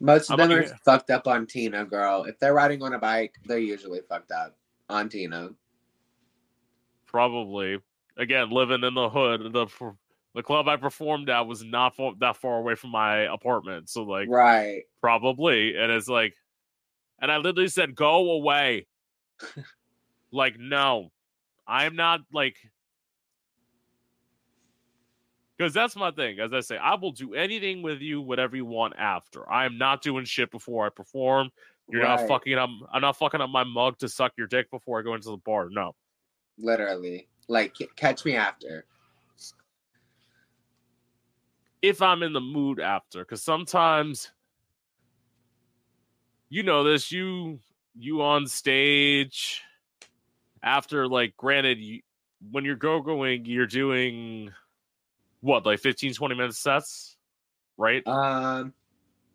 Most 0.00 0.30
of 0.30 0.40
I'm 0.40 0.48
them 0.48 0.58
like, 0.58 0.70
are 0.70 0.76
fucked 0.84 1.10
up 1.10 1.28
on 1.28 1.46
Tina, 1.46 1.84
girl. 1.84 2.24
If 2.24 2.40
they're 2.40 2.54
riding 2.54 2.82
on 2.82 2.94
a 2.94 2.98
bike, 2.98 3.34
they're 3.44 3.58
usually 3.58 4.00
fucked 4.08 4.32
up 4.32 4.56
on 4.88 5.08
Tina. 5.08 5.50
probably 7.06 7.78
again 8.16 8.50
living 8.50 8.82
in 8.84 8.94
the 8.94 9.08
hood. 9.08 9.52
The 9.52 9.66
the 10.34 10.42
club 10.42 10.66
I 10.66 10.76
performed 10.76 11.30
at 11.30 11.46
was 11.46 11.62
not 11.62 11.94
far, 11.94 12.12
that 12.18 12.36
far 12.36 12.58
away 12.58 12.74
from 12.74 12.90
my 12.90 13.18
apartment, 13.32 13.88
so 13.88 14.02
like 14.02 14.28
Right. 14.28 14.82
probably. 15.00 15.76
And 15.76 15.92
it's 15.92 16.08
like, 16.08 16.34
and 17.20 17.30
I 17.30 17.36
literally 17.36 17.68
said, 17.68 17.94
"Go 17.94 18.32
away." 18.32 18.86
like, 20.32 20.58
no, 20.58 21.12
I'm 21.66 21.94
not 21.94 22.22
like, 22.32 22.56
because 25.56 25.72
that's 25.72 25.94
my 25.94 26.10
thing. 26.10 26.40
As 26.40 26.52
I 26.52 26.60
say, 26.60 26.76
I 26.76 26.96
will 26.96 27.12
do 27.12 27.34
anything 27.34 27.82
with 27.82 28.00
you, 28.00 28.20
whatever 28.20 28.56
you 28.56 28.66
want 28.66 28.94
after. 28.98 29.48
I 29.50 29.66
am 29.66 29.78
not 29.78 30.02
doing 30.02 30.24
shit 30.24 30.50
before 30.50 30.84
I 30.84 30.88
perform. 30.88 31.50
You're 31.88 32.02
not 32.02 32.26
fucking 32.26 32.54
up. 32.54 32.70
I'm 32.92 33.02
not 33.02 33.16
fucking 33.16 33.40
up 33.40 33.50
my 33.50 33.64
mug 33.64 33.98
to 33.98 34.08
suck 34.08 34.32
your 34.36 34.46
dick 34.46 34.70
before 34.70 34.98
I 34.98 35.02
go 35.02 35.14
into 35.14 35.30
the 35.30 35.36
bar. 35.36 35.68
No. 35.70 35.94
Literally. 36.58 37.28
Like 37.48 37.74
catch 37.96 38.24
me 38.24 38.36
after. 38.36 38.86
if 41.84 42.00
I'm 42.00 42.22
in 42.22 42.32
the 42.32 42.40
mood 42.40 42.80
after, 42.80 43.18
because 43.18 43.42
sometimes 43.42 44.30
you 46.48 46.62
know 46.62 46.82
this, 46.82 47.12
you 47.12 47.60
you 47.94 48.22
on 48.22 48.46
stage 48.46 49.60
after 50.62 51.06
like 51.06 51.36
granted 51.36 51.78
you, 51.78 52.00
when 52.50 52.64
you're 52.64 52.74
go 52.74 53.02
going, 53.02 53.44
you're 53.44 53.66
doing 53.66 54.50
what, 55.42 55.66
like 55.66 55.78
15, 55.78 56.14
20 56.14 56.34
minute 56.34 56.54
sets, 56.54 57.18
right? 57.76 58.02
Um 58.06 58.72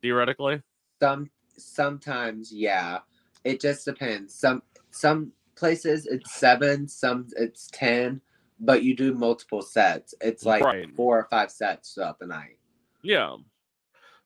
Theoretically. 0.01 0.63
some 0.99 1.29
sometimes 1.59 2.51
yeah. 2.51 2.99
It 3.43 3.61
just 3.61 3.85
depends. 3.85 4.35
Some 4.35 4.61
some 4.91 5.31
places 5.55 6.05
it's 6.05 6.33
seven, 6.33 6.87
some 6.87 7.27
it's 7.37 7.69
ten, 7.71 8.21
but 8.59 8.83
you 8.83 8.95
do 8.95 9.13
multiple 9.13 9.61
sets. 9.61 10.13
It's 10.21 10.45
like 10.45 10.63
Right. 10.63 10.93
four 10.95 11.19
or 11.19 11.27
five 11.29 11.51
sets 11.51 11.93
throughout 11.93 12.19
the 12.19 12.27
night. 12.27 12.57
Yeah. 13.01 13.37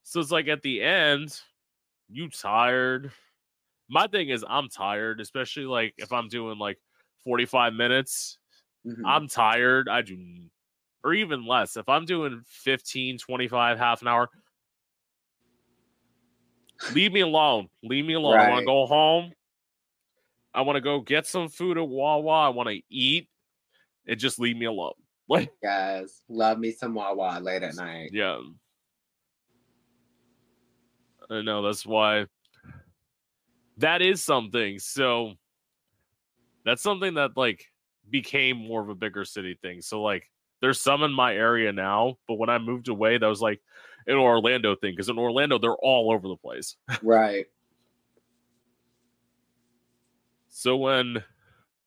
So 0.03 0.19
it's 0.19 0.31
like 0.31 0.47
at 0.47 0.61
the 0.61 0.81
end, 0.81 1.39
you 2.09 2.29
tired. 2.29 3.11
My 3.89 4.07
thing 4.07 4.29
is 4.29 4.43
I'm 4.47 4.69
tired, 4.69 5.21
especially 5.21 5.65
like 5.65 5.93
if 5.97 6.11
I'm 6.11 6.27
doing 6.27 6.57
like 6.57 6.79
45 7.23 7.73
minutes. 7.73 8.37
Mhm. 8.85 9.03
I'm 9.05 9.27
tired. 9.27 9.87
I 9.87 10.01
do, 10.01 10.17
or 11.03 11.13
even 11.13 11.45
less. 11.45 11.77
If 11.77 11.87
I'm 11.87 12.05
doing 12.05 12.41
15, 12.45 13.17
25, 13.17 13.77
half 13.77 14.01
an 14.01 14.07
hour, 14.09 14.29
leave 16.93 17.13
me 17.13 17.21
alone. 17.21 17.69
Leave 17.83 18.05
me 18.05 18.13
alone. 18.13 18.37
I 18.39 18.49
want 18.49 18.59
to 18.61 18.65
go 18.65 18.85
home. 18.85 19.31
I 20.53 20.61
want 20.61 20.75
to 20.77 20.81
go 20.81 20.99
get 20.99 21.25
some 21.25 21.49
food 21.49 21.77
at 21.77 21.87
Wawa. 21.87 22.45
I 22.45 22.49
want 22.49 22.69
to 22.69 22.81
eat 22.89 23.27
and 24.07 24.19
just 24.19 24.39
leave 24.39 24.57
me 24.57 24.65
alone. 24.65 24.93
Like, 25.29 25.53
Yes. 25.63 26.21
Love 26.27 26.59
me 26.59 26.71
some 26.73 26.93
Wawa 26.93 27.39
late 27.41 27.63
at 27.63 27.75
night. 27.75 28.09
yeah. 28.11 28.39
I 31.29 31.41
know 31.41 31.61
that's 31.61 31.85
why 31.85 32.25
that 33.77 34.01
is 34.01 34.21
something. 34.21 34.79
So 34.79 35.33
that's 36.65 36.83
something 36.83 37.13
that 37.13 37.37
like 37.37 37.65
became 38.09 38.57
more 38.57 38.81
of 38.81 38.89
a 38.89 38.95
bigger 38.95 39.23
city 39.23 39.57
thing. 39.61 39.81
So 39.81 40.01
like 40.01 40.29
there's 40.61 40.79
some 40.81 41.03
in 41.03 41.13
my 41.13 41.33
area 41.33 41.71
now, 41.71 42.17
but 42.27 42.35
when 42.35 42.49
I 42.49 42.57
moved 42.57 42.89
away, 42.89 43.17
that 43.17 43.25
was 43.25 43.41
like 43.41 43.61
an 44.07 44.15
Orlando 44.15 44.75
thing 44.75 44.93
because 44.93 45.09
in 45.09 45.17
Orlando 45.17 45.57
they're 45.57 45.75
all 45.75 46.11
over 46.11 46.27
the 46.27 46.37
place. 46.37 46.75
Right. 47.01 47.45
So 50.55 50.77
when 50.77 51.21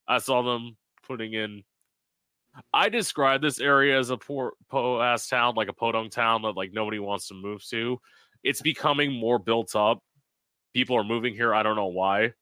I 0.09 0.19
saw 0.19 0.43
them 0.43 0.77
putting 1.07 1.35
in, 1.35 1.63
I 2.75 2.89
describe 2.89 3.41
this 3.41 3.61
area 3.61 3.99
as 3.99 4.11
a 4.11 4.17
poor 4.17 4.55
po 4.69 5.01
ass 5.01 5.29
town, 5.29 5.55
like 5.55 5.69
a 5.69 5.73
podunk 5.73 6.11
town 6.11 6.43
that 6.43 6.57
like 6.57 6.73
nobody 6.73 6.99
wants 6.99 7.29
to 7.29 7.35
move 7.35 7.65
to. 7.69 8.01
It's 8.43 8.61
becoming 8.61 9.13
more 9.13 9.39
built 9.39 9.75
up. 9.77 10.03
People 10.75 10.97
are 10.97 11.05
moving 11.05 11.33
here. 11.33 11.55
I 11.55 11.63
don't 11.63 11.77
know 11.77 11.87
why. 11.87 12.33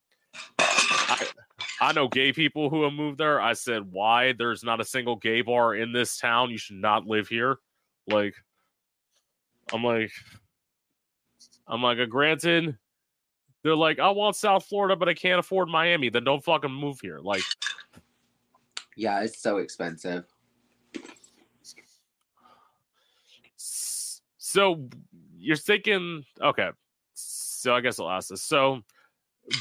I, 0.58 1.26
I 1.80 1.92
know 1.92 2.08
gay 2.08 2.32
people 2.32 2.70
who 2.70 2.84
have 2.84 2.92
moved 2.92 3.18
there. 3.18 3.40
I 3.40 3.52
said, 3.52 3.82
why? 3.90 4.32
There's 4.32 4.64
not 4.64 4.80
a 4.80 4.84
single 4.84 5.16
gay 5.16 5.42
bar 5.42 5.74
in 5.74 5.92
this 5.92 6.18
town. 6.18 6.50
You 6.50 6.58
should 6.58 6.76
not 6.76 7.06
live 7.06 7.28
here. 7.28 7.58
Like, 8.06 8.34
I'm 9.72 9.82
like, 9.82 10.12
I'm 11.66 11.82
like, 11.82 11.98
uh, 11.98 12.04
granted, 12.06 12.76
they're 13.62 13.74
like, 13.74 13.98
I 13.98 14.10
want 14.10 14.36
South 14.36 14.66
Florida, 14.66 14.94
but 14.96 15.08
I 15.08 15.14
can't 15.14 15.38
afford 15.40 15.68
Miami. 15.68 16.10
Then 16.10 16.24
don't 16.24 16.44
fucking 16.44 16.70
move 16.70 17.00
here. 17.00 17.18
Like, 17.18 17.42
Yeah, 18.96 19.20
it's 19.22 19.38
so 19.40 19.56
expensive. 19.58 20.24
so 24.36 24.88
you're 25.38 25.56
thinking, 25.56 26.24
okay. 26.40 26.70
So 27.14 27.74
I 27.74 27.80
guess 27.80 27.98
I'll 27.98 28.10
ask 28.10 28.28
this. 28.28 28.42
So 28.42 28.82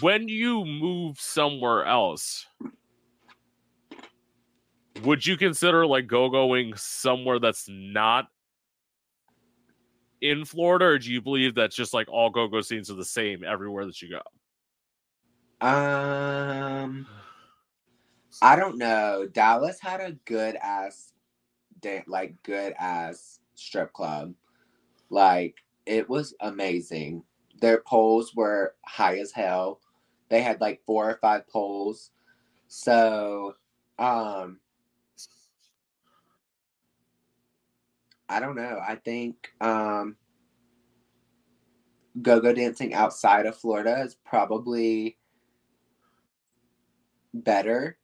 when 0.02 0.28
you 0.28 0.66
move 0.66 1.20
somewhere 1.20 1.86
else, 1.86 2.46
would 5.04 5.26
you 5.26 5.38
consider 5.38 5.88
like 5.88 6.08
go 6.08 6.30
going 6.30 6.74
somewhere 6.76 7.40
that's 7.40 7.68
not 7.70 8.28
in 10.24 10.46
Florida, 10.46 10.86
or 10.86 10.98
do 10.98 11.12
you 11.12 11.22
believe 11.22 11.54
that 11.56 11.72
just 11.72 11.94
like 11.94 12.08
all 12.10 12.30
go 12.30 12.48
go 12.48 12.62
scenes 12.62 12.90
are 12.90 12.96
the 12.96 13.04
same 13.04 13.44
everywhere 13.44 13.86
that 13.86 14.02
you 14.02 14.10
go? 14.10 15.68
Um 15.68 17.06
I 18.42 18.56
don't 18.56 18.78
know. 18.78 19.28
Dallas 19.32 19.80
had 19.80 20.00
a 20.00 20.14
good 20.26 20.56
ass 20.56 21.12
like 22.08 22.42
good 22.44 22.74
ass 22.80 23.42
strip 23.56 23.92
club. 23.92 24.34
Like 25.10 25.56
it 25.86 26.10
was 26.10 26.34
amazing. 26.40 27.24
Their 27.60 27.82
poles 27.82 28.34
were 28.34 28.76
high 28.86 29.18
as 29.18 29.34
hell. 29.34 29.82
They 30.30 30.42
had 30.42 30.62
like 30.62 30.82
four 30.86 31.10
or 31.10 31.18
five 31.18 31.48
poles. 31.50 32.12
So, 32.70 33.56
um, 34.00 34.60
I 38.34 38.40
don't 38.40 38.56
know. 38.56 38.80
I 38.86 38.96
think 38.96 39.54
um, 39.62 40.16
go 42.22 42.40
go 42.40 42.52
dancing 42.52 42.96
outside 42.96 43.46
of 43.46 43.56
Florida 43.56 44.02
is 44.02 44.16
probably 44.26 45.18
better 47.36 47.98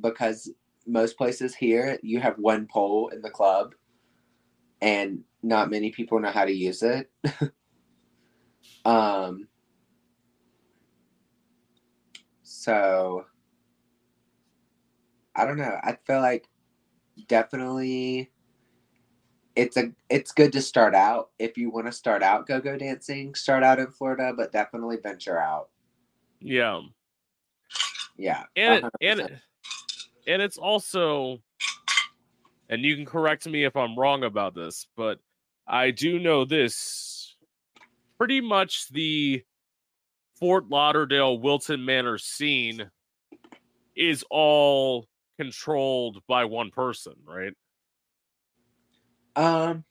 because 0.00 0.50
most 0.88 1.16
places 1.16 1.54
here 1.54 1.98
you 2.02 2.18
have 2.20 2.36
one 2.38 2.66
pole 2.66 3.08
in 3.08 3.22
the 3.22 3.30
club 3.30 3.74
and 4.82 5.20
not 5.44 5.70
many 5.70 5.92
people 5.92 6.18
know 6.18 6.30
how 6.30 6.44
to 6.44 6.52
use 6.52 6.82
it. 6.82 7.08
um 8.84 9.46
so 12.42 13.24
I 15.36 15.44
don't 15.44 15.58
know. 15.58 15.78
I 15.84 15.96
feel 16.06 16.20
like 16.20 16.48
definitely 17.28 18.30
it's 19.56 19.76
a 19.78 19.90
it's 20.10 20.32
good 20.32 20.52
to 20.52 20.62
start 20.62 20.94
out 20.94 21.30
if 21.38 21.56
you 21.56 21.70
want 21.70 21.86
to 21.86 21.92
start 21.92 22.22
out 22.22 22.46
go-go 22.46 22.76
dancing, 22.76 23.34
start 23.34 23.62
out 23.62 23.78
in 23.78 23.90
Florida, 23.90 24.32
but 24.36 24.52
definitely 24.52 24.98
venture 25.02 25.40
out. 25.40 25.70
Yeah. 26.40 26.82
Yeah. 28.16 28.44
And 28.54 28.84
it, 28.84 28.92
and 29.00 29.20
100%. 29.20 29.24
it, 29.24 29.32
and 30.28 30.42
it's 30.42 30.58
also 30.58 31.40
and 32.68 32.82
you 32.82 32.96
can 32.96 33.06
correct 33.06 33.46
me 33.46 33.64
if 33.64 33.76
I'm 33.76 33.98
wrong 33.98 34.24
about 34.24 34.54
this, 34.54 34.86
but 34.96 35.18
I 35.66 35.90
do 35.90 36.18
know 36.18 36.44
this 36.44 37.36
pretty 38.18 38.40
much 38.40 38.88
the 38.90 39.42
Fort 40.38 40.68
Lauderdale 40.68 41.38
Wilton 41.38 41.84
Manor 41.84 42.18
scene 42.18 42.90
is 43.96 44.24
all 44.30 45.06
controlled 45.38 46.22
by 46.28 46.44
one 46.44 46.70
person, 46.70 47.14
right? 47.24 47.52
Um, 49.36 49.84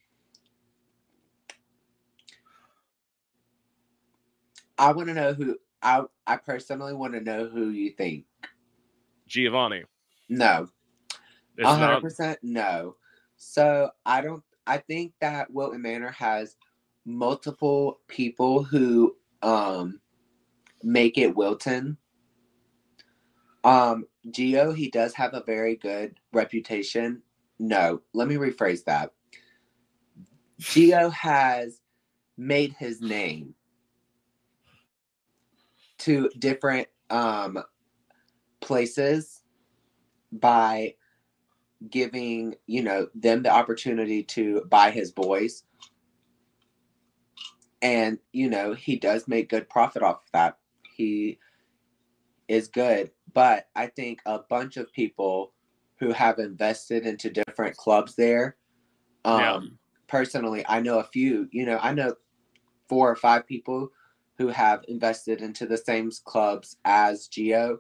I 4.78 4.92
want 4.92 5.08
to 5.08 5.14
know 5.14 5.34
who. 5.34 5.58
I 5.82 6.04
I 6.26 6.38
personally 6.38 6.94
want 6.94 7.14
to 7.14 7.22
know 7.22 7.48
who 7.48 7.70
you 7.70 7.92
think. 7.92 8.26
Giovanni. 9.28 9.84
No, 10.30 10.68
One 11.58 11.80
hundred 11.80 12.02
percent 12.02 12.40
no. 12.42 12.96
So 13.38 13.92
I 14.06 14.22
don't. 14.22 14.44
I 14.68 14.78
think 14.78 15.14
that 15.22 15.52
Wilton 15.52 15.82
Manor 15.82 16.12
has 16.12 16.58
multiple 17.06 18.00
people 18.08 18.64
who 18.64 19.16
um 19.44 20.00
make 20.84 21.18
it 21.18 21.36
Wilton. 21.36 21.98
Um, 23.64 24.06
Geo, 24.30 24.74
he 24.74 24.90
does 24.90 25.14
have 25.16 25.34
a 25.34 25.44
very 25.44 25.76
good 25.76 26.20
reputation. 26.34 27.22
No, 27.58 28.02
let 28.14 28.28
me 28.28 28.36
rephrase 28.36 28.84
that. 28.86 29.12
Geo 30.60 31.10
has 31.10 31.82
made 32.38 32.74
his 32.74 33.02
name 33.02 33.54
to 36.00 36.30
different 36.38 36.88
um 37.10 37.64
places 38.62 39.42
by 40.32 40.96
giving 41.90 42.56
you 42.68 42.82
know 42.82 43.08
them 43.14 43.44
the 43.44 43.50
opportunity 43.50 44.24
to 44.24 44.64
buy 44.70 44.92
his 44.92 45.12
boys. 45.12 45.64
And 47.82 48.18
you 48.32 48.50
know 48.50 48.74
he 48.74 48.98
does 48.98 49.28
make 49.28 49.50
good 49.50 49.70
profit 49.70 50.04
off 50.04 50.18
of 50.18 50.32
that. 50.34 50.58
He 50.96 51.40
is 52.48 52.68
good. 52.68 53.12
But 53.34 53.68
i 53.76 53.88
think 53.88 54.22
a 54.26 54.40
bunch 54.50 54.78
of 54.78 54.92
people 54.94 55.52
who 56.00 56.12
have 56.12 56.40
invested 56.40 57.06
into 57.06 57.30
different 57.30 57.76
clubs 57.76 58.16
there 58.16 58.56
um. 59.26 59.78
Personally 60.08 60.64
i 60.68 60.80
know 60.80 61.00
a 61.00 61.04
few 61.04 61.48
you 61.52 61.66
know 61.66 61.78
i 61.82 61.94
know 61.94 62.14
four 62.88 63.10
or 63.10 63.16
five 63.16 63.46
people 63.48 63.90
who 64.38 64.48
have 64.50 64.84
invested 64.88 65.42
into 65.42 65.66
the 65.66 65.78
same 65.78 66.12
clubs 66.26 66.78
as 66.86 67.28
geo 67.28 67.80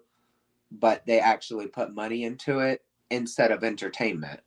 but 0.72 1.06
they 1.06 1.20
actually 1.20 1.68
put 1.68 1.94
money 1.94 2.24
into 2.24 2.60
it 2.60 2.84
instead 3.12 3.52
of 3.52 3.64
entertainment. 3.64 4.42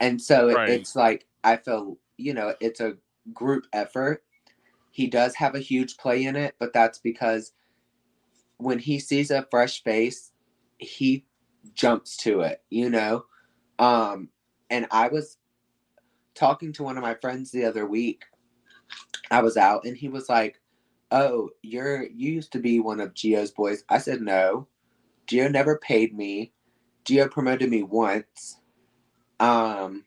And 0.00 0.20
so 0.20 0.48
it- 0.48 0.54
it's 0.74 0.96
like 0.96 1.26
i 1.44 1.56
feel 1.56 1.98
you 2.16 2.34
know 2.34 2.54
it's 2.60 2.80
a 2.80 2.96
group 3.32 3.66
effort. 3.72 4.24
He 4.90 5.06
does 5.06 5.34
have 5.36 5.54
a 5.54 5.60
huge 5.60 5.96
play 5.96 6.24
in 6.24 6.36
it 6.36 6.56
but 6.58 6.72
that's 6.72 6.98
because 6.98 7.52
when 8.58 8.78
he 8.78 8.98
sees 8.98 9.30
a 9.30 9.46
fresh 9.50 9.82
face 9.84 10.32
he 10.78 11.24
jumps 11.74 12.16
to 12.18 12.40
it 12.40 12.62
you 12.70 12.90
know? 12.90 13.24
Um 13.78 14.30
and 14.70 14.86
i 14.90 15.08
was 15.08 15.38
talking 16.36 16.72
to 16.72 16.82
one 16.82 16.96
of 16.96 17.02
my 17.02 17.14
friends 17.14 17.50
the 17.50 17.64
other 17.64 17.86
week 17.86 18.24
i 19.30 19.40
was 19.40 19.56
out 19.56 19.84
and 19.84 19.96
he 19.96 20.08
was 20.08 20.28
like 20.28 20.60
oh 21.10 21.50
you're 21.62 22.04
you 22.04 22.32
used 22.32 22.52
to 22.52 22.58
be 22.58 22.80
one 22.80 23.00
of 23.00 23.14
geo's 23.14 23.50
boys. 23.50 23.84
I 23.88 23.98
said 23.98 24.20
no. 24.20 24.66
Geo 25.26 25.48
never 25.48 25.78
paid 25.78 26.16
me. 26.16 26.52
Geo 27.04 27.28
promoted 27.28 27.70
me 27.70 27.82
once 27.82 28.60
um 29.38 30.04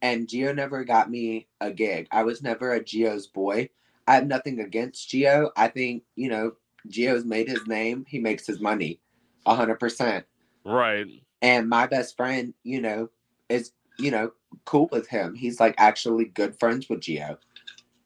and 0.00 0.28
geo 0.28 0.52
never 0.52 0.82
got 0.84 1.10
me 1.10 1.46
a 1.60 1.70
gig. 1.70 2.08
I 2.10 2.22
was 2.22 2.42
never 2.42 2.72
a 2.72 2.82
geo's 2.82 3.26
boy. 3.26 3.68
I 4.08 4.14
have 4.16 4.26
nothing 4.26 4.60
against 4.60 5.08
geo 5.08 5.50
i 5.56 5.68
think 5.68 6.02
you 6.16 6.28
know 6.28 6.52
geo's 6.88 7.24
made 7.24 7.48
his 7.48 7.66
name. 7.66 8.04
He 8.08 8.18
makes 8.18 8.46
his 8.46 8.60
money 8.60 9.00
100% 9.46 10.24
right. 10.64 11.06
and 11.42 11.68
my 11.68 11.86
best 11.86 12.16
friend 12.16 12.54
you 12.62 12.80
know 12.80 13.10
is 13.48 13.72
you 14.02 14.10
know 14.10 14.30
cool 14.64 14.88
with 14.92 15.08
him 15.08 15.34
he's 15.34 15.60
like 15.60 15.74
actually 15.78 16.26
good 16.26 16.58
friends 16.58 16.88
with 16.88 17.00
geo 17.00 17.38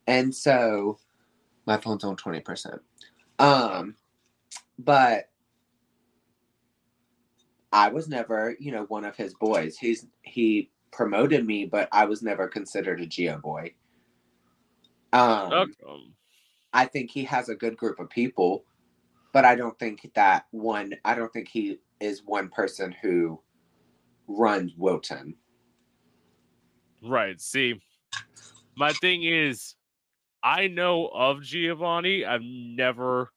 and 0.07 0.35
so 0.35 0.99
my 1.67 1.77
phone's 1.77 2.05
on 2.05 2.17
20% 2.17 2.79
um 3.39 3.95
but 4.79 5.31
i 7.73 7.89
was 7.89 8.09
never 8.09 8.57
you 8.61 8.71
know 8.71 8.85
one 8.85 9.05
of 9.05 9.17
his 9.17 9.35
boys 9.35 9.77
he's 9.77 10.07
he 10.23 10.71
promoted 10.93 11.47
me 11.47 11.65
but 11.65 11.89
i 11.93 12.05
was 12.05 12.23
never 12.23 12.47
considered 12.47 13.01
a 13.01 13.07
geo 13.07 13.39
boy 13.39 13.73
um. 15.13 15.73
I 16.73 16.85
think 16.85 17.11
he 17.11 17.25
has 17.25 17.49
a 17.49 17.55
good 17.55 17.77
group 17.77 17.99
of 18.01 18.11
people, 18.11 18.65
but 19.33 19.47
I 19.47 19.55
don't 19.55 19.79
think 19.79 20.11
that 20.15 20.45
one. 20.51 20.93
I 21.07 21.15
don't 21.15 21.33
think 21.33 21.49
he 21.49 21.79
is 22.01 22.23
one 22.27 22.51
person 22.51 22.95
who 23.01 23.41
runs 24.29 24.75
Wilton. 24.77 25.35
Right. 27.07 27.41
See, 27.41 27.81
my 28.77 28.93
thing 28.95 29.25
is, 29.25 29.75
I 30.43 30.69
know 30.69 31.07
of 31.09 31.43
Giovanni. 31.43 32.25
I've 32.25 32.43
never 32.43 33.31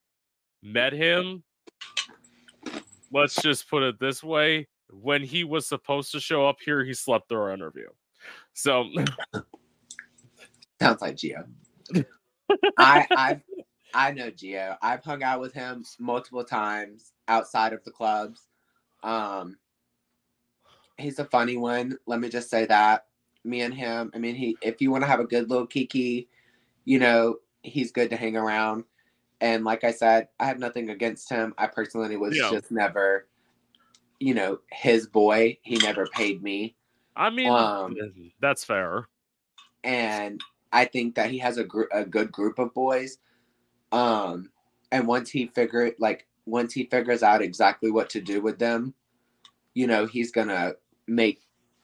met 0.62 0.94
him. 0.94 1.44
Let's 3.12 3.42
just 3.42 3.70
put 3.70 3.84
it 3.84 4.00
this 4.00 4.24
way: 4.24 4.68
when 4.92 5.24
he 5.24 5.44
was 5.44 5.68
supposed 5.68 6.12
to 6.12 6.20
show 6.20 6.48
up 6.48 6.58
here, 6.64 6.84
he 6.84 6.94
slept 6.94 7.30
through 7.30 7.42
our 7.42 7.54
interview. 7.54 7.88
So, 8.54 8.90
Sounds 10.82 11.02
like 11.02 11.18
Geo. 11.18 11.44
I 12.78 13.08
I 13.16 13.42
I 13.94 14.12
know 14.12 14.30
Geo. 14.30 14.78
I've 14.82 15.04
hung 15.04 15.24
out 15.24 15.42
with 15.42 15.54
him 15.54 15.84
multiple 16.00 16.44
times 16.44 17.12
outside 17.28 17.74
of 17.74 17.84
the 17.84 17.92
clubs. 17.92 18.48
Um, 19.04 19.58
he's 20.98 21.20
a 21.20 21.26
funny 21.26 21.58
one. 21.58 21.98
Let 22.06 22.20
me 22.20 22.30
just 22.30 22.50
say 22.50 22.66
that. 22.66 23.06
Me 23.44 23.62
and 23.62 23.74
him. 23.74 24.12
I 24.14 24.18
mean, 24.18 24.36
he. 24.36 24.58
If 24.62 24.82
you 24.82 24.92
want 24.92 25.04
to 25.04 25.08
have 25.08 25.20
a 25.20 25.26
good 25.26 25.50
little 25.50 25.68
kiki, 25.68 26.28
you 26.86 27.00
know, 27.00 27.38
he's 27.64 27.92
good 27.92 28.10
to 28.10 28.16
hang 28.18 28.36
around. 28.36 28.84
And 29.42 29.64
like 29.64 29.84
I 29.84 29.92
said, 29.92 30.28
I 30.40 30.46
have 30.46 30.60
nothing 30.60 30.90
against 30.90 31.30
him. 31.30 31.54
I 31.58 31.68
personally 31.68 32.18
was 32.18 32.36
Yeah. 32.36 32.50
just 32.52 32.72
never, 32.72 33.28
you 34.20 34.34
know, 34.34 34.60
his 34.72 35.08
boy. 35.08 35.58
He 35.62 35.78
never 35.78 36.06
paid 36.08 36.44
me. 36.44 36.76
I 37.16 37.30
mean, 37.30 37.50
Um, 37.50 37.96
that's 38.42 38.64
fair. 38.66 39.08
and 39.84 40.42
I 40.72 40.86
think 40.86 41.16
that 41.16 41.32
he 41.32 41.38
has 41.40 41.58
a 41.58 41.64
gr- 41.64 41.92
a 41.92 42.06
good 42.06 42.32
group 42.32 42.60
of 42.60 42.74
boys. 42.74 43.18
Um, 43.92 44.52
and 44.92 45.08
once 45.08 45.30
he 45.30 45.48
figure 45.48 45.94
like 46.00 46.28
once 46.46 46.74
he 46.74 46.86
figures 46.86 47.24
out 47.24 47.42
exactly 47.42 47.92
what 47.92 48.10
to 48.12 48.22
do 48.22 48.42
with 48.42 48.60
them, 48.60 48.94
you 49.74 49.88
know, 49.88 50.06
he's 50.06 50.32
gonna 50.32 50.74
make 51.08 51.42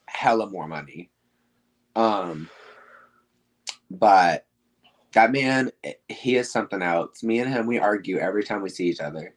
hella 0.07 0.49
more 0.49 0.67
money. 0.67 1.09
Um, 1.95 2.49
but 3.89 4.45
that 5.13 5.31
man, 5.31 5.71
he 6.09 6.35
is 6.35 6.51
something 6.51 6.81
else. 6.81 7.23
Me 7.23 7.39
and 7.39 7.49
him, 7.49 7.67
we 7.67 7.79
argue 7.79 8.17
every 8.17 8.43
time 8.43 8.61
we 8.61 8.69
see 8.69 8.87
each 8.87 8.99
other, 8.99 9.35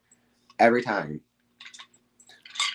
every 0.59 0.83
time 0.83 1.21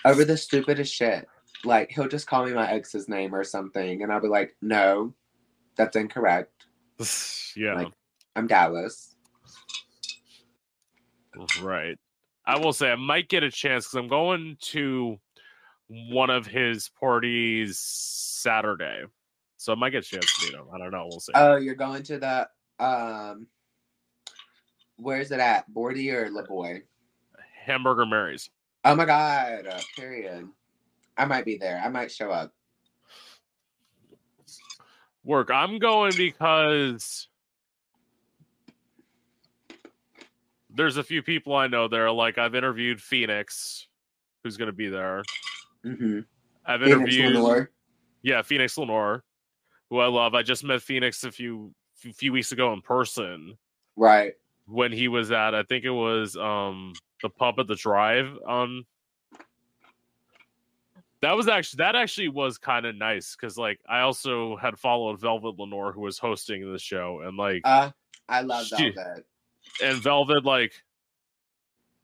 over 0.04 0.24
the 0.24 0.36
stupidest 0.36 0.92
shit. 0.92 1.26
Like 1.64 1.90
he'll 1.90 2.08
just 2.08 2.26
call 2.26 2.44
me 2.44 2.52
my 2.52 2.70
ex's 2.70 3.08
name 3.08 3.34
or 3.34 3.44
something, 3.44 4.02
and 4.02 4.12
I'll 4.12 4.20
be 4.20 4.28
like, 4.28 4.56
no, 4.60 5.14
That's 5.76 5.96
incorrect. 5.96 6.66
yeah. 7.56 7.74
Like- 7.74 7.92
I'm 8.36 8.46
Dallas. 8.46 9.14
Right. 11.60 11.96
I 12.46 12.58
will 12.58 12.72
say 12.72 12.90
I 12.90 12.96
might 12.96 13.28
get 13.28 13.42
a 13.42 13.50
chance 13.50 13.86
because 13.86 13.98
I'm 13.98 14.08
going 14.08 14.56
to 14.60 15.18
one 15.88 16.30
of 16.30 16.46
his 16.46 16.90
parties 17.00 17.78
Saturday. 17.78 19.04
So 19.64 19.72
I 19.72 19.76
might 19.76 19.90
get 19.90 20.04
a 20.04 20.06
chance 20.06 20.30
to 20.40 20.44
meet 20.44 20.54
him. 20.54 20.66
I 20.74 20.76
don't 20.76 20.90
know. 20.90 21.08
We'll 21.10 21.20
see. 21.20 21.32
Oh, 21.34 21.56
you're 21.56 21.74
going 21.74 22.02
to 22.02 22.18
the 22.18 22.46
um 22.84 23.46
where's 24.96 25.30
it 25.30 25.40
at? 25.40 25.64
Bordy 25.72 26.12
or 26.12 26.28
La 26.30 26.42
Boy? 26.42 26.82
Hamburger 27.64 28.04
Mary's. 28.04 28.50
Oh 28.84 28.94
my 28.94 29.06
god, 29.06 29.66
uh, 29.66 29.80
period. 29.96 30.50
I 31.16 31.24
might 31.24 31.46
be 31.46 31.56
there. 31.56 31.80
I 31.82 31.88
might 31.88 32.12
show 32.12 32.30
up. 32.30 32.52
Work. 35.24 35.50
I'm 35.50 35.78
going 35.78 36.12
because 36.14 37.28
there's 40.68 40.98
a 40.98 41.02
few 41.02 41.22
people 41.22 41.56
I 41.56 41.68
know 41.68 41.88
there. 41.88 42.10
Like 42.10 42.36
I've 42.36 42.54
interviewed 42.54 43.00
Phoenix, 43.00 43.86
who's 44.42 44.58
going 44.58 44.66
to 44.66 44.76
be 44.76 44.90
there. 44.90 45.22
Mm-hmm. 45.86 46.20
I've 46.66 46.80
Phoenix 46.80 46.96
interviewed, 46.96 47.34
Lenore. 47.36 47.70
yeah, 48.20 48.42
Phoenix 48.42 48.76
Lenore, 48.76 49.24
who 49.94 50.00
I 50.00 50.06
love. 50.08 50.34
I 50.34 50.42
just 50.42 50.64
met 50.64 50.82
Phoenix 50.82 51.22
a 51.22 51.30
few 51.30 51.72
few 51.94 52.32
weeks 52.32 52.50
ago 52.50 52.72
in 52.72 52.80
person 52.82 53.56
Right. 53.96 54.32
when 54.66 54.90
he 54.92 55.06
was 55.08 55.30
at 55.30 55.54
I 55.54 55.62
think 55.62 55.84
it 55.84 55.90
was 55.90 56.36
um 56.36 56.92
the 57.22 57.28
pub 57.30 57.60
at 57.60 57.68
the 57.68 57.76
drive 57.76 58.36
Um, 58.46 58.84
that 61.20 61.34
was 61.36 61.46
actually 61.48 61.76
that 61.78 61.94
actually 61.94 62.28
was 62.28 62.58
kind 62.58 62.84
of 62.86 62.96
nice 62.96 63.36
because 63.36 63.56
like 63.56 63.78
I 63.88 64.00
also 64.00 64.56
had 64.56 64.78
followed 64.78 65.20
Velvet 65.20 65.58
Lenore 65.58 65.92
who 65.92 66.00
was 66.02 66.18
hosting 66.18 66.70
the 66.70 66.78
show 66.78 67.20
and 67.24 67.36
like 67.36 67.62
Uh 67.64 67.90
I 68.28 68.40
love. 68.40 68.66
Velvet. 68.68 69.24
and 69.82 70.02
Velvet 70.02 70.44
like 70.44 70.72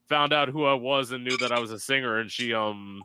found 0.09 0.33
out 0.33 0.49
who 0.49 0.65
I 0.65 0.75
was 0.75 1.11
and 1.11 1.25
knew 1.25 1.37
that 1.39 1.51
I 1.53 1.59
was 1.59 1.73
a 1.73 1.79
singer 1.79 2.19
and 2.19 2.31
she 2.31 2.55
um 2.55 3.03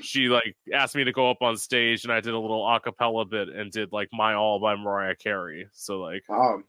she 0.00 0.28
like 0.28 0.56
asked 0.72 0.94
me 0.94 1.04
to 1.04 1.12
go 1.12 1.30
up 1.30 1.42
on 1.42 1.56
stage 1.56 2.04
and 2.04 2.12
I 2.12 2.20
did 2.20 2.34
a 2.34 2.38
little 2.38 2.66
a 2.68 2.80
cappella 2.80 3.24
bit 3.24 3.48
and 3.48 3.70
did 3.70 3.92
like 3.92 4.08
My 4.12 4.34
All 4.34 4.58
by 4.58 4.76
Mariah 4.76 5.16
Carey. 5.16 5.68
So 5.72 6.00
like 6.00 6.22
Oh, 6.28 6.62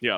yeah. 0.00 0.16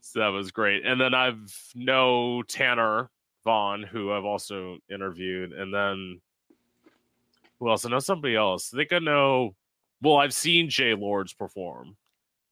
So 0.00 0.20
that 0.20 0.28
was 0.28 0.52
great. 0.52 0.86
And 0.86 1.00
then 1.00 1.12
I've 1.12 1.52
know 1.74 2.42
Tanner 2.44 3.10
Vaughn, 3.42 3.82
who 3.82 4.12
I've 4.12 4.24
also 4.24 4.78
interviewed, 4.88 5.52
and 5.52 5.74
then 5.74 6.20
who 7.58 7.68
else? 7.68 7.84
I 7.84 7.90
know 7.90 7.98
somebody 7.98 8.36
else. 8.36 8.72
I 8.72 8.76
think 8.76 8.92
I 8.92 9.00
know. 9.00 9.54
Well, 10.00 10.16
I've 10.16 10.32
seen 10.32 10.70
Jay 10.70 10.94
Lords 10.94 11.32
perform. 11.32 11.96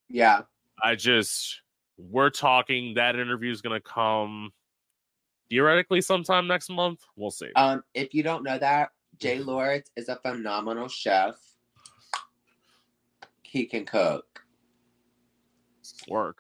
yeah. 0.08 0.42
I 0.82 0.96
just 0.96 1.60
we're 1.96 2.30
talking. 2.30 2.94
That 2.94 3.14
interview 3.14 3.52
is 3.52 3.62
gonna 3.62 3.80
come 3.80 4.50
theoretically 5.52 6.00
sometime 6.00 6.46
next 6.46 6.70
month. 6.70 7.00
We'll 7.14 7.30
see. 7.30 7.50
Um, 7.56 7.84
if 7.92 8.14
you 8.14 8.22
don't 8.22 8.42
know 8.42 8.58
that, 8.58 8.90
Jay 9.18 9.38
Lords 9.38 9.90
is 9.96 10.08
a 10.08 10.16
phenomenal 10.16 10.88
chef. 10.88 11.34
He 13.42 13.66
can 13.66 13.84
cook. 13.84 14.40
Work. 16.08 16.38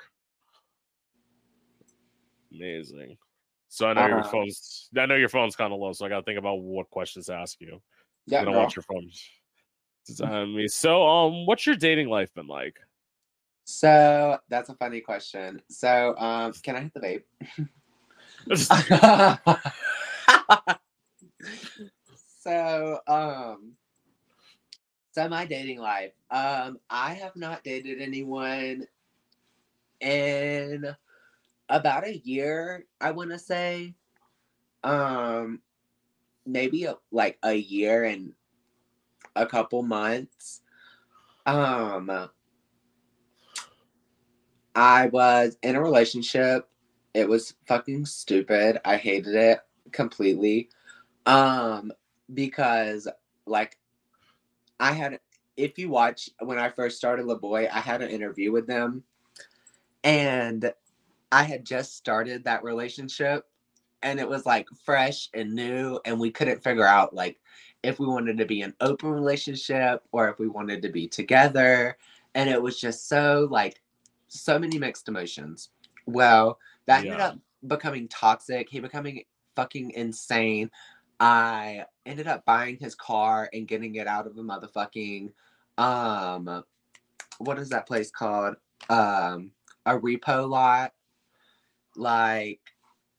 Amazing. 2.54 3.18
So 3.68 3.86
I 3.86 3.92
know 3.92 4.06
your 4.06 4.20
Uh, 4.20 4.30
phone's. 4.30 4.88
I 4.96 5.04
know 5.06 5.16
your 5.16 5.28
phone's 5.28 5.56
kind 5.56 5.72
of 5.72 5.78
low, 5.78 5.92
so 5.92 6.06
I 6.06 6.08
got 6.08 6.18
to 6.18 6.22
think 6.22 6.38
about 6.38 6.60
what 6.60 6.88
questions 6.88 7.26
to 7.26 7.34
ask 7.34 7.60
you. 7.60 7.82
Yeah, 8.26 8.40
I 8.40 8.44
don't 8.44 8.54
want 8.54 8.74
your 8.76 8.82
phone. 8.82 9.10
me. 10.54 10.68
So, 10.68 11.06
um, 11.06 11.46
what's 11.46 11.66
your 11.66 11.76
dating 11.76 12.08
life 12.08 12.32
been 12.34 12.46
like? 12.46 12.78
So 13.64 14.38
that's 14.48 14.68
a 14.68 14.74
funny 14.74 15.00
question. 15.00 15.62
So, 15.68 16.16
um, 16.18 16.52
can 16.62 16.76
I 16.76 16.80
hit 16.80 16.94
the 16.94 17.00
vape? 17.00 17.68
so, 22.40 22.98
um, 23.06 23.72
so 25.12 25.28
my 25.28 25.44
dating 25.46 25.78
life. 25.78 26.12
Um, 26.30 26.78
I 26.90 27.14
have 27.14 27.36
not 27.36 27.64
dated 27.64 28.00
anyone 28.00 28.86
in 30.00 30.86
about 31.68 32.06
a 32.06 32.16
year. 32.18 32.86
I 33.00 33.12
want 33.12 33.30
to 33.30 33.38
say, 33.38 33.94
um, 34.84 35.60
maybe 36.46 36.84
a, 36.84 36.96
like 37.10 37.38
a 37.42 37.54
year 37.54 38.04
and 38.04 38.32
a 39.36 39.46
couple 39.46 39.82
months. 39.82 40.62
Um, 41.46 42.28
I 44.74 45.06
was 45.06 45.56
in 45.62 45.76
a 45.76 45.82
relationship. 45.82 46.68
It 47.14 47.28
was 47.28 47.54
fucking 47.66 48.06
stupid. 48.06 48.80
I 48.84 48.96
hated 48.96 49.34
it 49.34 49.60
completely. 49.92 50.68
Um, 51.26 51.92
because 52.32 53.08
like 53.46 53.78
I 54.80 54.92
had 54.92 55.20
if 55.56 55.78
you 55.78 55.88
watch 55.90 56.30
when 56.40 56.58
I 56.58 56.70
first 56.70 56.96
started 56.96 57.26
La 57.26 57.34
Boy, 57.34 57.68
I 57.70 57.80
had 57.80 58.02
an 58.02 58.10
interview 58.10 58.52
with 58.52 58.66
them 58.66 59.04
and 60.02 60.72
I 61.30 61.42
had 61.44 61.64
just 61.64 61.96
started 61.96 62.44
that 62.44 62.64
relationship 62.64 63.46
and 64.02 64.18
it 64.18 64.28
was 64.28 64.46
like 64.46 64.66
fresh 64.84 65.28
and 65.34 65.54
new 65.54 66.00
and 66.04 66.18
we 66.18 66.30
couldn't 66.30 66.62
figure 66.62 66.86
out 66.86 67.14
like 67.14 67.38
if 67.82 67.98
we 67.98 68.06
wanted 68.06 68.38
to 68.38 68.46
be 68.46 68.62
an 68.62 68.74
open 68.80 69.10
relationship 69.10 70.02
or 70.12 70.28
if 70.28 70.38
we 70.38 70.48
wanted 70.48 70.82
to 70.82 70.88
be 70.88 71.06
together 71.06 71.96
and 72.34 72.48
it 72.48 72.60
was 72.60 72.80
just 72.80 73.08
so 73.08 73.46
like 73.50 73.82
so 74.28 74.58
many 74.58 74.78
mixed 74.78 75.08
emotions. 75.08 75.70
Well, 76.06 76.58
that 76.86 77.04
ended 77.04 77.20
up 77.20 77.38
becoming 77.66 78.08
toxic. 78.08 78.68
He 78.68 78.80
becoming 78.80 79.24
fucking 79.56 79.92
insane. 79.92 80.70
I 81.20 81.84
ended 82.04 82.26
up 82.26 82.44
buying 82.44 82.78
his 82.78 82.94
car 82.94 83.48
and 83.52 83.68
getting 83.68 83.94
it 83.94 84.06
out 84.06 84.26
of 84.26 84.36
a 84.36 84.42
motherfucking 84.42 85.30
um 85.78 86.64
what 87.38 87.58
is 87.58 87.70
that 87.70 87.86
place 87.86 88.10
called? 88.10 88.56
Um 88.88 89.52
a 89.86 89.98
repo 89.98 90.48
lot. 90.48 90.92
Like 91.96 92.60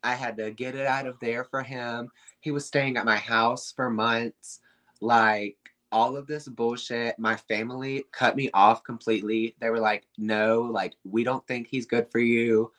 I 0.04 0.16
had 0.16 0.38
to 0.38 0.52
get 0.52 0.76
it 0.76 0.86
out 0.86 1.08
of 1.08 1.20
there 1.20 1.46
for 1.46 1.64
him. 1.64 2.10
He 2.42 2.52
was 2.52 2.66
staying 2.66 2.98
at 2.98 3.06
my 3.06 3.18
house 3.18 3.72
for 3.72 3.90
months. 3.90 4.60
Like 5.00 5.58
all 5.94 6.18
of 6.18 6.28
this 6.28 6.48
bullshit. 6.48 7.18
My 7.20 7.38
family 7.38 8.04
cut 8.12 8.36
me 8.36 8.50
off 8.54 8.84
completely. 8.84 9.56
They 9.60 9.70
were 9.70 9.80
like, 9.80 10.06
"No, 10.18 10.62
like 10.62 10.96
we 11.06 11.24
don't 11.24 11.46
think 11.48 11.68
he's 11.68 11.86
good 11.86 12.12
for 12.12 12.20
you. 12.20 12.72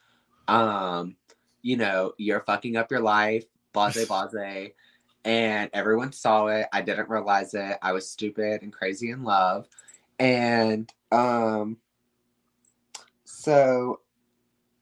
Um, 0.48 1.16
you 1.62 1.76
know, 1.76 2.12
you're 2.18 2.40
fucking 2.40 2.76
up 2.76 2.90
your 2.90 3.00
life." 3.00 3.44
Blase, 3.72 4.06
blase. 4.08 4.72
And 5.24 5.70
everyone 5.72 6.12
saw 6.12 6.48
it. 6.48 6.66
I 6.72 6.82
didn't 6.82 7.08
realize 7.08 7.54
it. 7.54 7.78
I 7.80 7.92
was 7.92 8.08
stupid 8.08 8.62
and 8.62 8.72
crazy 8.72 9.10
in 9.10 9.24
love. 9.24 9.66
And 10.18 10.92
um 11.10 11.78
so 13.24 14.00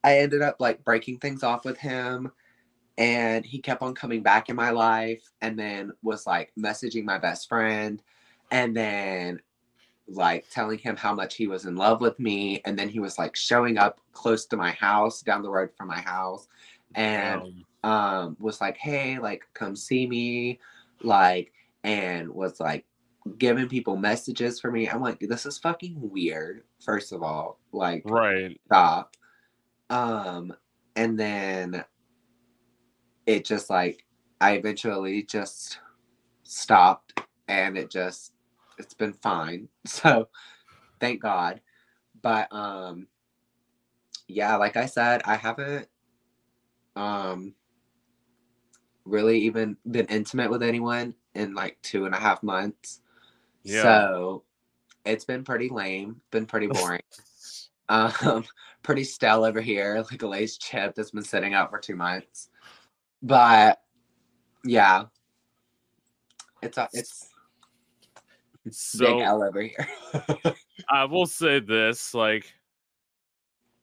I 0.03 0.19
ended 0.19 0.41
up 0.41 0.57
like 0.59 0.83
breaking 0.83 1.19
things 1.19 1.43
off 1.43 1.65
with 1.65 1.77
him 1.77 2.31
and 2.97 3.45
he 3.45 3.59
kept 3.59 3.81
on 3.81 3.95
coming 3.95 4.21
back 4.21 4.49
in 4.49 4.55
my 4.55 4.69
life 4.69 5.23
and 5.41 5.57
then 5.57 5.91
was 6.01 6.27
like 6.27 6.51
messaging 6.59 7.03
my 7.03 7.17
best 7.17 7.47
friend 7.49 8.01
and 8.51 8.75
then 8.75 9.41
like 10.07 10.45
telling 10.49 10.77
him 10.77 10.95
how 10.95 11.13
much 11.13 11.35
he 11.35 11.47
was 11.47 11.65
in 11.65 11.75
love 11.75 12.01
with 12.01 12.19
me 12.19 12.61
and 12.65 12.77
then 12.77 12.89
he 12.89 12.99
was 12.99 13.17
like 13.17 13.35
showing 13.35 13.77
up 13.77 13.99
close 14.11 14.45
to 14.45 14.57
my 14.57 14.71
house 14.71 15.21
down 15.21 15.41
the 15.41 15.49
road 15.49 15.69
from 15.77 15.87
my 15.87 15.99
house 15.99 16.47
and 16.95 17.41
Um, 17.83 18.37
was 18.39 18.61
like 18.61 18.77
hey 18.77 19.19
like 19.19 19.43
come 19.53 19.75
see 19.75 20.07
me 20.07 20.59
like 21.01 21.51
and 21.83 22.29
was 22.29 22.59
like 22.59 22.85
giving 23.37 23.69
people 23.69 23.95
messages 23.97 24.59
for 24.59 24.71
me. 24.71 24.89
I'm 24.89 25.01
like 25.01 25.19
this 25.19 25.45
is 25.45 25.57
fucking 25.57 25.95
weird 25.97 26.63
first 26.81 27.11
of 27.11 27.23
all 27.23 27.59
like 27.71 28.03
right. 28.05 28.59
stop. 28.65 29.15
Um 29.89 30.53
and 30.95 31.19
then 31.19 31.83
it 33.25 33.45
just 33.45 33.69
like 33.69 34.05
i 34.41 34.53
eventually 34.53 35.23
just 35.23 35.79
stopped 36.43 37.19
and 37.47 37.77
it 37.77 37.89
just 37.89 38.32
it's 38.77 38.93
been 38.93 39.13
fine. 39.13 39.69
So 39.85 40.29
thank 40.99 41.21
god. 41.21 41.61
But 42.21 42.47
um 42.51 43.07
yeah 44.29 44.55
like 44.55 44.77
i 44.77 44.85
said 44.85 45.21
i 45.25 45.35
haven't 45.35 45.85
um 46.95 47.53
really 49.05 49.39
even 49.39 49.75
been 49.91 50.05
intimate 50.05 50.49
with 50.49 50.63
anyone 50.63 51.13
in 51.35 51.53
like 51.53 51.77
two 51.81 52.05
and 52.05 52.15
a 52.15 52.17
half 52.17 52.41
months. 52.41 53.01
Yeah. 53.63 53.83
so 53.83 54.43
it's 55.05 55.25
been 55.25 55.43
pretty 55.43 55.69
lame 55.69 56.21
been 56.31 56.45
pretty 56.45 56.67
boring. 56.73 57.01
Um, 57.89 58.45
pretty 58.83 59.03
stale 59.03 59.43
over 59.43 59.61
here, 59.61 60.03
like 60.09 60.21
a 60.21 60.27
Lay's 60.27 60.57
chip 60.57 60.95
that's 60.95 61.11
been 61.11 61.23
sitting 61.23 61.53
out 61.53 61.69
for 61.69 61.79
two 61.79 61.95
months. 61.95 62.49
But 63.21 63.81
yeah, 64.63 65.05
it's 66.61 66.77
a, 66.77 66.87
it's 66.93 67.32
So 68.71 69.05
Big 69.05 69.21
L 69.21 69.43
over 69.43 69.61
here. 69.61 69.87
I 70.89 71.05
will 71.05 71.25
say 71.25 71.59
this: 71.59 72.13
like, 72.13 72.53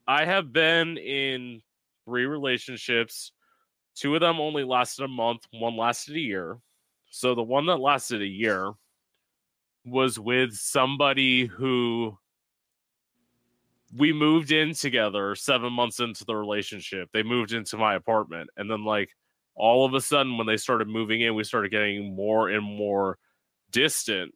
I 0.06 0.24
have 0.24 0.52
been 0.52 0.96
in 0.96 1.62
three 2.04 2.24
relationships. 2.24 3.32
Two 3.94 4.14
of 4.14 4.20
them 4.20 4.40
only 4.40 4.64
lasted 4.64 5.04
a 5.04 5.08
month. 5.08 5.46
One 5.52 5.76
lasted 5.76 6.16
a 6.16 6.20
year. 6.20 6.58
So 7.10 7.34
the 7.34 7.42
one 7.42 7.66
that 7.66 7.80
lasted 7.80 8.22
a 8.22 8.26
year 8.26 8.72
was 9.84 10.18
with 10.18 10.54
somebody 10.54 11.46
who 11.46 12.16
we 13.96 14.12
moved 14.12 14.52
in 14.52 14.74
together 14.74 15.34
seven 15.34 15.72
months 15.72 16.00
into 16.00 16.24
the 16.24 16.36
relationship. 16.36 17.08
They 17.12 17.22
moved 17.22 17.52
into 17.52 17.76
my 17.76 17.96
apartment, 17.96 18.50
and 18.56 18.70
then 18.70 18.84
like 18.84 19.10
all 19.54 19.84
of 19.84 19.94
a 19.94 20.00
sudden, 20.00 20.38
when 20.38 20.46
they 20.46 20.56
started 20.56 20.88
moving 20.88 21.20
in, 21.20 21.34
we 21.34 21.44
started 21.44 21.70
getting 21.70 22.14
more 22.14 22.48
and 22.48 22.64
more 22.64 23.18
distant. 23.70 24.32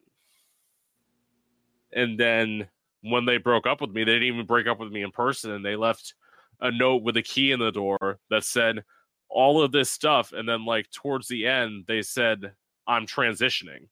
And 1.95 2.18
then 2.18 2.68
when 3.03 3.24
they 3.24 3.38
broke 3.38 3.66
up 3.66 3.80
with 3.80 3.90
me, 3.90 4.05
they 4.05 4.14
didn't 4.14 4.28
even 4.28 4.47
break 4.47 4.66
up 4.66 4.80
with 4.80 4.92
me 4.92 5.03
in 5.03 5.11
person, 5.12 5.53
and 5.53 5.64
they 5.64 5.76
left 5.76 6.14
a 6.61 6.70
note 6.70 7.03
with 7.03 7.16
a 7.16 7.22
key 7.22 7.53
in 7.53 7.61
the 7.61 7.70
door 7.72 8.18
that 8.30 8.45
said 8.45 8.84
all 9.28 9.62
of 9.62 9.72
this 9.72 9.90
stuff. 9.90 10.32
And 10.32 10.49
then 10.49 10.64
like 10.64 10.90
towards 10.90 11.28
the 11.28 11.47
end, 11.47 11.84
they 11.86 12.03
said, 12.03 12.55
"I'm 12.86 13.07
transitioning." 13.07 13.88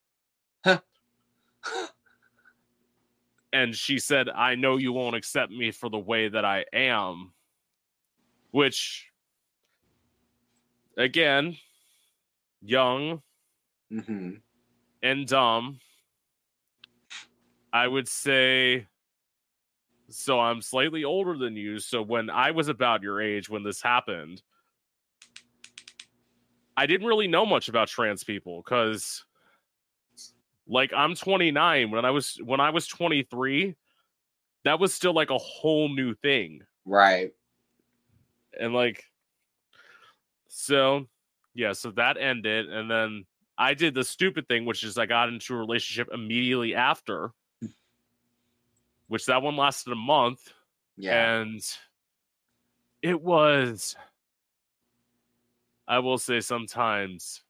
and 3.53 3.75
she 3.75 3.99
said, 3.99 4.29
I 4.29 4.55
know 4.55 4.77
you 4.77 4.93
won't 4.93 5.17
accept 5.17 5.53
me 5.53 5.71
for 5.71 5.91
the 5.91 5.99
way 5.99 6.29
that 6.29 6.45
I 6.45 6.65
am. 6.73 7.33
Which, 8.51 9.09
again, 10.97 11.57
young 12.61 13.23
hmm 13.91 14.31
and 15.03 15.27
dumb. 15.27 15.81
I 17.73 17.89
would 17.89 18.09
say, 18.09 18.87
so 20.09 20.39
I'm 20.39 20.61
slightly 20.61 21.05
older 21.05 21.37
than 21.37 21.57
you. 21.57 21.79
So 21.79 22.03
when 22.03 22.29
I 22.29 22.51
was 22.51 22.69
about 22.69 23.03
your 23.03 23.21
age 23.21 23.49
when 23.49 23.63
this 23.63 23.81
happened, 23.81 24.43
I 26.77 26.87
didn't 26.87 27.07
really 27.07 27.29
know 27.29 27.47
much 27.47 27.69
about 27.69 27.89
trans 27.89 28.25
people 28.25 28.63
because 28.63 29.25
like 30.67 30.93
I'm 30.95 31.15
29 31.15 31.91
when 31.91 32.05
I 32.05 32.11
was 32.11 32.39
when 32.45 32.61
I 32.61 32.71
was 32.71 32.87
23 32.87 33.75
that 34.65 34.79
was 34.79 34.95
still 34.95 35.13
like 35.13 35.31
a 35.31 35.39
whole 35.39 35.89
new 35.89 36.15
thing 36.15 36.63
Right. 36.85 37.33
and 38.59 38.73
like 38.73 39.05
so 40.49 41.07
yeah 41.55 41.73
so 41.73 41.91
that 41.93 42.17
ended 42.17 42.71
and 42.71 42.91
then 42.91 43.25
I 43.59 43.75
did 43.75 43.95
the 43.95 44.05
stupid 44.05 44.49
thing 44.49 44.65
which 44.65 44.85
is 44.85 44.97
I 44.99 45.07
got 45.07 45.29
into 45.29 45.55
a 45.55 45.59
relationship 45.59 46.09
immediately 46.13 46.75
after 46.75 47.33
which 49.09 49.27
that 49.27 49.43
one 49.43 49.57
lasted 49.57 49.93
a 49.93 49.97
month 49.97 50.53
Yeah. 50.97 51.41
and 51.41 51.61
it 53.03 53.21
was 53.21 53.97
I 55.89 55.99
will 55.99 56.19
say 56.19 56.41
sometimes 56.41 57.43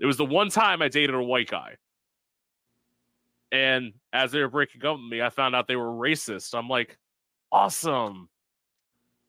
it 0.00 0.06
was 0.06 0.16
the 0.16 0.24
one 0.24 0.48
time 0.50 0.82
I 0.82 0.88
dated 0.88 1.14
a 1.14 1.22
white 1.22 1.48
guy. 1.48 1.76
And 3.52 3.92
as 4.12 4.32
they 4.32 4.40
were 4.40 4.48
breaking 4.48 4.84
up 4.84 4.96
with 4.96 5.08
me, 5.08 5.22
I 5.22 5.28
found 5.30 5.54
out 5.54 5.68
they 5.68 5.76
were 5.76 5.92
racist. 5.92 6.58
I'm 6.58 6.68
like, 6.68 6.98
awesome. 7.52 8.28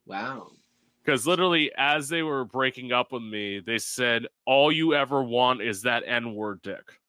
wow. 0.08 0.48
Because 1.04 1.28
literally, 1.28 1.72
as 1.78 2.10
they 2.10 2.24
were 2.24 2.44
breaking 2.46 2.92
up 2.92 3.12
with 3.12 3.22
me, 3.22 3.60
they 3.60 3.78
said, 3.78 4.26
All 4.48 4.72
you 4.72 4.96
ever 4.96 5.22
want 5.22 5.62
is 5.62 5.84
that 5.84 6.02
N 6.08 6.34
word 6.34 6.64
dick. 6.64 7.00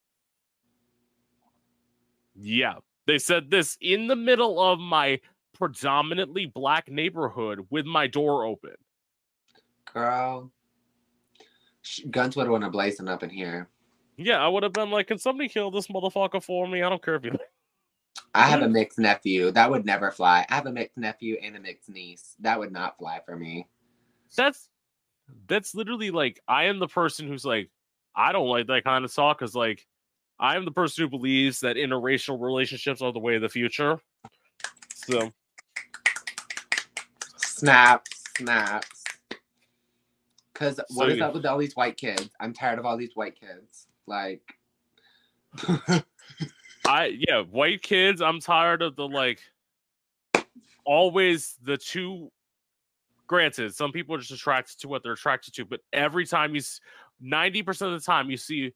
Yeah. 2.35 2.75
They 3.07 3.19
said 3.19 3.51
this 3.51 3.77
in 3.81 4.09
the 4.09 4.17
middle 4.17 4.61
of 4.61 4.79
my 4.79 5.21
predominantly 5.55 6.47
black 6.47 6.91
neighborhood 6.91 7.67
with 7.71 7.87
my 7.87 8.07
door 8.07 8.45
open. 8.45 8.75
Girl. 9.93 10.51
Guns 12.11 12.37
would 12.37 12.47
have 12.47 12.53
went 12.53 12.71
blazing 12.73 13.09
up 13.09 13.23
in 13.23 13.31
here. 13.31 13.69
Yeah, 14.17 14.45
I 14.45 14.49
would 14.49 14.63
have 14.63 14.73
been 14.73 14.91
like, 14.91 15.09
Can 15.09 15.19
somebody 15.19 15.49
kill 15.49 15.71
this 15.71 15.87
motherfucker 15.87 16.43
for 16.43 16.67
me? 16.67 16.83
I 16.83 16.89
don't 16.89 17.03
care 17.03 17.15
if 17.15 17.25
you. 17.25 17.39
I 18.35 18.47
have 18.47 18.63
a 18.63 18.69
mixed 18.69 18.99
nephew. 18.99 19.51
That 19.51 19.71
would 19.71 19.87
never 19.87 20.11
fly. 20.11 20.45
I 20.49 20.55
have 20.55 20.67
a 20.67 20.73
mixed 20.73 20.97
nephew 20.97 21.37
and 21.43 21.57
a 21.57 21.61
mixed 21.61 21.89
niece. 21.89 22.35
That 22.41 22.59
would 22.59 22.73
not 22.73 22.99
fly 22.99 23.21
for 23.25 23.37
me. 23.37 23.69
That's 24.37 24.69
that's 25.49 25.75
literally 25.75 26.11
like 26.11 26.41
I 26.47 26.65
am 26.65 26.79
the 26.79 26.89
person 26.89 27.29
who's 27.29 27.45
like, 27.45 27.71
I 28.15 28.33
don't 28.33 28.49
like 28.49 28.67
that 28.67 28.85
kind 28.85 29.05
of 29.05 29.15
talk 29.15 29.39
because 29.39 29.55
like 29.55 29.87
I 30.39 30.57
am 30.57 30.65
the 30.65 30.71
person 30.71 31.05
who 31.05 31.09
believes 31.11 31.61
that 31.61 31.77
interracial 31.77 32.41
relationships 32.41 33.01
are 33.01 33.13
the 33.13 33.19
way 33.19 33.37
of 33.37 33.43
the 33.43 33.49
future. 33.49 33.99
So 34.95 35.33
snap, 37.37 38.07
snaps. 38.37 39.05
Cause 40.55 40.79
what 40.95 41.07
So 41.07 41.13
is 41.13 41.19
you- 41.19 41.25
up 41.25 41.35
with 41.35 41.47
all 41.47 41.59
these 41.59 41.77
white 41.77 41.97
kids? 41.97 42.31
I'm 42.41 42.53
tired 42.53 42.79
of 42.79 42.87
all 42.87 42.97
these 42.97 43.15
white 43.15 43.39
kids. 43.39 43.87
Like 44.07 44.43
I 46.87 47.07
yeah, 47.19 47.43
white 47.43 47.83
kids, 47.83 48.21
I'm 48.23 48.41
tired 48.41 48.83
of 48.83 48.97
the 48.97 49.07
like 49.09 49.41
always 50.85 51.57
the 51.63 51.77
two 51.77 52.31
granted, 53.27 53.75
some 53.75 53.91
people 53.91 54.15
are 54.15 54.19
just 54.19 54.31
attracted 54.31 54.79
to 54.81 54.89
what 54.89 55.03
they're 55.03 55.13
attracted 55.13 55.53
to, 55.55 55.65
but 55.65 55.81
every 55.93 56.25
time 56.27 56.55
you 56.55 56.61
90% 57.23 57.69
of 57.83 57.93
the 57.93 58.01
time 58.01 58.31
you 58.31 58.37
see 58.37 58.73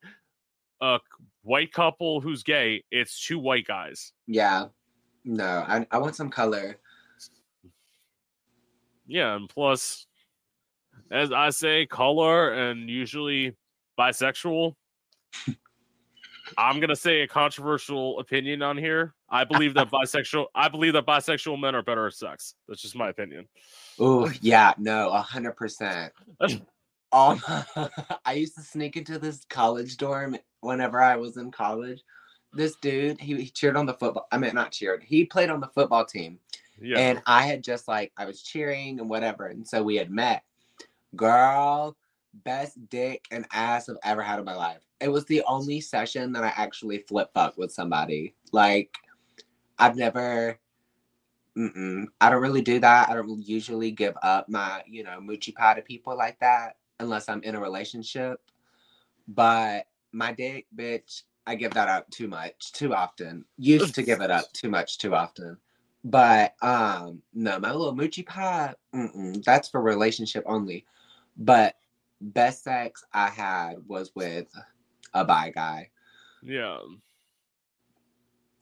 a 0.80 0.98
white 1.42 1.72
couple 1.72 2.20
who's 2.20 2.42
gay, 2.42 2.82
it's 2.90 3.24
two 3.26 3.38
white 3.38 3.66
guys. 3.66 4.12
yeah. 4.26 4.66
No, 5.22 5.44
I, 5.44 5.86
I 5.90 5.98
want 5.98 6.16
some 6.16 6.30
color. 6.30 6.78
Yeah, 9.06 9.36
and 9.36 9.50
plus, 9.50 10.06
as 11.10 11.30
I 11.30 11.50
say, 11.50 11.84
color 11.84 12.52
and 12.54 12.88
usually 12.88 13.54
bisexual. 13.98 14.74
I'm 16.56 16.80
gonna 16.80 16.96
say 16.96 17.20
a 17.20 17.28
controversial 17.28 18.18
opinion 18.18 18.62
on 18.62 18.78
here. 18.78 19.14
I 19.28 19.44
believe 19.44 19.74
that 19.74 19.90
bisexual. 19.92 20.46
I 20.54 20.68
believe 20.68 20.94
that 20.94 21.06
bisexual 21.06 21.60
men 21.60 21.74
are 21.74 21.82
better 21.82 22.06
at 22.06 22.14
sex. 22.14 22.54
That's 22.66 22.80
just 22.80 22.96
my 22.96 23.10
opinion. 23.10 23.46
Oh 23.98 24.30
yeah, 24.40 24.72
no, 24.78 25.10
a 25.10 25.20
hundred 25.20 25.52
percent. 25.52 26.12
Um, 27.12 27.42
I 28.24 28.34
used 28.34 28.54
to 28.56 28.62
sneak 28.62 28.96
into 28.96 29.18
this 29.18 29.44
college 29.48 29.96
dorm 29.96 30.36
whenever 30.60 31.02
I 31.02 31.16
was 31.16 31.36
in 31.36 31.50
college. 31.50 32.02
This 32.52 32.76
dude, 32.76 33.20
he, 33.20 33.36
he 33.36 33.50
cheered 33.50 33.76
on 33.76 33.86
the 33.86 33.94
football. 33.94 34.26
I 34.32 34.38
mean, 34.38 34.54
not 34.54 34.72
cheered. 34.72 35.02
He 35.02 35.24
played 35.24 35.50
on 35.50 35.60
the 35.60 35.68
football 35.68 36.04
team, 36.04 36.38
Yeah, 36.80 36.98
and 36.98 37.22
I 37.26 37.42
had 37.46 37.62
just 37.62 37.86
like 37.86 38.12
I 38.16 38.26
was 38.26 38.42
cheering 38.42 38.98
and 38.98 39.08
whatever, 39.08 39.46
and 39.46 39.66
so 39.66 39.82
we 39.82 39.96
had 39.96 40.10
met. 40.10 40.42
Girl, 41.14 41.96
best 42.44 42.88
dick 42.88 43.26
and 43.30 43.46
ass 43.52 43.88
I've 43.88 43.96
ever 44.02 44.22
had 44.22 44.38
in 44.38 44.44
my 44.44 44.54
life. 44.54 44.80
It 45.00 45.08
was 45.08 45.24
the 45.26 45.42
only 45.46 45.80
session 45.80 46.32
that 46.32 46.44
I 46.44 46.52
actually 46.56 46.98
flip 46.98 47.30
fuck 47.34 47.56
with 47.56 47.72
somebody. 47.72 48.34
Like, 48.52 48.94
I've 49.78 49.96
never. 49.96 50.58
Mm-mm. 51.56 52.06
I 52.20 52.30
don't 52.30 52.42
really 52.42 52.62
do 52.62 52.78
that. 52.80 53.08
I 53.08 53.14
don't 53.14 53.46
usually 53.46 53.90
give 53.90 54.16
up 54.22 54.48
my, 54.48 54.82
you 54.86 55.02
know, 55.02 55.20
moochie 55.20 55.54
pie 55.54 55.74
to 55.74 55.82
people 55.82 56.16
like 56.16 56.38
that 56.40 56.76
unless 57.00 57.28
I'm 57.28 57.42
in 57.42 57.54
a 57.54 57.60
relationship. 57.60 58.40
But 59.26 59.86
my 60.12 60.32
dick, 60.32 60.66
bitch, 60.76 61.22
I 61.46 61.54
give 61.54 61.74
that 61.74 61.88
up 61.88 62.10
too 62.10 62.28
much, 62.28 62.72
too 62.72 62.94
often. 62.94 63.44
Used 63.58 63.94
to 63.94 64.02
give 64.02 64.20
it 64.20 64.30
up 64.30 64.52
too 64.52 64.68
much, 64.68 64.98
too 64.98 65.14
often. 65.14 65.56
But 66.04 66.54
um, 66.62 67.22
no, 67.34 67.58
my 67.58 67.72
little 67.72 67.94
moochie 67.94 68.26
pie, 68.26 68.74
mm-mm, 68.94 69.42
that's 69.44 69.68
for 69.68 69.82
relationship 69.82 70.44
only. 70.46 70.86
But 71.36 71.76
best 72.20 72.64
sex 72.64 73.04
I 73.12 73.28
had 73.28 73.76
was 73.86 74.12
with 74.14 74.46
a 75.12 75.24
bi 75.24 75.50
guy. 75.50 75.90
yeah. 76.42 76.78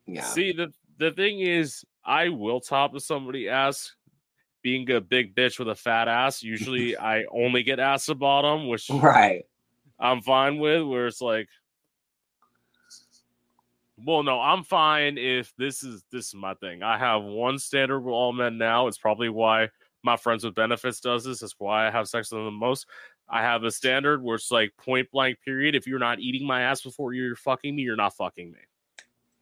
Yeah. 0.06 0.22
See, 0.22 0.52
the 0.52 0.72
the 0.98 1.10
thing 1.10 1.40
is, 1.40 1.84
I 2.04 2.30
will 2.30 2.60
top 2.60 2.96
if 2.96 3.02
somebody 3.02 3.48
asks. 3.48 3.94
Being 4.62 4.90
a 4.90 5.00
big 5.00 5.34
bitch 5.34 5.58
with 5.58 5.68
a 5.68 5.74
fat 5.74 6.08
ass, 6.08 6.42
usually 6.42 6.96
I 6.98 7.24
only 7.30 7.62
get 7.62 7.78
ass 7.80 8.06
to 8.06 8.14
bottom, 8.14 8.68
which 8.68 8.90
Right. 8.90 9.44
I'm 9.98 10.20
fine 10.22 10.58
with. 10.58 10.84
Where 10.86 11.06
it's 11.06 11.20
like, 11.20 11.48
well, 14.04 14.22
no, 14.22 14.40
I'm 14.40 14.62
fine 14.62 15.18
if 15.18 15.52
this 15.56 15.82
is 15.82 16.04
this 16.10 16.28
is 16.28 16.34
my 16.34 16.54
thing. 16.54 16.82
I 16.82 16.98
have 16.98 17.22
one 17.22 17.58
standard 17.58 18.00
with 18.00 18.12
all 18.12 18.32
men 18.32 18.58
now. 18.58 18.86
It's 18.86 18.98
probably 18.98 19.28
why 19.28 19.68
my 20.04 20.16
friends 20.16 20.44
with 20.44 20.54
benefits 20.54 21.00
does 21.00 21.24
this. 21.24 21.40
That's 21.40 21.56
why 21.58 21.86
I 21.86 21.90
have 21.90 22.08
sex 22.08 22.30
with 22.30 22.38
them 22.38 22.44
the 22.46 22.50
most. 22.52 22.86
I 23.28 23.42
have 23.42 23.64
a 23.64 23.70
standard 23.70 24.22
where 24.22 24.36
it's 24.36 24.50
like 24.50 24.72
point 24.78 25.10
blank 25.10 25.38
period. 25.44 25.74
If 25.74 25.86
you're 25.86 25.98
not 25.98 26.20
eating 26.20 26.46
my 26.46 26.62
ass 26.62 26.80
before 26.82 27.12
you're 27.12 27.36
fucking 27.36 27.74
me, 27.74 27.82
you're 27.82 27.96
not 27.96 28.16
fucking 28.16 28.50
me. 28.52 28.58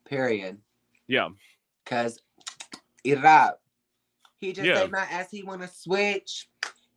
Period. 0.04 0.58
Yeah, 1.06 1.28
Cause 1.84 2.18
eat 3.04 3.12
it 3.18 3.24
up. 3.24 3.60
He 4.38 4.52
just 4.52 4.66
Yeah. 4.66 4.82
ate 4.82 4.90
my 4.90 5.00
ass. 5.00 5.30
He 5.30 5.42
want 5.42 5.62
to 5.62 5.68
switch. 5.68 6.48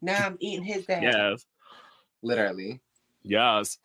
Now 0.01 0.25
I'm 0.25 0.37
eating 0.39 0.63
his 0.63 0.85
ass. 0.89 1.03
yes, 1.03 1.45
Literally. 2.21 2.79
yes. 3.23 3.77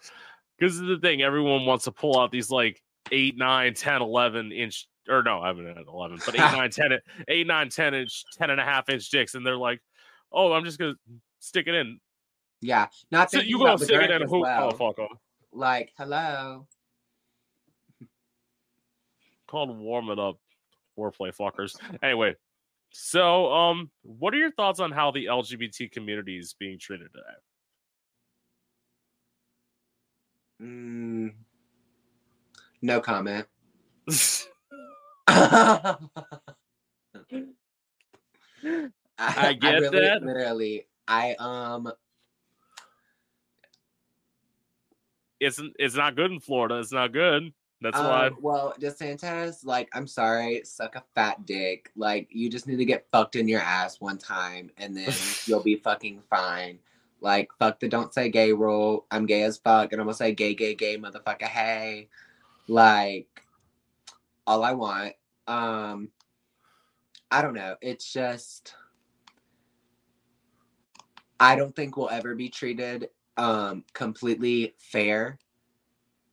Because 0.59 0.79
the 0.79 0.99
thing, 1.01 1.23
everyone 1.23 1.67
wants 1.67 1.85
to 1.85 1.93
pull 1.93 2.19
out 2.19 2.31
these 2.31 2.51
like 2.51 2.83
8, 3.11 3.37
9, 3.37 3.75
10, 3.75 4.03
11 4.03 4.53
inch, 4.53 4.89
or 5.09 5.23
no, 5.23 5.41
I 5.41 5.49
haven't 5.49 5.67
had 5.67 5.87
11, 5.87 6.21
but 6.25 6.35
8, 6.35 6.39
9, 6.53 6.71
10, 6.71 6.99
8, 7.29 7.47
9, 7.47 7.69
10 7.69 7.95
inch, 7.95 8.25
10 8.35 8.51
and 8.51 8.61
a 8.61 8.65
half 8.65 8.89
inch 8.89 9.09
dicks. 9.11 9.35
And 9.35 9.45
they're 9.47 9.57
like, 9.57 9.81
oh, 10.33 10.53
I'm 10.53 10.65
just 10.65 10.79
going 10.79 10.95
to 10.95 11.01
stick 11.41 11.67
it 11.67 11.75
in. 11.75 11.99
Yeah. 12.61 12.87
Not 13.11 13.31
So 13.31 13.41
you 13.41 13.57
about 13.57 13.79
gonna 13.79 13.85
stick 13.85 14.03
it 14.03 14.11
in 14.11 14.23
as 14.23 14.31
who? 14.31 14.39
Oh, 14.39 14.41
well. 14.43 14.71
Oh, 14.73 14.77
fuck 14.77 14.99
off. 15.01 15.19
Like, 15.53 15.93
hello. 15.99 16.67
Called 19.47 19.77
warm 19.79 20.09
it 20.11 20.19
up, 20.19 20.39
foreplay 20.99 21.35
fuckers. 21.37 21.77
Anyway, 22.03 22.35
so 22.97 23.53
um, 23.53 23.91
what 24.03 24.33
are 24.35 24.37
your 24.37 24.53
thoughts 24.53 24.79
on 24.79 24.93
how 24.93 25.11
the 25.11 25.25
LGBT 25.25 25.91
community 25.91 26.39
is 26.39 26.55
being 26.57 26.79
treated 26.79 27.09
today? 27.13 27.25
Mm, 30.63 31.35
no 32.83 33.01
comment. 33.01 33.49
I, 35.27 35.97
I 39.19 39.53
get 39.55 39.81
really, 39.81 40.01
that. 40.01 40.23
Literally, 40.23 40.87
I 41.09 41.35
um, 41.41 41.93
it's 45.41 45.61
it's 45.81 45.97
not 45.97 46.15
good 46.15 46.31
in 46.31 46.39
Florida. 46.39 46.79
It's 46.79 46.93
not 46.93 47.13
good. 47.13 47.53
That's 47.85 47.99
why. 47.99 48.29
um, 48.29 48.39
well, 48.41 48.75
DeSantis, 48.81 49.67
like, 49.67 49.91
I'm 49.93 50.07
sorry, 50.07 50.63
suck 50.65 50.97
a 50.97 51.05
fat 51.15 51.45
dick. 51.45 51.91
Like, 51.95 52.29
you 52.31 52.49
just 52.49 52.67
need 52.67 52.79
to 52.79 52.87
get 52.87 53.07
fucked 53.13 53.37
in 53.37 53.47
your 53.47 53.61
ass 53.61 54.01
one 54.01 54.17
time, 54.17 54.71
and 54.79 54.97
then 54.97 55.13
you'll 55.45 55.63
be 55.63 55.77
fucking 55.77 56.23
fine. 56.31 56.79
Like, 57.21 57.51
fuck 57.59 57.81
the 57.81 57.89
don't 57.91 58.15
say 58.15 58.31
gay 58.31 58.55
rule. 58.55 59.05
I'm 59.11 59.27
gay 59.27 59.43
as 59.43 59.59
fuck, 59.59 59.93
and 59.93 60.01
I'm 60.01 60.07
gonna 60.07 60.15
say 60.15 60.33
gay, 60.33 60.55
gay, 60.55 60.75
gay, 60.75 60.97
motherfucker. 60.97 61.43
Hey, 61.43 62.09
like, 62.69 63.43
all 64.47 64.65
I 64.65 64.73
want. 64.73 65.13
Um, 65.47 66.09
I 67.31 67.43
don't 67.43 67.53
know. 67.53 67.77
It's 67.83 68.11
just, 68.11 68.75
I 71.39 71.55
don't 71.55 71.77
think 71.77 71.99
we'll 71.99 72.09
ever 72.09 72.35
be 72.35 72.49
treated 72.49 73.11
um 73.37 73.85
completely 73.93 74.75
fair, 74.79 75.39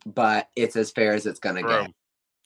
but 0.06 0.50
it's 0.56 0.76
as 0.76 0.92
fair 0.92 1.14
as 1.14 1.26
it's 1.26 1.40
gonna 1.40 1.62
True. 1.62 1.70
get. 1.70 1.94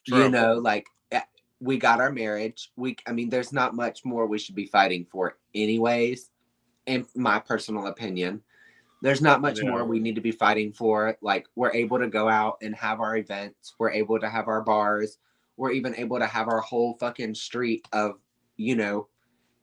True. 0.06 0.22
You 0.24 0.28
know, 0.30 0.54
like 0.54 0.86
eh, 1.10 1.22
we 1.60 1.78
got 1.78 2.00
our 2.00 2.12
marriage. 2.12 2.70
We, 2.76 2.96
I 3.06 3.12
mean, 3.12 3.28
there's 3.28 3.52
not 3.52 3.74
much 3.74 4.04
more 4.04 4.26
we 4.26 4.38
should 4.38 4.54
be 4.54 4.66
fighting 4.66 5.06
for, 5.10 5.36
anyways. 5.54 6.30
In 6.86 7.04
my 7.16 7.40
personal 7.40 7.86
opinion, 7.88 8.42
there's 9.02 9.20
not 9.20 9.40
much 9.40 9.60
Yeah. 9.60 9.70
more 9.70 9.84
we 9.84 9.98
need 9.98 10.14
to 10.14 10.20
be 10.20 10.30
fighting 10.30 10.72
for. 10.72 11.16
Like 11.20 11.46
we're 11.56 11.72
able 11.72 11.98
to 11.98 12.06
go 12.08 12.28
out 12.28 12.58
and 12.62 12.74
have 12.76 13.00
our 13.00 13.16
events. 13.16 13.74
We're 13.78 13.90
able 13.90 14.20
to 14.20 14.28
have 14.28 14.46
our 14.48 14.62
bars. 14.62 15.18
We're 15.56 15.72
even 15.72 15.96
able 15.96 16.18
to 16.18 16.26
have 16.26 16.48
our 16.48 16.60
whole 16.60 16.94
fucking 17.00 17.34
street 17.34 17.88
of, 17.92 18.18
you 18.56 18.76
know, 18.76 19.08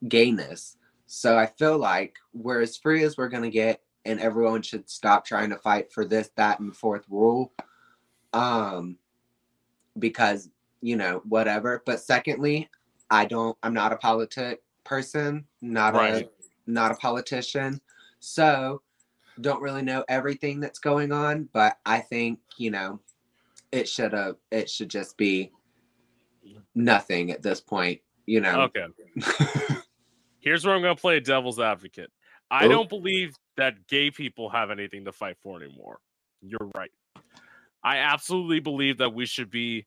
gayness. 0.08 0.76
So 1.06 1.38
I 1.38 1.46
feel 1.46 1.78
like 1.78 2.18
we're 2.34 2.62
as 2.62 2.76
free 2.76 3.04
as 3.04 3.18
we're 3.18 3.30
gonna 3.30 3.50
get, 3.50 3.82
and 4.04 4.20
everyone 4.20 4.64
should 4.64 4.90
stop 4.90 5.24
trying 5.26 5.52
to 5.52 5.58
fight 5.58 5.94
for 5.94 6.04
this, 6.04 6.30
that, 6.36 6.60
and 6.60 6.76
fourth 6.76 7.06
rule. 7.10 7.54
Um, 8.34 8.98
because 10.00 10.50
you 10.82 10.96
know 10.96 11.22
whatever. 11.28 11.84
But 11.86 12.00
secondly, 12.00 12.70
I 13.10 13.26
don't. 13.26 13.58
I'm 13.64 13.74
not 13.74 13.94
a 13.94 13.98
politic 13.98 14.62
person. 14.84 15.46
Not 15.62 15.94
Right. 15.94 16.26
a 16.26 16.30
not 16.72 16.92
a 16.92 16.96
politician. 16.96 17.80
So 18.20 18.82
don't 19.42 19.62
really 19.62 19.82
know 19.82 20.04
everything 20.08 20.60
that's 20.60 20.80
going 20.80 21.12
on. 21.12 21.50
But 21.54 21.78
I 21.86 22.00
think 22.00 22.40
you 22.58 22.72
know 22.72 23.00
it 23.72 23.88
should 23.88 24.14
have. 24.14 24.36
It 24.52 24.70
should 24.70 24.90
just 24.90 25.16
be 25.18 25.52
nothing 26.76 27.32
at 27.32 27.42
this 27.42 27.62
point. 27.62 28.02
You 28.26 28.42
know. 28.42 28.62
Okay. 28.76 28.86
Here's 30.40 30.66
where 30.66 30.76
I'm 30.76 30.82
going 30.82 30.96
to 30.96 31.00
play 31.02 31.20
devil's 31.22 31.60
advocate. 31.60 32.12
I 32.52 32.66
Oh. 32.66 32.70
don't 32.70 32.90
believe 32.90 33.36
that 33.56 33.88
gay 33.88 34.12
people 34.12 34.50
have 34.50 34.72
anything 34.72 35.06
to 35.06 35.12
fight 35.14 35.38
for 35.42 35.62
anymore. 35.62 36.00
You're 36.42 36.70
right. 36.76 36.92
I 37.84 37.98
absolutely 37.98 38.60
believe 38.60 39.00
that 39.00 39.14
we 39.14 39.26
should 39.26 39.50
be 39.50 39.86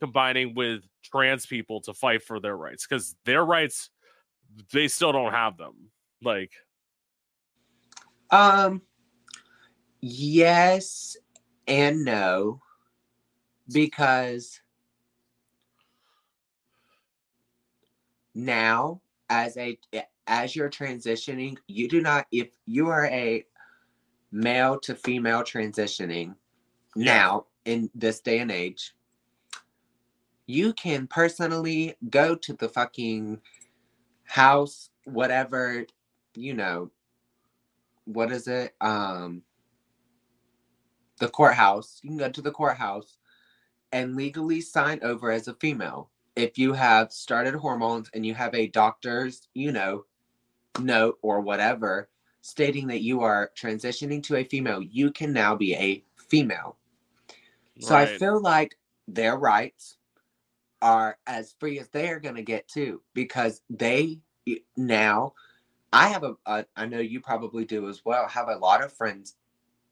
combining 0.00 0.54
with 0.54 0.82
trans 1.04 1.46
people 1.46 1.80
to 1.82 1.94
fight 1.94 2.22
for 2.22 2.40
their 2.40 2.56
rights 2.56 2.86
because 2.86 3.14
their 3.24 3.44
rights, 3.44 3.90
they 4.72 4.88
still 4.88 5.12
don't 5.12 5.32
have 5.32 5.56
them. 5.56 5.90
Like, 6.22 6.52
Um 8.30 8.82
yes 10.00 11.16
and 11.66 12.04
no 12.04 12.60
because 13.72 14.60
now 18.34 19.00
as 19.30 19.56
a 19.56 19.78
as 20.26 20.54
you're 20.54 20.70
transitioning 20.70 21.56
you 21.66 21.88
do 21.88 22.00
not 22.00 22.26
if 22.30 22.50
you 22.66 22.88
are 22.88 23.06
a 23.06 23.44
male 24.30 24.78
to 24.78 24.94
female 24.94 25.42
transitioning 25.42 26.34
now 26.96 27.46
in 27.64 27.90
this 27.94 28.20
day 28.20 28.38
and 28.38 28.50
age 28.50 28.94
you 30.46 30.72
can 30.72 31.06
personally 31.06 31.94
go 32.10 32.34
to 32.34 32.52
the 32.54 32.68
fucking 32.68 33.40
house 34.24 34.90
whatever 35.04 35.86
you 36.34 36.54
know 36.54 36.90
what 38.06 38.32
is 38.32 38.48
it? 38.48 38.74
Um, 38.80 39.42
the 41.18 41.28
courthouse. 41.28 42.00
You 42.02 42.10
can 42.10 42.18
go 42.18 42.30
to 42.30 42.42
the 42.42 42.52
courthouse 42.52 43.18
and 43.92 44.16
legally 44.16 44.60
sign 44.60 45.00
over 45.02 45.30
as 45.30 45.48
a 45.48 45.54
female. 45.54 46.10
If 46.34 46.58
you 46.58 46.72
have 46.72 47.12
started 47.12 47.54
hormones 47.54 48.10
and 48.14 48.24
you 48.24 48.34
have 48.34 48.54
a 48.54 48.68
doctor's, 48.68 49.48
you 49.54 49.72
know, 49.72 50.04
note 50.80 51.18
or 51.22 51.40
whatever 51.40 52.08
stating 52.42 52.86
that 52.86 53.02
you 53.02 53.22
are 53.22 53.50
transitioning 53.60 54.22
to 54.22 54.36
a 54.36 54.44
female, 54.44 54.80
you 54.80 55.10
can 55.10 55.32
now 55.32 55.56
be 55.56 55.74
a 55.74 56.04
female. 56.16 56.76
So 57.78 57.94
I 57.94 58.06
feel 58.06 58.40
like 58.40 58.76
their 59.08 59.36
rights 59.36 59.98
are 60.82 61.18
as 61.26 61.54
free 61.58 61.78
as 61.78 61.88
they 61.88 62.08
are 62.10 62.20
going 62.20 62.34
to 62.36 62.42
get 62.42 62.68
too, 62.68 63.02
because 63.14 63.62
they 63.70 64.20
now, 64.76 65.32
I 65.92 66.08
have 66.08 66.22
a, 66.24 66.34
a, 66.46 66.64
I 66.76 66.86
know 66.86 67.00
you 67.00 67.20
probably 67.20 67.64
do 67.64 67.88
as 67.88 68.02
well, 68.04 68.28
have 68.28 68.48
a 68.48 68.56
lot 68.56 68.82
of 68.82 68.92
friends, 68.92 69.36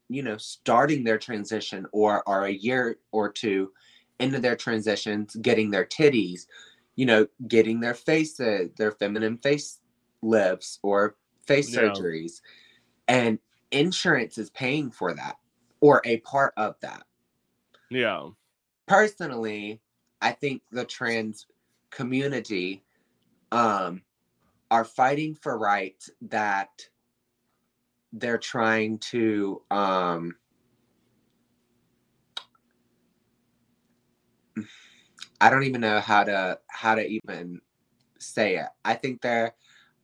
you 0.09 0.23
know, 0.23 0.37
starting 0.37 1.05
their 1.05 1.19
transition 1.19 1.87
or 1.93 2.27
are 2.29 2.45
a 2.47 2.53
year 2.53 2.99
or 3.13 3.31
two 3.33 3.73
into 4.21 4.39
their 4.39 4.57
transitions, 4.57 5.35
getting 5.37 5.71
their 5.71 5.85
titties, 5.85 6.43
you 6.97 7.07
know, 7.07 7.27
getting 7.49 7.81
their 7.81 7.95
faces, 7.95 8.41
uh, 8.41 8.69
their 8.77 8.93
feminine 8.93 9.39
face 9.39 9.81
lifts 10.23 10.79
or 10.83 11.17
face 11.47 11.75
Yeah. 11.75 11.81
surgeries. 11.81 12.41
And 13.09 13.39
insurance 13.73 14.39
is 14.39 14.51
paying 14.51 14.91
for 14.91 15.15
that 15.15 15.37
or 15.81 16.01
a 16.05 16.19
part 16.19 16.55
of 16.57 16.77
that 16.81 17.05
yeah. 17.91 18.29
personally, 18.87 19.81
I 20.21 20.33
think 20.33 20.63
the 20.71 20.85
trans 20.85 21.47
community 21.91 22.83
um 23.53 24.03
are 24.71 24.85
fighting 24.85 25.35
for 25.35 25.57
rights 25.59 26.11
that 26.23 26.71
they're 28.13 28.39
trying 28.39 28.99
to 28.99 29.63
um 29.71 30.35
I 35.41 35.51
don't 35.51 35.65
even 35.65 35.81
know 35.81 36.01
how 36.01 36.25
to 36.25 36.59
how 36.69 36.95
to 36.95 37.07
even 37.07 37.61
say 38.19 38.57
it. 38.57 38.69
I 38.85 38.95
think 38.95 39.21
they're 39.21 39.55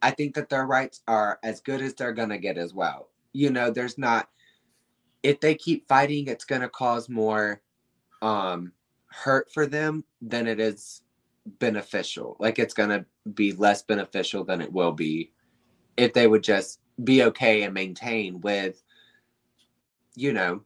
I 0.02 0.10
think 0.10 0.34
that 0.34 0.48
their 0.48 0.66
rights 0.66 1.02
are 1.08 1.38
as 1.42 1.60
good 1.60 1.80
as 1.80 1.94
they're 1.94 2.12
gonna 2.12 2.38
get 2.38 2.58
as 2.58 2.74
well. 2.74 3.08
You 3.32 3.50
know, 3.50 3.70
there's 3.70 3.98
not 3.98 4.28
if 5.22 5.40
they 5.40 5.54
keep 5.54 5.88
fighting, 5.88 6.26
it's 6.28 6.44
gonna 6.44 6.68
cause 6.68 7.08
more 7.08 7.60
um 8.22 8.72
hurt 9.06 9.50
for 9.52 9.66
them 9.66 10.04
than 10.20 10.46
it 10.46 10.60
is 10.60 11.02
beneficial. 11.58 12.36
Like 12.38 12.58
it's 12.58 12.74
gonna 12.74 13.04
be 13.34 13.52
less 13.52 13.82
beneficial 13.82 14.44
than 14.44 14.60
it 14.60 14.72
will 14.72 14.92
be 14.92 15.32
if 15.96 16.12
they 16.12 16.26
would 16.26 16.42
just 16.42 16.80
be 17.04 17.22
okay 17.24 17.62
and 17.62 17.74
maintain 17.74 18.40
with, 18.40 18.82
you 20.14 20.32
know, 20.32 20.62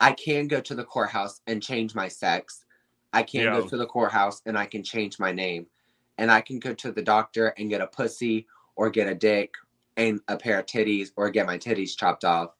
I 0.00 0.12
can 0.12 0.48
go 0.48 0.60
to 0.60 0.74
the 0.74 0.84
courthouse 0.84 1.40
and 1.46 1.62
change 1.62 1.94
my 1.94 2.08
sex. 2.08 2.64
I 3.12 3.22
can 3.22 3.42
Yeah. 3.42 3.60
go 3.60 3.68
to 3.68 3.76
the 3.76 3.86
courthouse 3.86 4.42
and 4.46 4.58
I 4.58 4.66
can 4.66 4.82
change 4.82 5.18
my 5.18 5.32
name. 5.32 5.66
And 6.18 6.30
I 6.30 6.40
can 6.40 6.58
go 6.58 6.74
to 6.74 6.92
the 6.92 7.02
doctor 7.02 7.48
and 7.58 7.68
get 7.68 7.80
a 7.80 7.86
pussy 7.86 8.46
or 8.74 8.90
get 8.90 9.08
a 9.08 9.14
dick 9.14 9.54
and 9.96 10.20
a 10.28 10.36
pair 10.36 10.60
of 10.60 10.66
titties 10.66 11.10
or 11.16 11.30
get 11.30 11.46
my 11.46 11.58
titties 11.58 11.96
chopped 11.96 12.24
off 12.24 12.50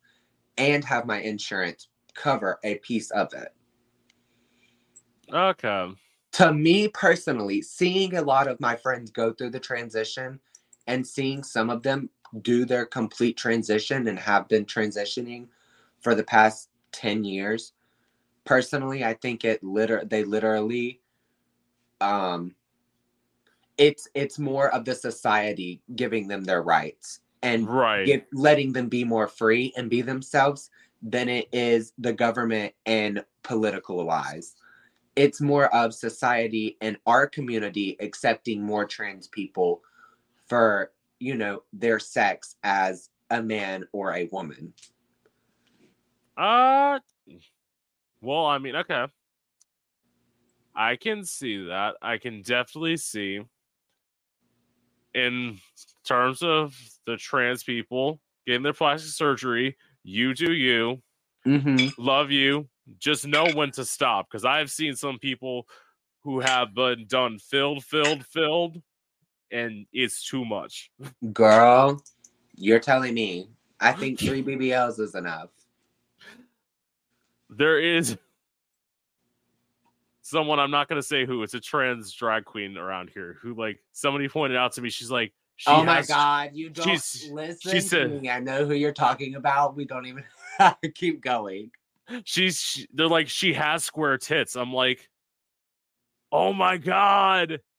and 0.59 0.85
have 0.85 1.07
my 1.07 1.21
insurance 1.21 1.89
cover 2.15 2.59
a 2.65 2.77
piece 2.77 3.11
of 3.11 3.33
it. 3.35 3.55
Okay. 5.33 5.93
to 6.33 6.53
me 6.53 6.89
personally, 6.89 7.63
seeing 7.63 8.17
a 8.17 8.23
lot 8.23 8.47
of 8.47 8.61
my 8.61 8.77
friends 8.77 9.11
go 9.11 9.33
through 9.33 9.51
the 9.51 9.61
transition 9.61 10.39
and 10.87 11.07
seeing 11.07 11.43
some 11.43 11.71
of 11.71 11.83
them 11.83 12.11
do 12.43 12.65
their 12.65 12.85
complete 12.85 13.37
transition 13.37 14.09
and 14.09 14.19
have 14.19 14.49
been 14.49 14.65
transitioning 14.65 15.47
for 16.01 16.15
the 16.15 16.25
past 16.25 16.69
10 16.93 17.25
years, 17.25 17.73
personally, 18.45 19.05
I 19.05 19.15
think 19.15 19.45
it 19.45 19.63
liter 19.63 20.05
they 20.05 20.25
literally 20.25 21.01
um 22.01 22.55
it's 23.79 24.09
it's 24.15 24.39
more 24.39 24.73
of 24.75 24.85
the 24.85 24.95
society 24.95 25.81
giving 25.95 26.29
them 26.29 26.45
their 26.45 26.63
rights 26.63 27.21
and 27.43 27.69
right. 27.69 28.07
get, 28.07 28.27
letting 28.33 28.73
them 28.73 28.89
be 28.89 29.05
more 29.05 29.29
free 29.29 29.73
and 29.77 29.91
be 29.91 30.03
themselves 30.03 30.71
than 31.03 31.29
it 31.29 31.49
is 31.53 31.93
the 31.99 32.13
government 32.13 32.75
and 32.87 33.25
political 33.43 34.05
wise. 34.05 34.57
It's 35.17 35.41
more 35.41 35.75
of 35.75 35.95
society 35.95 36.77
and 36.81 36.99
our 37.07 37.27
community 37.27 37.97
accepting 38.01 38.63
more 38.63 38.85
trans 38.85 39.27
people 39.29 39.83
for, 40.47 40.93
you 41.19 41.35
know, 41.35 41.63
their 41.73 41.99
sex 41.99 42.57
as 42.63 43.11
a 43.31 43.43
man 43.43 43.87
or 43.93 44.15
a 44.15 44.29
woman. 44.31 44.73
Uh, 46.37 47.01
well, 48.21 48.47
I 48.47 48.59
mean, 48.59 48.77
okay. 48.77 49.07
I 50.75 50.97
can 50.97 51.25
see 51.25 51.67
that. 51.67 51.95
I 52.03 52.19
can 52.19 52.43
definitely 52.43 52.99
see 52.99 53.41
in 55.15 55.59
terms 56.05 56.43
of 56.43 56.79
the 57.07 57.17
trans 57.17 57.65
people 57.65 58.21
getting 58.47 58.63
their 58.63 58.75
plastic 58.75 59.11
surgery, 59.11 59.77
you 60.05 60.35
do 60.35 60.53
you, 60.53 61.03
Mm-hmm. 61.47 62.01
love 62.01 62.31
you. 62.31 62.69
Just 62.99 63.27
know 63.27 63.47
when 63.55 63.71
to 63.73 63.85
stop 63.85 64.29
because 64.31 64.45
I've 64.45 64.71
seen 64.71 64.95
some 64.95 65.19
people 65.19 65.67
who 66.23 66.41
have 66.41 66.75
been 66.75 67.07
done 67.07 67.39
filled, 67.39 67.85
filled, 67.85 68.25
filled, 68.27 68.81
and 69.51 69.87
it's 69.93 70.29
too 70.29 70.45
much. 70.45 70.91
Girl, 71.33 72.03
you're 72.57 72.81
telling 72.81 73.15
me. 73.15 73.49
I 73.81 73.93
think 74.01 74.19
three 74.19 74.43
BBLs 74.43 74.99
is 75.01 75.15
enough. 75.15 75.51
There 77.51 77.79
is 77.79 78.17
someone 80.23 80.59
I'm 80.59 80.71
not 80.71 80.89
gonna 80.89 81.03
say 81.03 81.25
who. 81.27 81.43
It's 81.43 81.55
a 81.55 81.61
trans 81.61 82.13
drag 82.13 82.45
queen 82.45 82.77
around 82.77 83.11
here 83.13 83.39
who, 83.41 83.55
like, 83.55 83.81
somebody 83.93 84.29
pointed 84.29 84.57
out 84.59 84.73
to 84.73 84.83
me. 84.83 84.91
She's 84.91 85.11
like, 85.11 85.33
she 85.57 85.71
oh 85.71 85.85
my 85.85 85.97
has- 85.97 86.09
god, 86.09 86.51
you 86.55 86.71
don't 86.71 86.87
she's- 86.87 87.29
listen 87.31 87.71
she 87.73 87.81
to 87.81 87.83
said- 87.83 88.23
me. 88.23 88.31
I 88.31 88.41
know 88.41 88.65
who 88.67 88.75
you're 88.75 88.93
talking 88.93 89.37
about. 89.37 89.77
We 89.77 89.85
don't 89.85 90.07
even 90.07 90.25
keep 90.95 91.21
going. 91.21 91.71
She's 92.25 92.61
she, 92.61 92.87
they're 92.93 93.09
like 93.09 93.29
she 93.29 93.53
has 93.55 93.85
square 93.85 94.19
tits. 94.19 94.57
I'm 94.57 94.73
like 94.73 95.09
oh 96.33 96.53
my 96.53 96.77
god. 96.77 97.61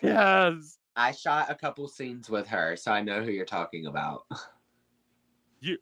Yes. 0.00 0.78
I 0.96 1.12
shot 1.12 1.50
a 1.50 1.54
couple 1.54 1.86
scenes 1.86 2.30
with 2.30 2.48
her, 2.48 2.76
so 2.76 2.90
I 2.90 3.02
know 3.02 3.22
who 3.22 3.30
you're 3.30 3.44
talking 3.44 3.84
about. 3.86 4.22
you 5.60 5.76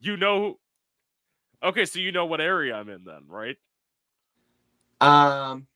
you 0.00 0.16
know 0.16 0.58
okay 1.62 1.84
so 1.84 1.98
you 1.98 2.12
know 2.12 2.26
what 2.26 2.40
area 2.40 2.74
i'm 2.74 2.88
in 2.88 3.04
then 3.04 3.22
right? 3.28 3.56
Um 5.00 5.66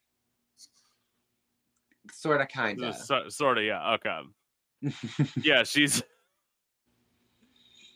sort 2.11 2.41
of 2.41 2.47
kind 2.49 2.83
of. 2.83 2.95
so, 2.95 3.29
sort 3.29 3.57
of 3.57 3.63
yeah 3.63 3.93
okay. 3.93 4.93
Yeah 5.41 5.63
she's 5.63 6.03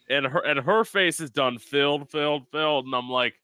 and 0.09 0.25
her 0.25 0.39
and 0.39 0.59
her 0.59 0.83
face 0.83 1.19
is 1.19 1.31
done 1.31 1.57
filled 1.57 2.09
filled 2.09 2.47
filled 2.51 2.85
and 2.85 2.93
i'm 2.93 3.09
like 3.09 3.35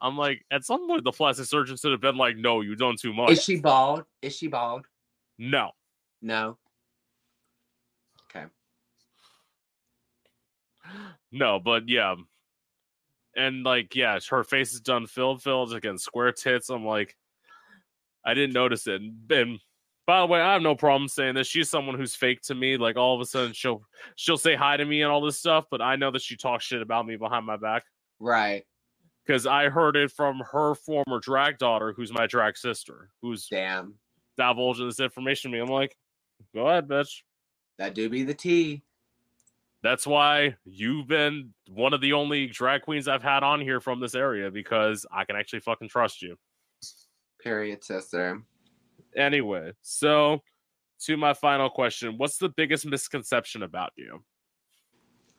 i'm 0.00 0.16
like 0.16 0.44
at 0.50 0.64
some 0.64 0.86
point 0.86 1.04
the 1.04 1.12
plastic 1.12 1.46
surgeon 1.46 1.76
should 1.76 1.92
have 1.92 2.00
been 2.00 2.16
like 2.16 2.36
no 2.36 2.60
you've 2.60 2.78
done 2.78 2.96
too 3.00 3.12
much 3.12 3.30
Is 3.30 3.42
she 3.42 3.56
bald? 3.56 4.04
Is 4.22 4.36
she 4.36 4.46
bald? 4.46 4.86
no 5.38 5.70
No. 6.22 6.56
Okay. 8.34 8.46
No, 11.30 11.60
but 11.60 11.88
yeah. 11.88 12.14
And 13.36 13.64
like, 13.64 13.94
yeah, 13.94 14.18
her 14.30 14.44
face 14.44 14.72
is 14.72 14.80
done 14.80 15.06
filled, 15.06 15.42
filled 15.42 15.74
again, 15.74 15.98
square 15.98 16.32
tits. 16.32 16.70
I'm 16.70 16.86
like, 16.86 17.16
I 18.24 18.34
didn't 18.34 18.54
notice 18.54 18.86
it. 18.86 19.02
And, 19.02 19.30
and 19.30 19.58
by 20.06 20.20
the 20.20 20.26
way, 20.26 20.40
I 20.40 20.52
have 20.52 20.62
no 20.62 20.74
problem 20.74 21.08
saying 21.08 21.34
this. 21.34 21.46
She's 21.46 21.70
someone 21.70 21.96
who's 21.96 22.14
fake 22.14 22.42
to 22.42 22.54
me. 22.54 22.76
Like 22.76 22.96
all 22.96 23.14
of 23.14 23.20
a 23.20 23.26
sudden 23.26 23.52
she'll 23.52 23.82
she'll 24.16 24.36
say 24.36 24.54
hi 24.54 24.76
to 24.76 24.84
me 24.84 25.02
and 25.02 25.10
all 25.10 25.22
this 25.22 25.38
stuff, 25.38 25.66
but 25.70 25.80
I 25.80 25.96
know 25.96 26.10
that 26.10 26.22
she 26.22 26.36
talks 26.36 26.64
shit 26.64 26.82
about 26.82 27.06
me 27.06 27.16
behind 27.16 27.46
my 27.46 27.56
back. 27.56 27.84
Right. 28.20 28.64
Because 29.24 29.46
I 29.46 29.70
heard 29.70 29.96
it 29.96 30.10
from 30.10 30.42
her 30.52 30.74
former 30.74 31.18
drag 31.20 31.56
daughter, 31.56 31.94
who's 31.96 32.12
my 32.12 32.26
drag 32.26 32.58
sister, 32.58 33.08
who's 33.22 33.46
Damn. 33.46 33.94
divulging 34.36 34.86
this 34.86 35.00
information 35.00 35.50
to 35.50 35.56
me. 35.56 35.62
I'm 35.62 35.70
like, 35.70 35.96
go 36.54 36.68
ahead, 36.68 36.86
bitch. 36.86 37.22
That 37.78 37.94
do 37.94 38.10
be 38.10 38.22
the 38.22 38.34
tea. 38.34 38.82
That's 39.82 40.06
why 40.06 40.56
you've 40.64 41.06
been 41.06 41.52
one 41.68 41.94
of 41.94 42.00
the 42.02 42.12
only 42.12 42.46
drag 42.46 42.82
queens 42.82 43.08
I've 43.08 43.22
had 43.22 43.42
on 43.42 43.60
here 43.60 43.80
from 43.80 44.00
this 44.00 44.14
area 44.14 44.50
because 44.50 45.06
I 45.10 45.24
can 45.24 45.36
actually 45.36 45.60
fucking 45.60 45.88
trust 45.88 46.22
you. 46.22 46.36
Period, 47.42 47.84
sister. 47.84 48.42
Anyway, 49.16 49.72
so 49.82 50.40
to 51.02 51.16
my 51.16 51.34
final 51.34 51.70
question, 51.70 52.14
what's 52.16 52.38
the 52.38 52.48
biggest 52.48 52.86
misconception 52.86 53.62
about 53.62 53.92
you? 53.96 54.24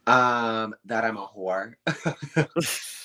Um, 0.08 0.76
that 0.86 1.04
I'm 1.04 1.18
a 1.18 1.28
whore. 1.28 1.74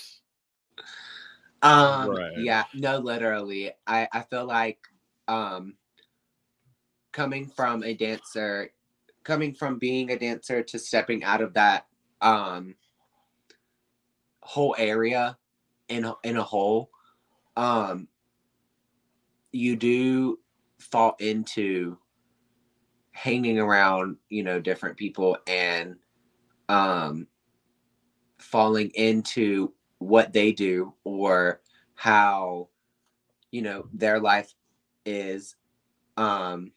Um, 1.62 2.08
Right. 2.08 2.32
yeah, 2.38 2.64
no, 2.74 2.98
literally. 2.98 3.72
I 3.86 4.08
I 4.12 4.22
feel 4.22 4.46
like 4.46 4.78
um 5.28 5.76
coming 7.12 7.48
from 7.48 7.82
a 7.82 7.92
dancer, 7.94 8.70
coming 9.24 9.52
from 9.54 9.78
being 9.78 10.10
a 10.10 10.18
dancer 10.18 10.62
to 10.62 10.78
stepping 10.78 11.22
out 11.22 11.42
of 11.42 11.52
that 11.54 11.86
um 12.22 12.76
whole 14.42 14.74
area 14.78 15.36
in 15.88 16.10
in 16.24 16.36
a 16.38 16.42
whole, 16.42 16.90
um, 17.56 18.08
you 19.52 19.76
do 19.76 20.38
fall 20.80 21.14
into 21.20 21.98
hanging 23.12 23.58
around, 23.58 24.16
you 24.28 24.42
know, 24.42 24.60
different 24.60 24.96
people 24.96 25.36
and 25.46 25.96
um 26.68 27.26
falling 28.38 28.90
into 28.94 29.72
what 29.98 30.32
they 30.32 30.52
do 30.52 30.94
or 31.04 31.60
how 31.94 32.68
you 33.50 33.60
know 33.60 33.86
their 33.92 34.18
life 34.18 34.54
is 35.04 35.56
um 36.16 36.72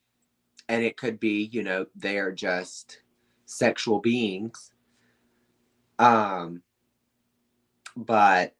and 0.68 0.84
it 0.84 0.98
could 0.98 1.20
be 1.20 1.50
you 1.52 1.64
know 1.64 1.86
they're 1.96 2.32
just 2.32 3.00
sexual 3.46 4.00
beings 4.00 4.72
um 6.00 6.62
but 7.96 8.54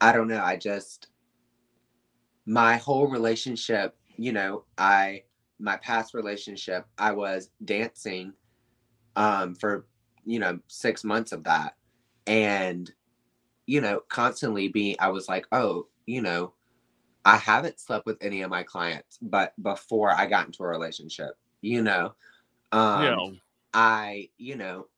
i 0.00 0.12
don't 0.12 0.28
know 0.28 0.42
i 0.42 0.56
just 0.56 1.08
my 2.46 2.76
whole 2.76 3.06
relationship 3.06 3.96
you 4.16 4.32
know 4.32 4.64
i 4.78 5.22
my 5.58 5.76
past 5.78 6.14
relationship 6.14 6.86
i 6.98 7.12
was 7.12 7.50
dancing 7.64 8.32
um 9.16 9.54
for 9.54 9.86
you 10.24 10.38
know 10.38 10.58
6 10.68 11.04
months 11.04 11.32
of 11.32 11.44
that. 11.44 11.76
And 12.26 12.90
you 13.66 13.80
know, 13.80 14.00
constantly 14.08 14.68
being, 14.68 14.96
I 14.98 15.08
was 15.08 15.28
like, 15.28 15.46
oh, 15.52 15.86
you 16.06 16.20
know, 16.20 16.52
I 17.24 17.36
haven't 17.36 17.80
slept 17.80 18.06
with 18.06 18.18
any 18.20 18.42
of 18.42 18.50
my 18.50 18.62
clients, 18.62 19.18
but 19.22 19.54
before 19.62 20.10
I 20.10 20.26
got 20.26 20.46
into 20.46 20.62
a 20.62 20.68
relationship, 20.68 21.38
you 21.62 21.82
know, 21.82 22.14
um, 22.72 23.02
yeah. 23.02 23.16
I, 23.72 24.28
you 24.36 24.56
know, 24.56 24.88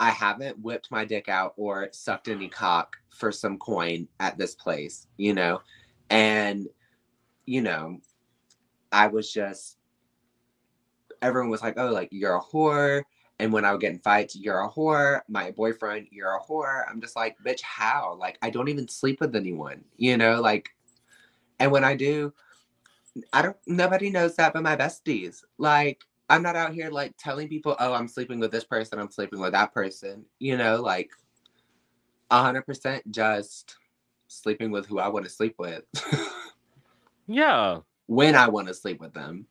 I 0.00 0.10
haven't 0.10 0.58
whipped 0.58 0.90
my 0.90 1.04
dick 1.04 1.28
out 1.28 1.54
or 1.56 1.88
sucked 1.92 2.26
any 2.28 2.48
cock 2.48 2.96
for 3.10 3.30
some 3.30 3.56
coin 3.58 4.08
at 4.18 4.36
this 4.36 4.56
place, 4.56 5.06
you 5.16 5.34
know, 5.34 5.60
and, 6.10 6.66
you 7.46 7.62
know, 7.62 7.98
I 8.92 9.06
was 9.06 9.32
just, 9.32 9.78
everyone 11.22 11.50
was 11.50 11.62
like, 11.62 11.78
oh, 11.78 11.90
like, 11.90 12.08
you're 12.12 12.36
a 12.36 12.40
whore. 12.40 13.02
And 13.38 13.52
when 13.52 13.64
I 13.64 13.72
would 13.72 13.80
get 13.80 13.92
in 13.92 13.98
fights, 13.98 14.36
you're 14.36 14.60
a 14.60 14.70
whore. 14.70 15.20
My 15.28 15.50
boyfriend, 15.50 16.08
you're 16.10 16.36
a 16.36 16.40
whore. 16.40 16.84
I'm 16.88 17.00
just 17.00 17.16
like, 17.16 17.36
bitch, 17.44 17.62
how? 17.62 18.16
Like, 18.18 18.38
I 18.42 18.50
don't 18.50 18.68
even 18.68 18.86
sleep 18.86 19.20
with 19.20 19.34
anyone, 19.34 19.82
you 19.96 20.16
know? 20.16 20.40
Like, 20.40 20.70
and 21.58 21.72
when 21.72 21.84
I 21.84 21.96
do, 21.96 22.32
I 23.32 23.42
don't, 23.42 23.56
nobody 23.66 24.10
knows 24.10 24.36
that 24.36 24.52
but 24.52 24.62
my 24.62 24.76
besties. 24.76 25.42
Like, 25.58 26.02
I'm 26.28 26.42
not 26.42 26.56
out 26.56 26.72
here 26.72 26.90
like 26.90 27.14
telling 27.18 27.48
people, 27.48 27.76
oh, 27.80 27.92
I'm 27.92 28.08
sleeping 28.08 28.38
with 28.38 28.52
this 28.52 28.64
person, 28.64 28.98
I'm 28.98 29.10
sleeping 29.10 29.40
with 29.40 29.52
that 29.52 29.74
person, 29.74 30.24
you 30.38 30.56
know? 30.56 30.80
Like, 30.80 31.10
100% 32.30 33.00
just 33.10 33.76
sleeping 34.28 34.70
with 34.70 34.86
who 34.86 34.98
I 34.98 35.08
want 35.08 35.24
to 35.24 35.30
sleep 35.30 35.54
with 35.58 35.84
Yeah. 37.26 37.80
When 38.12 38.34
I 38.34 38.48
want 38.48 38.68
to 38.68 38.74
sleep 38.74 39.00
with 39.00 39.14
them. 39.14 39.46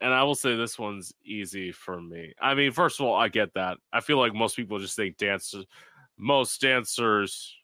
And 0.00 0.12
I 0.12 0.22
will 0.22 0.34
say 0.34 0.56
this 0.56 0.78
one's 0.78 1.12
easy 1.24 1.72
for 1.72 2.00
me. 2.00 2.32
I 2.40 2.54
mean, 2.54 2.72
first 2.72 3.00
of 3.00 3.06
all, 3.06 3.14
I 3.14 3.28
get 3.28 3.52
that. 3.54 3.78
I 3.92 4.00
feel 4.00 4.18
like 4.18 4.34
most 4.34 4.56
people 4.56 4.78
just 4.78 4.96
think 4.96 5.16
dancers, 5.18 5.66
most 6.16 6.60
dancers, 6.60 7.54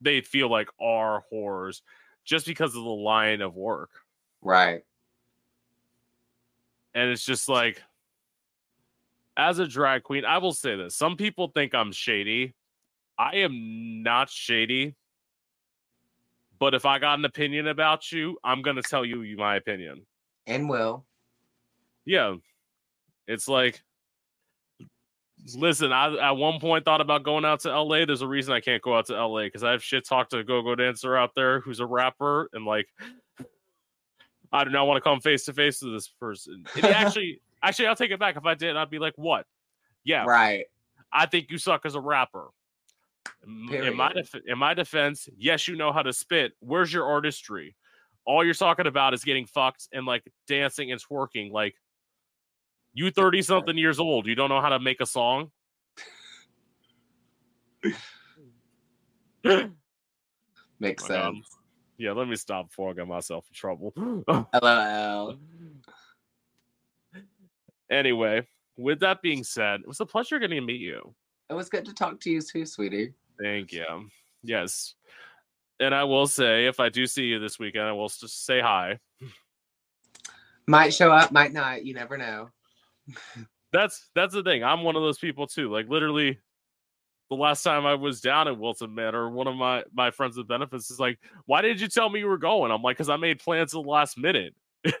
they 0.00 0.20
feel 0.20 0.48
like 0.48 0.68
are 0.80 1.24
whores 1.32 1.82
just 2.24 2.46
because 2.46 2.76
of 2.76 2.84
the 2.84 2.88
line 2.90 3.40
of 3.40 3.56
work. 3.56 3.90
Right. 4.40 4.82
And 6.94 7.10
it's 7.10 7.24
just 7.24 7.48
like, 7.48 7.82
as 9.36 9.58
a 9.58 9.66
drag 9.66 10.04
queen, 10.04 10.24
I 10.24 10.38
will 10.38 10.52
say 10.52 10.76
this. 10.76 10.94
Some 10.94 11.16
people 11.16 11.48
think 11.48 11.74
I'm 11.74 11.90
shady. 11.90 12.54
I 13.18 13.36
am 13.38 14.02
not 14.02 14.30
shady, 14.30 14.94
but 16.64 16.72
if 16.72 16.86
I 16.86 16.98
got 16.98 17.18
an 17.18 17.26
opinion 17.26 17.68
about 17.68 18.10
you, 18.10 18.38
I'm 18.42 18.62
gonna 18.62 18.80
tell 18.80 19.04
you 19.04 19.36
my 19.36 19.56
opinion. 19.56 20.06
And 20.46 20.66
will. 20.66 21.04
Yeah, 22.06 22.36
it's 23.26 23.48
like, 23.48 23.82
listen, 25.54 25.92
I 25.92 26.30
at 26.30 26.38
one 26.38 26.60
point 26.60 26.86
thought 26.86 27.02
about 27.02 27.22
going 27.22 27.44
out 27.44 27.60
to 27.60 27.78
LA. 27.78 28.06
There's 28.06 28.22
a 28.22 28.26
reason 28.26 28.54
I 28.54 28.60
can't 28.60 28.80
go 28.80 28.96
out 28.96 29.04
to 29.08 29.26
LA 29.26 29.42
because 29.42 29.62
I 29.62 29.72
have 29.72 29.84
shit 29.84 30.08
talked 30.08 30.30
to 30.30 30.38
a 30.38 30.42
go-go 30.42 30.74
dancer 30.74 31.14
out 31.14 31.32
there 31.36 31.60
who's 31.60 31.80
a 31.80 31.86
rapper, 31.86 32.48
and 32.54 32.64
like, 32.64 32.88
I 34.50 34.64
do 34.64 34.70
not 34.70 34.86
want 34.86 34.96
to 34.96 35.06
come 35.06 35.20
face 35.20 35.44
to 35.44 35.52
face 35.52 35.82
with 35.82 35.92
this 35.92 36.08
person. 36.08 36.64
And 36.76 36.84
actually, 36.86 37.42
actually, 37.62 37.88
I'll 37.88 37.96
take 37.96 38.10
it 38.10 38.18
back. 38.18 38.38
If 38.38 38.46
I 38.46 38.54
did, 38.54 38.74
I'd 38.74 38.88
be 38.88 38.98
like, 38.98 39.12
what? 39.16 39.44
Yeah, 40.02 40.24
Right. 40.24 40.64
I 41.12 41.26
think 41.26 41.50
you 41.50 41.58
suck 41.58 41.84
as 41.84 41.94
a 41.94 42.00
rapper. 42.00 42.46
M- 43.46 43.68
In 43.72 43.96
my 43.96 44.12
def- 44.12 44.34
in 44.46 44.58
my 44.58 44.74
defense, 44.74 45.28
yes, 45.36 45.66
you 45.68 45.76
know 45.76 45.92
how 45.92 46.02
to 46.02 46.12
spit. 46.12 46.52
Where's 46.60 46.92
your 46.92 47.06
artistry? 47.06 47.76
All 48.26 48.44
you're 48.44 48.54
talking 48.54 48.86
about 48.86 49.12
is 49.14 49.22
getting 49.24 49.46
fucked 49.46 49.88
and 49.92 50.06
like 50.06 50.24
dancing 50.48 50.92
and 50.92 51.00
twerking. 51.02 51.50
Like 51.50 51.74
you 52.94 53.10
thirty 53.10 53.42
something 53.42 53.76
years 53.76 53.98
old, 53.98 54.26
you 54.26 54.34
don't 54.34 54.48
know 54.48 54.60
how 54.60 54.70
to 54.70 54.78
make 54.80 55.00
a 55.00 55.06
song. 55.06 55.50
Oh 59.46 59.70
Makes 60.80 61.02
My 61.08 61.08
God. 61.16 61.34
sense. 61.34 61.48
Yeah, 61.98 62.12
let 62.12 62.28
me 62.28 62.34
stop 62.36 62.68
before 62.68 62.90
I 62.90 62.94
get 62.94 63.06
myself 63.06 63.46
in 63.48 63.54
trouble. 63.54 63.92
LOL. 64.62 65.36
anyway, 67.90 68.46
with 68.76 69.00
that 69.00 69.22
being 69.22 69.44
said, 69.44 69.80
it 69.80 69.86
was 69.86 70.00
a 70.00 70.06
pleasure 70.06 70.38
getting 70.38 70.60
to 70.60 70.66
meet 70.66 70.80
you. 70.80 71.14
It 71.50 71.54
was 71.54 71.68
good 71.68 71.84
to 71.84 71.94
talk 71.94 72.20
to 72.20 72.30
you 72.30 72.40
too, 72.40 72.66
sweetie. 72.66 73.12
Thank 73.40 73.72
you. 73.72 74.08
Yes. 74.42 74.94
And 75.80 75.94
I 75.94 76.04
will 76.04 76.26
say, 76.26 76.66
if 76.66 76.80
I 76.80 76.88
do 76.88 77.06
see 77.06 77.24
you 77.24 77.38
this 77.38 77.58
weekend, 77.58 77.84
I 77.84 77.92
will 77.92 78.08
just 78.08 78.46
say 78.46 78.60
hi. 78.60 78.98
Might 80.66 80.94
show 80.94 81.12
up, 81.12 81.32
might 81.32 81.52
not. 81.52 81.84
You 81.84 81.94
never 81.94 82.16
know. 82.16 82.48
That's 83.72 84.08
that's 84.14 84.32
the 84.32 84.44
thing. 84.44 84.62
I'm 84.62 84.84
one 84.84 84.94
of 84.94 85.02
those 85.02 85.18
people 85.18 85.48
too. 85.48 85.68
Like 85.68 85.88
literally, 85.88 86.38
the 87.28 87.34
last 87.34 87.64
time 87.64 87.86
I 87.86 87.94
was 87.96 88.20
down 88.20 88.46
at 88.46 88.56
Wilton 88.56 88.94
Manor, 88.94 89.28
one 89.28 89.48
of 89.48 89.56
my 89.56 89.82
my 89.92 90.12
friends 90.12 90.36
with 90.36 90.46
benefits 90.46 90.92
is 90.92 91.00
like, 91.00 91.18
"Why 91.46 91.60
did 91.60 91.80
you 91.80 91.88
tell 91.88 92.08
me 92.08 92.20
you 92.20 92.28
were 92.28 92.38
going?" 92.38 92.70
I'm 92.70 92.82
like, 92.82 92.96
"Cause 92.96 93.08
I 93.08 93.16
made 93.16 93.40
plans 93.40 93.74
at 93.74 93.82
the 93.82 93.88
last 93.88 94.16
minute, 94.16 94.54
and 94.84 94.94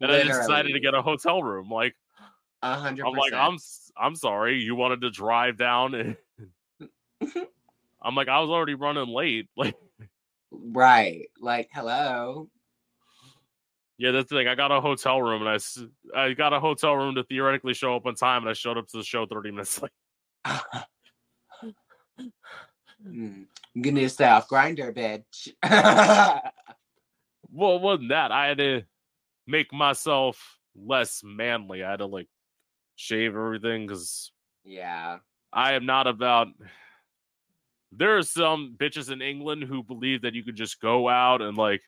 I 0.00 0.22
just 0.22 0.40
decided 0.42 0.72
to 0.72 0.78
get 0.78 0.94
a 0.94 1.02
hotel 1.02 1.42
room." 1.42 1.68
Like, 1.68 1.96
A 2.72 2.74
hundred 2.76 3.06
I'm 3.06 3.12
like, 3.14 3.32
"I'm 3.32 3.56
I'm 3.96 4.14
sorry, 4.16 4.60
you 4.60 4.74
wanted 4.74 5.00
to 5.02 5.10
drive 5.10 5.56
down." 5.56 5.94
And 5.94 6.16
I'm 8.02 8.14
like, 8.14 8.28
I 8.28 8.40
was 8.40 8.50
already 8.50 8.74
running 8.74 9.08
late. 9.08 9.48
Like, 9.56 9.74
Right. 10.50 11.28
Like, 11.40 11.68
hello. 11.72 12.48
yeah, 13.98 14.10
that's 14.12 14.28
the 14.30 14.36
thing. 14.36 14.48
I 14.48 14.54
got 14.54 14.70
a 14.72 14.80
hotel 14.80 15.20
room, 15.20 15.46
and 15.46 15.50
I 16.14 16.20
I 16.20 16.32
got 16.32 16.52
a 16.52 16.60
hotel 16.60 16.94
room 16.94 17.14
to 17.16 17.24
theoretically 17.24 17.74
show 17.74 17.94
up 17.96 18.06
on 18.06 18.14
time, 18.14 18.42
and 18.42 18.50
I 18.50 18.52
showed 18.52 18.78
up 18.78 18.86
to 18.88 18.98
the 18.98 19.04
show 19.04 19.26
30 19.26 19.50
minutes 19.50 19.80
late. 19.82 19.92
Mm. 23.06 23.46
You 23.74 23.92
need 23.92 24.02
to 24.02 24.08
stay 24.08 24.24
off 24.26 24.48
Grindr, 24.48 24.92
bitch. 24.94 25.52
Well, 27.52 27.76
it 27.76 27.82
wasn't 27.82 28.08
that. 28.10 28.32
I 28.32 28.46
had 28.48 28.58
to 28.58 28.82
make 29.46 29.72
myself 29.72 30.58
less 30.74 31.22
manly. 31.24 31.82
I 31.84 31.90
had 31.92 31.98
to 31.98 32.06
like 32.06 32.28
shave 32.96 33.36
everything 33.36 33.86
because 33.86 34.32
yeah. 34.64 35.18
I 35.52 35.74
am 35.74 35.86
not 35.86 36.06
about. 36.06 36.48
There 37.92 38.18
are 38.18 38.22
some 38.22 38.74
bitches 38.76 39.10
in 39.10 39.22
England 39.22 39.62
who 39.62 39.82
believe 39.82 40.22
that 40.22 40.34
you 40.34 40.42
could 40.42 40.56
just 40.56 40.80
go 40.82 41.08
out 41.08 41.40
and 41.40 41.56
like 41.56 41.80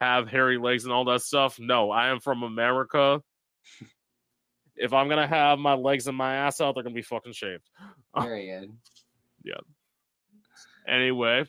have 0.00 0.28
hairy 0.28 0.56
legs 0.56 0.84
and 0.84 0.92
all 0.92 1.06
that 1.06 1.22
stuff. 1.22 1.58
No, 1.58 1.90
I 1.90 2.08
am 2.10 2.20
from 2.20 2.44
America. 2.44 3.20
if 4.76 4.92
I'm 4.92 5.08
gonna 5.08 5.26
have 5.26 5.58
my 5.58 5.72
legs 5.72 6.06
and 6.06 6.16
my 6.16 6.36
ass 6.36 6.60
out, 6.60 6.74
they're 6.74 6.84
gonna 6.84 6.94
be 6.94 7.02
fucking 7.02 7.32
shaved. 7.32 7.68
Period. 8.16 8.70
Anyway, 10.86 11.44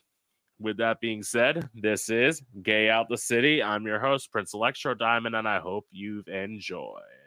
with 0.59 0.77
that 0.77 0.99
being 0.99 1.21
said, 1.21 1.69
this 1.75 2.09
is 2.09 2.41
Gay 2.63 2.89
Out 2.89 3.07
the 3.09 3.17
City. 3.17 3.61
I'm 3.61 3.85
your 3.85 3.99
host, 3.99 4.31
Prince 4.31 4.53
Electro 4.53 4.95
Diamond, 4.95 5.35
and 5.35 5.47
I 5.47 5.59
hope 5.59 5.85
you've 5.91 6.27
enjoyed. 6.27 7.26